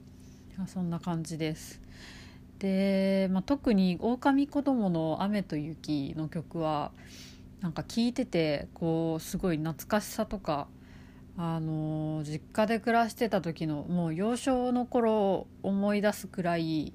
[0.68, 1.80] そんな感じです。
[2.60, 6.92] で、まあ、特に「狼子供の雨と雪」の曲は
[7.60, 10.68] なんか聴いててこうすごい懐かしさとか
[11.36, 16.93] あの実家で暮らしてた時のもう幼少の頃を思い出すくらい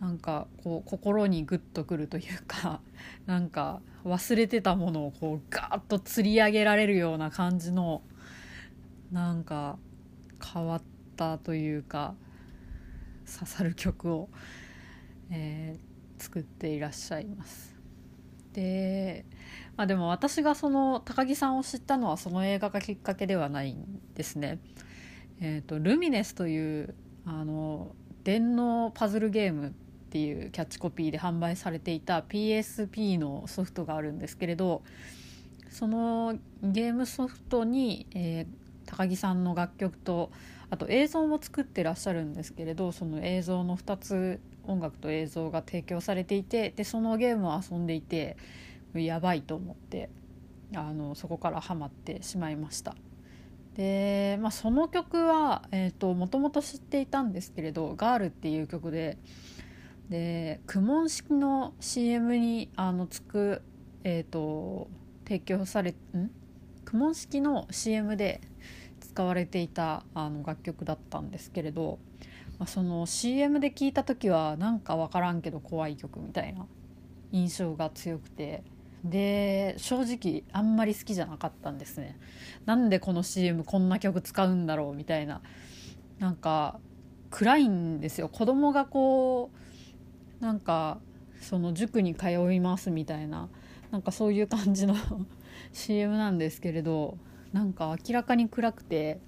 [0.00, 2.80] なんかこう心にグッとくるというか
[3.26, 8.02] なんか忘れてたものをこうガーッと釣り上げられるような感じの
[9.10, 9.76] なんか
[10.52, 10.82] 変わっ
[11.16, 12.14] たというか
[13.26, 14.28] 刺さる曲を、
[15.30, 17.67] えー、作っていらっしゃいます。
[18.52, 19.24] で
[19.76, 24.58] まあ、でも私がその高木さんを知ったのはその映画がきっかけではないんですね。
[25.40, 26.94] えーと、ルミネスという
[27.24, 27.94] あの
[28.24, 29.70] 電脳パズルゲームっ
[30.10, 34.82] ていうキャッチコピーで販売されていた PSP のソフトがあるんですけれど
[35.70, 38.46] そのゲームソフトに、えー、
[38.86, 40.32] 高木さんの楽曲と
[40.70, 48.36] あと映像も作ってらっしゃるんですけれどその映像の2つ音楽と映像が提供されていてでそのゲームを遊んでいて
[48.94, 50.10] やばいと思って
[50.74, 52.94] あのそこからハマってしまいました。
[53.74, 55.68] で、まあ、その曲は
[56.02, 59.18] もともと知っていたんですけれど「ガールっていう曲で
[60.10, 63.62] で苦悶式の CM にあのつく、
[64.04, 64.88] えーと、
[65.24, 66.30] 提供されん？
[66.84, 68.40] 苦悶式の CM で
[69.00, 71.98] 使われていたあの楽曲だったんですけれど、
[72.58, 76.66] まあ、その CM で聴いた時はなんか分からんけど怖い曲みたいな
[77.32, 78.62] 印象が強くて。
[79.04, 82.18] で正直あんまり好きじゃなかったんですね。
[82.66, 85.40] なんでこの CM こんな曲使うんだろうみたいな。
[86.18, 86.80] なんか
[87.30, 88.28] 暗いんですよ。
[88.28, 89.50] 子供がこ
[90.40, 90.98] うなんか
[91.40, 93.48] その塾に通いますみたいな。
[93.90, 94.96] なんかそういう感じの
[95.72, 97.16] CM なんですけれど
[97.52, 99.20] なんか明らかに暗くて。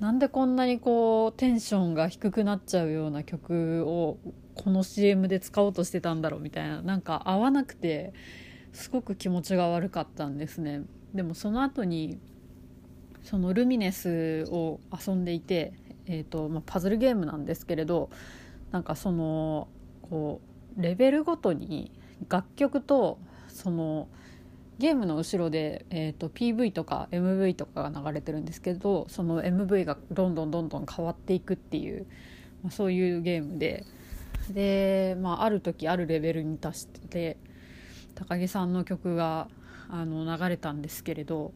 [0.00, 4.18] なんでこんなにこうテンションが低くなっちゃうような曲を
[4.54, 8.14] この CM で使おうとしてたんだろうみたいななんか合わなくて
[8.72, 10.82] すごく気持ちが悪かったんですね。
[11.12, 12.18] でもその後に
[13.22, 15.74] そのルミネスを遊んでいて、
[16.06, 18.08] えーとまあ、パズルゲームなんですけれど
[18.70, 19.68] なんかその
[20.02, 20.40] こ
[20.78, 21.92] うレベルごとに
[22.30, 23.18] 楽曲と
[23.48, 24.08] その
[24.80, 32.06] ゲームの後ろで、えーと、PV とか MV とかが流れてるんですけどその MV がどんどんどんどん変わっていくっていう、
[32.62, 33.84] まあ、そういうゲームで。
[34.48, 37.36] で、まあ、ある時あるレベルに達して
[38.14, 39.48] 高木さんの曲が
[39.90, 41.52] あの流れたんですけれど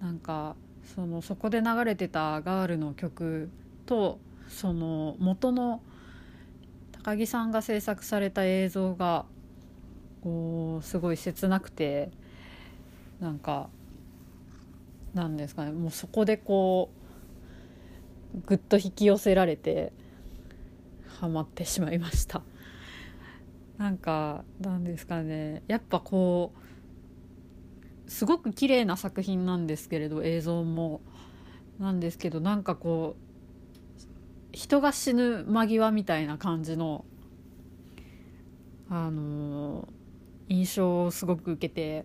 [0.00, 0.56] なんか
[0.94, 3.48] そのそこで流れてたガールの曲
[3.86, 4.18] と
[4.48, 5.82] その元の
[6.90, 9.24] 高木さんが制作された映像が
[10.22, 12.10] こうすごい切なくて
[13.20, 13.68] なんか
[15.14, 16.90] なんですかねもうそこでこ
[18.34, 19.92] うぐっと引き寄せられて
[21.20, 22.42] ハマってしまいました。
[23.76, 26.52] なんかなんですかねやっぱこ
[28.06, 31.00] うすごく綺麗な作品なんですけれど映像も
[31.78, 33.30] なんですけどなんかこう
[34.52, 37.04] 人が死ぬ間際みたいな感じの
[38.90, 39.88] あの
[40.48, 42.04] 印象をすごく受けて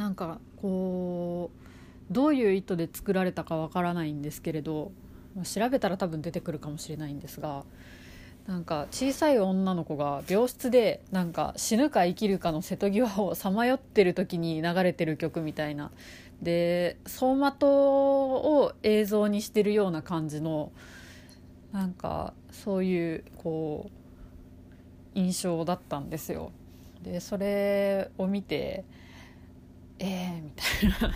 [0.00, 1.50] なんかこ
[2.10, 4.92] うどういう意図で作られたかわからないんですけれど
[5.44, 7.64] 調べたら多分出てくるかもしれないんですが
[8.46, 15.90] なんか小さい女の子が病室でなんか死ぬか生きるかの瀬戸際をさまよってる時に流れてる曲みたいな
[16.40, 20.72] で走馬灯を映像にしてるような感じの
[21.72, 23.90] なんかそういうこ
[25.14, 26.52] う印象だったんですよ。
[27.02, 28.84] でそれを見て
[30.00, 31.14] えー、みたいな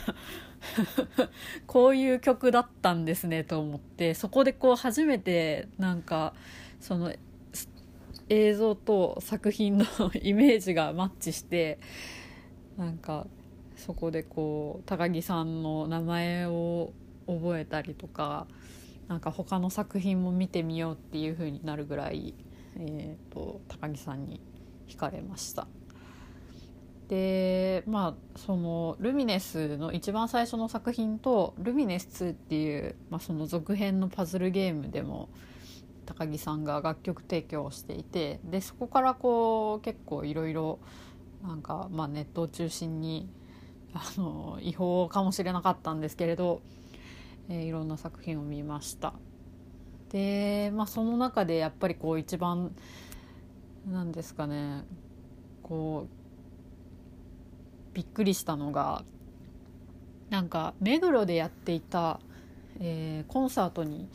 [1.67, 6.35] こういう曲だったんですねと思ってそこでこう初めてなんか
[6.81, 7.13] その
[8.29, 9.87] 映像と作品の
[10.23, 11.79] イメージがマッチして
[12.77, 13.27] なんか
[13.77, 16.93] そこでこう高木さんの名前を
[17.27, 18.47] 覚えたりとか
[19.09, 22.35] なんか他の作品も見てみようっていう風になるぐらい、
[22.77, 24.41] えーと、高木さんに
[24.89, 25.67] 惹かれました。
[27.09, 35.29] でまあそのルミネスの一番最初の作品とルミネス2っていう、まあ、その続編のパズルゲームでも
[36.07, 40.79] 高木さんが楽曲提供をしていてでそこからこう結構いろいろ
[41.47, 43.29] なんか、まあ、ネットを中心に
[43.93, 46.63] あの違法かもしれなかったんですけれど
[47.49, 49.15] えー、いろんな作品を見ました。
[50.11, 52.75] で、まあ、その中でやっぱりこう一番
[53.87, 54.85] なんですかね
[55.63, 56.24] こう
[57.95, 59.05] びっくりしたのが
[60.31, 62.21] なんか目黒でやっていた、
[62.81, 64.09] えー、コンサートに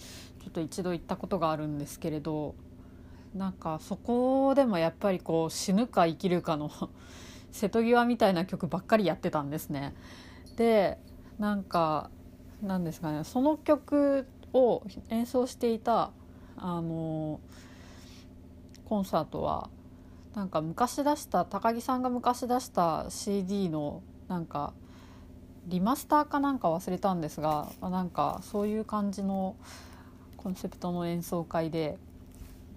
[0.44, 2.56] ちょっと一度行ったことがあるんですけれど
[3.34, 6.70] なんかそこでもやっぱりこう死ぬか生きるかの
[7.52, 9.96] 瀬戸際みたいな曲ばっかりやってたんですね。
[10.56, 11.00] で
[11.40, 12.10] なんか
[12.62, 16.12] なんですかねその曲を演奏していた
[16.58, 17.40] あの
[18.86, 19.70] コンサートは
[20.36, 24.74] なんか昔出した高木さんが昔出した CD のなんか
[25.66, 29.56] リマスターかなんか忘れたんですがなんかそういう感じの
[30.38, 31.98] コンセプトの演奏会で。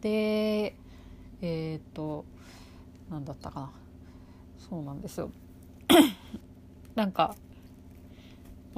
[0.01, 0.75] で
[1.41, 2.25] えっ、と
[3.11, 3.71] 何だったかな。
[4.59, 5.31] そうなんですよ。
[6.95, 7.37] なんか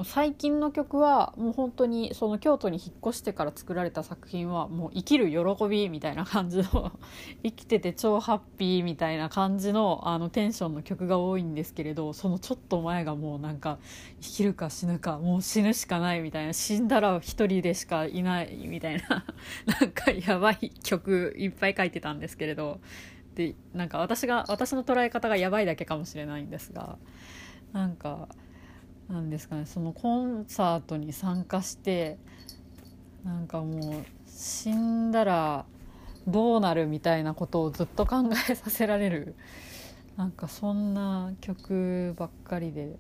[0.03, 6.91] 最近の曲はもう本当にその京都に引っ越してから作られた作品はもう生きる喜びみたいな感じの
[7.45, 13.79] 生きてて超ハッピーみたいな感じのあのテンションの曲が多いんですけれどそのちょっと前がもうなんか
[14.21, 19.25] 生きるか死ぬかもう死ぬしかないみたいな死んだら一人でしかいないみたいな
[19.81, 22.81] なんかやばい曲いっぱい書いてたんですけれど
[23.37, 26.99] でなんか私が私の捉え方がやばいだけかもしれないんですが
[27.73, 28.29] なんか。
[29.09, 32.19] なんですかねそのコンサートに参加して
[33.25, 35.67] なんかもう死んだら
[36.27, 39.35] どうなるみたいなことをずっと考えさせられる
[40.17, 42.97] なんかそんな曲ばっかりで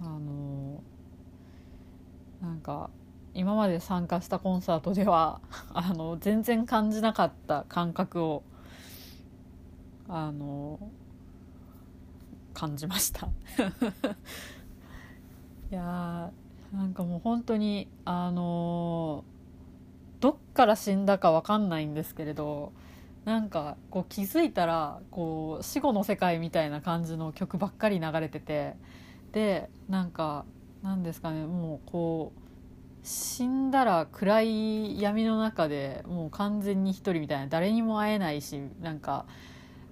[0.00, 0.82] あの
[2.40, 2.90] なんか
[3.34, 5.40] 今まで参加したコンサートでは
[5.72, 8.42] あの全然感じなかった感覚を
[10.08, 10.78] あの
[12.54, 13.28] 感じました。
[15.72, 22.74] いやーなんかもう本当にあのー、どっから死んだか分かんないんですけれど
[23.24, 28.74] なんかこう気づいたらこう死後の世界みたいな感じの曲ばっかり流れてて
[29.32, 30.44] でなんか
[30.82, 32.40] なんですかねもうこう
[33.02, 39.24] 死んだら暗い闇の中でもう完全に一人みたいな誰にも会えないしなんか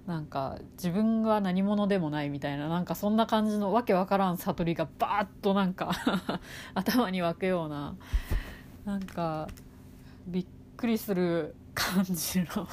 [0.07, 5.91] なんか自分が何者でもないみたいななんかそんな感じのわけわからん悟りがバーッとなんか
[6.73, 7.95] 頭に湧くような
[8.85, 9.47] なんか
[10.27, 10.45] びっ
[10.75, 12.67] くりする感じの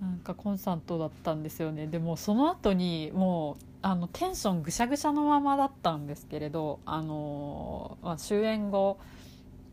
[0.00, 1.86] なんかコンサートだったんですよね。
[1.86, 8.98] でもその後にもうあのテンションぐしゃぐしゃのままだったんですけれどあの、まあ、終演後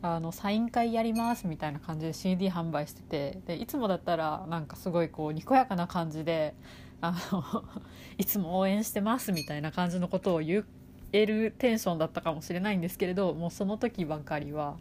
[0.02, 6.53] あのサイン会やりますみたいな感じで CD 販売しててでいつもだったらなんかすごいこうにこやかな感じで
[7.02, 7.64] あの
[8.18, 10.65] いつも応援してますみたいな感じのことを言
[11.14, 14.78] えるテンションだったかもしれないんですけれどもうその時ばかりは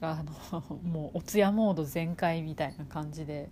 [0.00, 0.22] あ
[0.52, 3.50] の もうお通夜モード全開みたいな感じで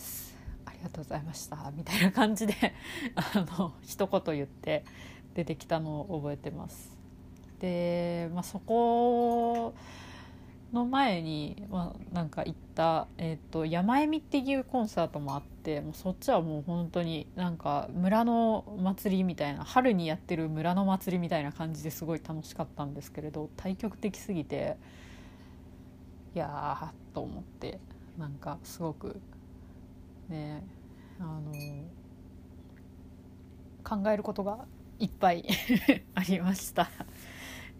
[0.64, 2.54] 「ありがとうございました」みたいな感じで
[3.14, 4.84] あの一言言って
[5.34, 6.97] 出てきたのを覚えてます。
[7.60, 9.74] で、まあ、そこ
[10.72, 24.76] の前に、まあ、なんか行った、えーと、山恵みっていうコンサートもあってもうそっちはもう本当になんか村の祭りみたいな春にやってる村の祭りみたいな感じですごい楽しかったんですけれど対極的すぎて
[26.34, 27.80] いやーと思って
[28.18, 29.20] なんかすごく
[30.28, 30.62] ね
[31.18, 31.52] あの
[33.82, 34.66] 考えることが
[34.98, 35.46] いっぱい
[36.14, 36.90] ありました。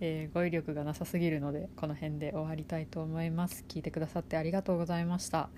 [0.01, 3.65] えー、語彙力がなさすぎるのでこの辺で終わりたいと思います。
[3.69, 5.49] 聞いてくださってありがとうございました。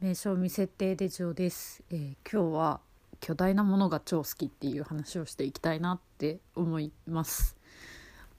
[0.00, 2.80] 名称未設定でジオです、えー、今日は
[3.20, 7.56] 巨大なものが超好きっていう話をしていきたいなって思います。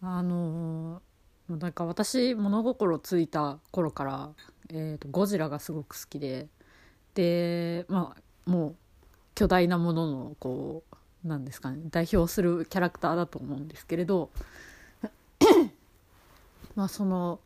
[0.01, 4.31] あのー、なんか私物心ついた頃から、
[4.69, 6.47] えーと、ゴジラがすごく好きで
[7.13, 8.75] でまあもう
[9.35, 10.90] 巨大なもののこう
[11.23, 11.81] なんですかね。
[11.91, 14.29] 代表するキャラクターだと思うんですけれど。
[16.75, 17.39] まあその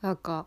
[0.00, 0.46] なんか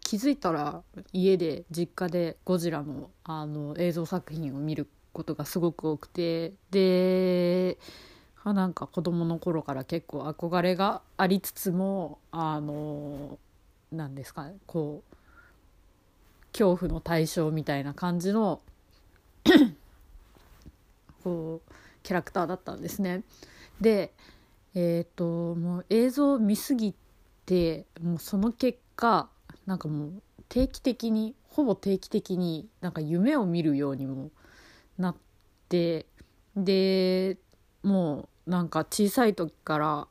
[0.00, 0.82] 気づいたら
[1.12, 6.52] 家で実家でゴジラのあの映像作品を見ることがすごく多くて。
[6.70, 7.78] で
[8.44, 13.38] なんか子供の頃から結構憧れがありつつもあの
[13.90, 14.56] 何ですかね。
[14.66, 15.14] こう
[16.52, 18.60] 恐怖の対象みたいな感じの
[21.24, 21.72] こう
[22.02, 23.24] キャラクターだったんですね。
[23.80, 24.12] で
[24.74, 26.94] えっ、ー、ともう映像を見すぎ
[27.46, 29.28] てもうその結果
[29.66, 34.30] なんかもう定期的にほぼ定期的になんか夢を見るようにも
[34.98, 35.16] なっ
[35.68, 36.06] て
[36.56, 37.38] で
[37.82, 40.08] もうなんか小さい時から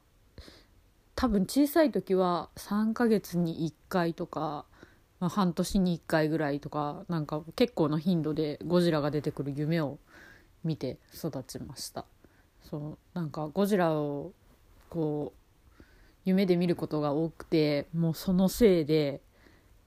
[1.16, 4.66] 多分小さい時は3ヶ月に1回とか、
[5.20, 10.00] ま、半年に1回ぐらいとかなんか結構な頻度でゴジラが出てくる夢を
[10.64, 12.06] 見て育ちました
[12.62, 14.32] そうなんかゴジラを
[14.90, 15.84] こう
[16.26, 19.22] 夢で見ることが多くてもうそのせいで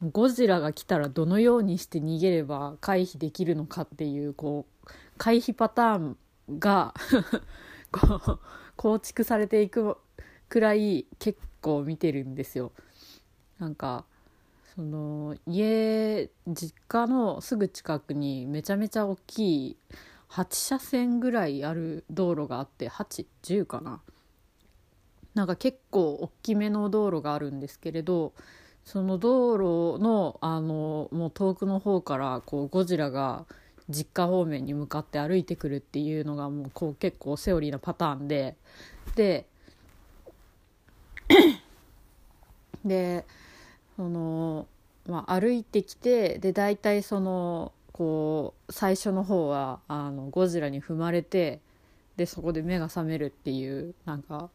[0.03, 6.17] ゴジラが来たらどのようにして逃げれば回避できるのかっていうこう回避パターン
[6.59, 6.93] が
[7.91, 8.41] こう
[8.77, 9.97] 構築されていく
[10.49, 12.73] くらい結構見てるんですよ。
[13.59, 14.05] なんか
[14.75, 19.77] その家実家のすぐ近くにめちゃめちゃ大きい
[20.31, 24.01] 8車線ぐらいある道路があって810かな。
[25.35, 28.33] なんか結構大きめの道路があるんですけれど
[28.87, 29.53] その道
[29.97, 33.45] 路のあのもう遠くの方からこうゴジラが
[33.91, 38.57] 実家方面に向かって歩いてくるっていうのがもうこう結構セオリーなパターンで。
[39.15, 39.47] で
[42.85, 43.25] で
[43.97, 44.67] その、
[45.07, 51.61] まあ、歩いてきてで大体そのこう最初の方はあのゴジラに踏まれて
[52.19, 54.51] でそこで目が覚めるっていうなんか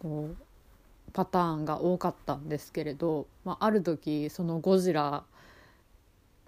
[0.00, 0.36] こう
[1.14, 5.24] パターンが多かったんですけれど、まあ、ある時そのゴジラ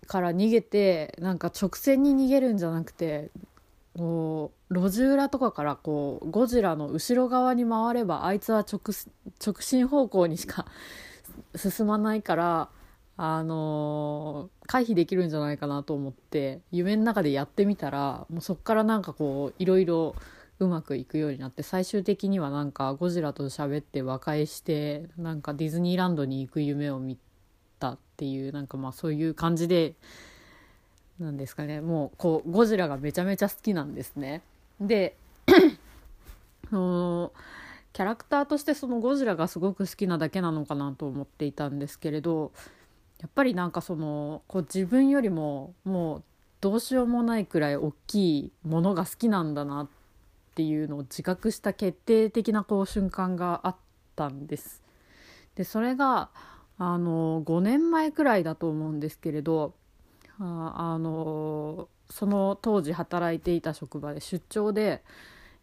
[0.06, 3.30] から逃げてなんか直線に逃げるんじゃなくて
[3.96, 8.80] こう路地裏とかからこうゴジラの後ろ側に回ればあいつは直
[9.44, 10.66] 直進方向にしか
[11.56, 12.68] 進まないから
[13.22, 20.16] あのー、回避できるんじゃないかなと思って夢の中でやってみたらもうそっからなんかこういろいろ
[20.58, 27.18] うまくいくようになって最終的にはなんかゴジラと喋って和解してなんかディズニーランドに行く夢を見
[27.78, 29.92] たっていうなんかまあそういう感じで
[31.18, 34.40] なんですかねもうこうゴジラがめちゃめちゃ好きなんですね。
[34.80, 35.14] で
[36.72, 37.32] の
[37.92, 42.52] キャラクターとしてそのゴジラがすごく好きなだけなのかなと思っていたんですけれど
[43.20, 46.22] やっぱりなんかそのこう自分よりももう
[46.60, 49.88] どうしようもないくらい大きいものが好きなんだなっ
[50.54, 53.76] ていうのを自覚した決定的なこう瞬間があっ
[54.16, 54.82] たんです。
[55.54, 56.30] でそれが
[56.78, 59.74] あの5年前くらいだと思うんですけれど
[60.38, 65.02] ああのその当時働いていた職場で出張で、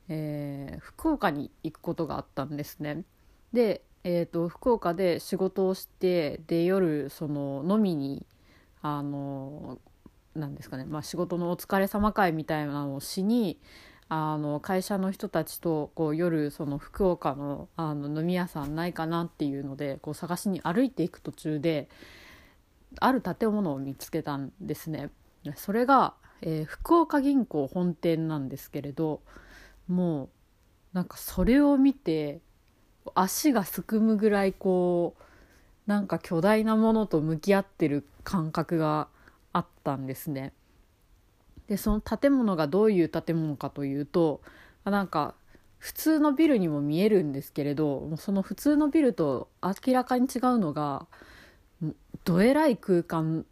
[0.09, 3.03] えー、福岡に行くことがあったんですね。
[3.53, 8.25] で、えーと、福岡で仕事をしてで夜その飲みに
[8.81, 9.79] あの
[10.33, 13.59] なんですかね、まあ、仕事のお疲れ様会みたいなのをしに
[14.07, 21.89] あの会社の人たちとこう夜その福岡のあの飲み屋さんないかなっていうのでこう探しに歩いていく途中で
[23.01, 25.09] ある建物を見つけたんですね。
[25.57, 29.19] それが、えー、福岡銀行本店なんですけれど
[29.89, 30.29] もう
[30.93, 32.39] なんかそれを見て
[33.15, 35.23] 足がすくむぐらいこう
[35.89, 39.07] なんか巨大なものと向き合ってる感覚が
[39.53, 40.53] あったんですね。
[41.67, 44.41] でその建物がどういう建物かというと
[44.85, 45.35] なんか
[45.79, 51.07] 普通のビルにも見えるんですけれどその普通のビルと明らかに違うのが
[52.23, 53.45] どえらい空間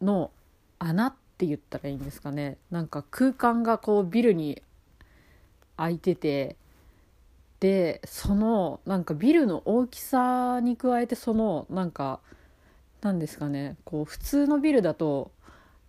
[0.00, 0.30] の
[0.78, 4.62] 穴って言ったらいいんですかねなんか空間がこうビルに
[5.76, 6.56] 開いてて
[7.62, 12.18] でそのなんかビルの大きさに加えてそのなんか
[13.02, 15.30] なんですかねこう普通のビルだと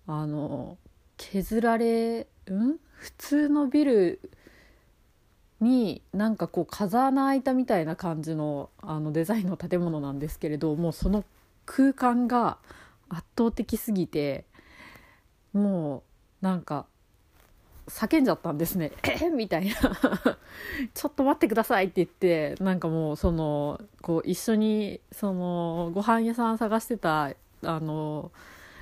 [0.05, 0.77] あの
[1.17, 2.77] 削られん？
[2.93, 4.19] 普通のビル
[5.61, 11.23] になんかこう風穴開いたみたいな感じのあのデザインの建物なんですけれどもうその
[11.65, 12.59] 空間が
[13.09, 14.45] 圧倒的すぎて
[15.53, 16.03] も
[16.43, 16.85] うなんか
[17.87, 19.29] 叫んじゃったんですね「え？
[19.29, 19.73] みたいな。
[20.93, 27.33] ちょっと待ってくださいって言ってなんかもうそのこう一緒にそのご飯屋さん探してた
[27.63, 28.31] あの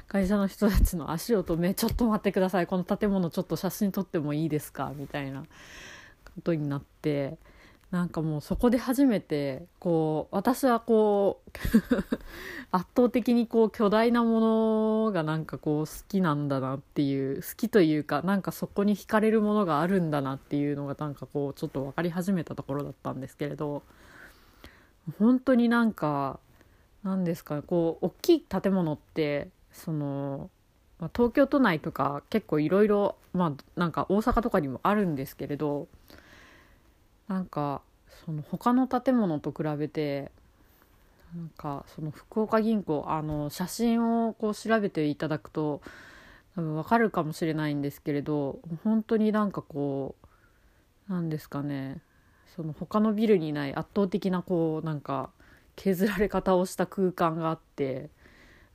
[0.07, 2.67] 会社の人たちの足を止め「ちょっと待ってください。
[2.67, 7.37] この建物ちょっと写真撮ってもいいですか」みたいなことになって
[7.91, 11.49] なんかもうそこで初めてこう私はこう
[12.71, 14.39] 圧倒的にこう巨大なも
[15.05, 23.83] のがなんかこう好きなんだなっていう好きというかなんかそこに惹かれるものがあるんだなっていうのがなんかこうちょっと分かり始めたところだったんですけれど
[25.19, 26.39] 本当になんか
[27.03, 30.49] 何ですかこう大きい建物ってその
[31.13, 35.89] 東京都内とか結構いろいろまあなんか大阪とかにもあるんですけれど
[37.31, 37.81] なんか
[38.25, 40.31] その他の建物と比べて
[41.33, 45.81] なんかその福岡銀行あの写真をこう調べていただくと
[46.55, 50.15] 多分わかるかもしれないんですけれど本当になんかこ
[51.09, 52.01] うなんですかね
[52.53, 55.29] その他のビルにない圧倒的なこうなんか
[55.77, 58.09] 削られ方をした空間があって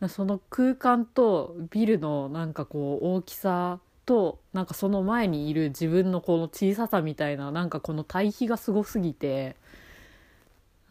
[0.09, 9.57] その空間とビルのなんかこう大きさとなんかその前にいる自分のこの小ささみたいななんかこの対比がすごすぎて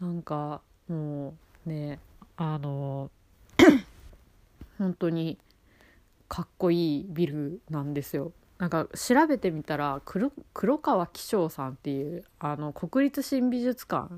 [0.00, 1.34] なんかも
[1.66, 1.98] うね
[2.36, 3.10] あの
[4.78, 5.38] 本当に
[6.28, 8.32] かっこいいビルなんですよ。
[8.58, 14.08] なんか調べてみたら黒黒川紀章さんっていうあの国立新美術館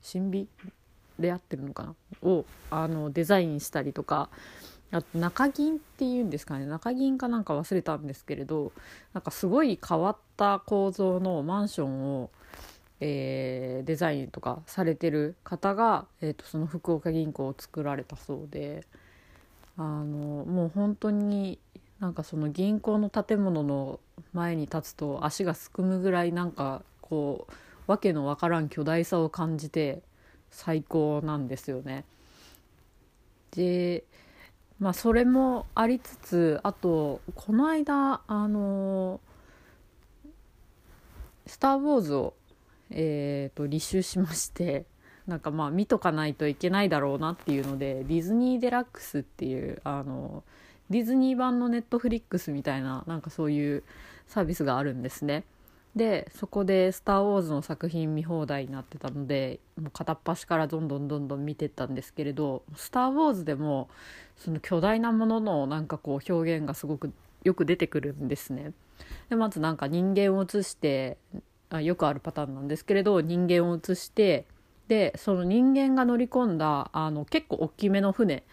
[0.00, 0.48] 新美
[1.18, 1.94] で合ってるのかな？
[2.22, 4.30] をあのデザインしたりとか
[4.92, 8.72] あと中銀っていうんですかね中銀かなんか忘れたんですけれど
[9.14, 12.30] なんかすごい変わった構造のマンションを、
[13.00, 18.84] えー、デザインとかされてる方が、えーと、その福岡銀行を作られたそうで
[19.76, 21.58] あのもう本当に
[22.00, 24.00] なんかその銀行の建物の
[24.32, 27.52] 前に立つと足がすくむぐらいなんかこう
[27.86, 30.02] 訳のわからん巨大さを感じて
[30.50, 32.04] 最高なんですよね。
[33.52, 34.04] で
[34.80, 39.20] まあそれもありつつあとこの間あの
[41.46, 42.34] 「スター・ウォーズを」
[42.92, 44.84] えーと、履修しまして
[45.28, 50.42] なんかまあ見とかないといけないだろうなっていうのでディズニー・デラックスっていうあの
[50.88, 53.84] ディズニー版のネットフリックスみたいななんかそういう
[54.26, 55.44] サービスがあるんですね。
[55.96, 63.88] でそこで「スター・ウォーズ」の作品見放題になってたのでもう片っ端からどんどんどんどん見てったんですけれど「スター・ウォーズ」でも
[64.36, 67.12] その巨大なもののなんかこう表現がすごく
[67.42, 68.72] よく出てくるんですね。
[69.30, 71.16] でまずなんか人間を映して
[71.70, 74.46] あよくあるパターンなんですけれど人間を映して
[74.88, 78.44] でその人間が乗り込んだあの結構大きめの船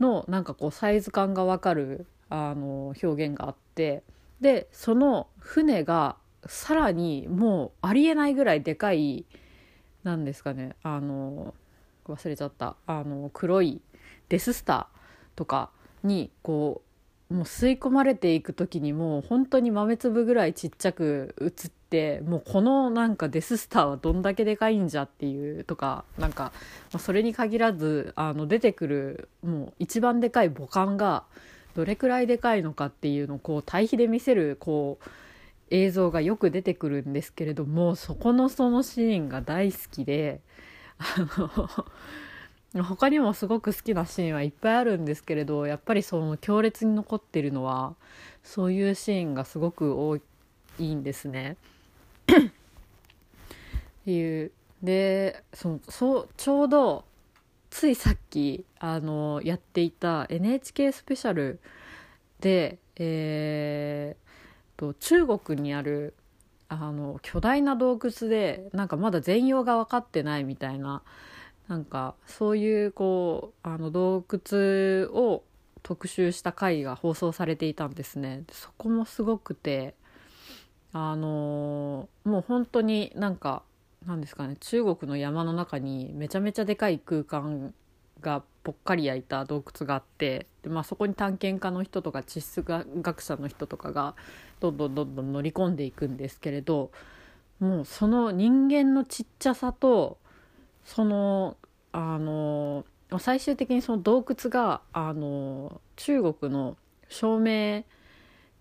[0.00, 4.02] のなんかこうサイズ感がわかるあの表現があって
[4.40, 6.16] でその船が
[6.46, 9.24] さらにもうありえないぐらいでかい
[10.02, 10.76] なんですかね。
[10.82, 11.54] あの
[12.06, 12.76] 忘れちゃった。
[12.86, 13.80] あの黒い
[14.28, 15.70] デススターとか
[16.02, 16.82] にこ
[17.30, 26.52] うもう吸い込まれていく時にもう本当に豆粒ぐらいちっちゃく映ってもうこのなんかデススターはどんだけでかいんじゃっていうとかなんか、
[26.92, 31.22] ま、それに限らずあの出てくるもう一番でかい母艦が
[31.76, 35.04] どれくらいでかいのかっていうのをこう対比で見せるこう
[35.70, 40.40] 映像がよく出てくるんですけれどもそこのそのシーンが大好きで
[40.98, 41.04] あ
[42.74, 47.94] の 他にもすごく好きなシーンはいっぱいあるんですけれどやっぱりその強烈に残ってるのは
[48.44, 50.18] そういうシーンがすごく多
[50.78, 51.56] いんですね。
[52.32, 52.36] っ
[54.04, 54.52] ていう
[54.82, 57.04] でそそうちょうど
[57.70, 61.60] ついさっきあのやっていた NHK スペシャル
[62.40, 64.29] で、えー、
[64.80, 66.14] と中国にある
[66.70, 71.02] あの巨大な洞窟でなんかまだ全容が分かってないみたいな
[71.68, 75.44] なんかそういうこうあの洞窟を
[75.82, 78.44] 特集した回が放送されていたんですね。
[78.50, 79.94] そこもすごくて
[80.92, 83.62] あのもう本当になんか
[84.06, 87.74] なんですかね中国の山の中にめちゃめちゃでかい空間
[88.20, 94.14] がぽっかり焼いた洞窟があってで、まあ、そこに探検家の人とか地質学者の人とかが
[94.60, 96.90] どんどんどんどん乗り込んでいくんですけれど
[97.58, 100.18] もうその人間のちっちゃさと
[100.84, 101.56] その
[101.92, 102.84] あの
[103.18, 106.76] 最終的にその洞窟があの中国の
[107.08, 107.84] 照明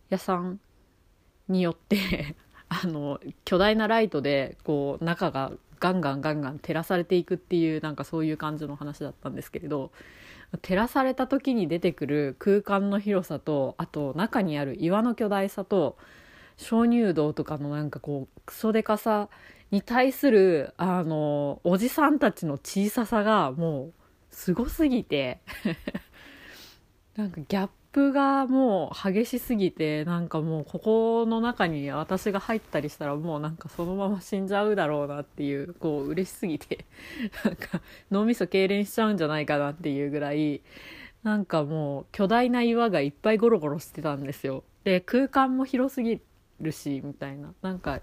[0.09, 0.59] 屋さん
[1.47, 2.35] によって
[2.69, 9.91] あの巨大なライトでこう中がガンガンガンガン照らされていくっていうなんかそういう感じの話だったんですけれど
[10.57, 15.97] 照らされた時に出てくる空間の広さとあと中にある岩の巨大さと
[16.57, 19.29] 鍾乳洞とかのなんかこうクソデカさ
[19.71, 23.93] に対するあのおじさんたちの小ささがもう
[24.31, 25.39] すごすぎて。
[27.15, 36.85] なんかギャップがもう激しすぎてなんかもうここの中に私が入ったりしたらもうなんかそのまま死んじゃうだろうなっていうこう嬉しすぎて
[37.43, 40.61] なんか脳みそ痙攣しちゃうんじゃないかなっていうぐらい
[41.23, 44.63] なんかもう巨大な岩がいっぱいゴロゴロしてたんですよ。
[44.83, 46.21] で空間も広すぎ
[46.61, 47.53] るしみたいな。
[47.61, 48.01] なんか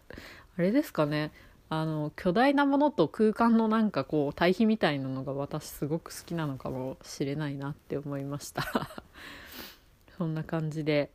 [0.59, 1.33] あれですかね。
[1.69, 8.63] あの巨大なものと空間のなんかこう対比みたいなのが私すごく好きなのかもしれないなって思いました。
[10.17, 11.11] そんな感じで、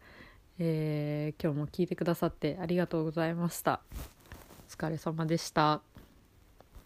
[0.60, 3.82] えー、今日も聞いてくださってありがとうございました。
[4.70, 5.91] お疲れ様でした。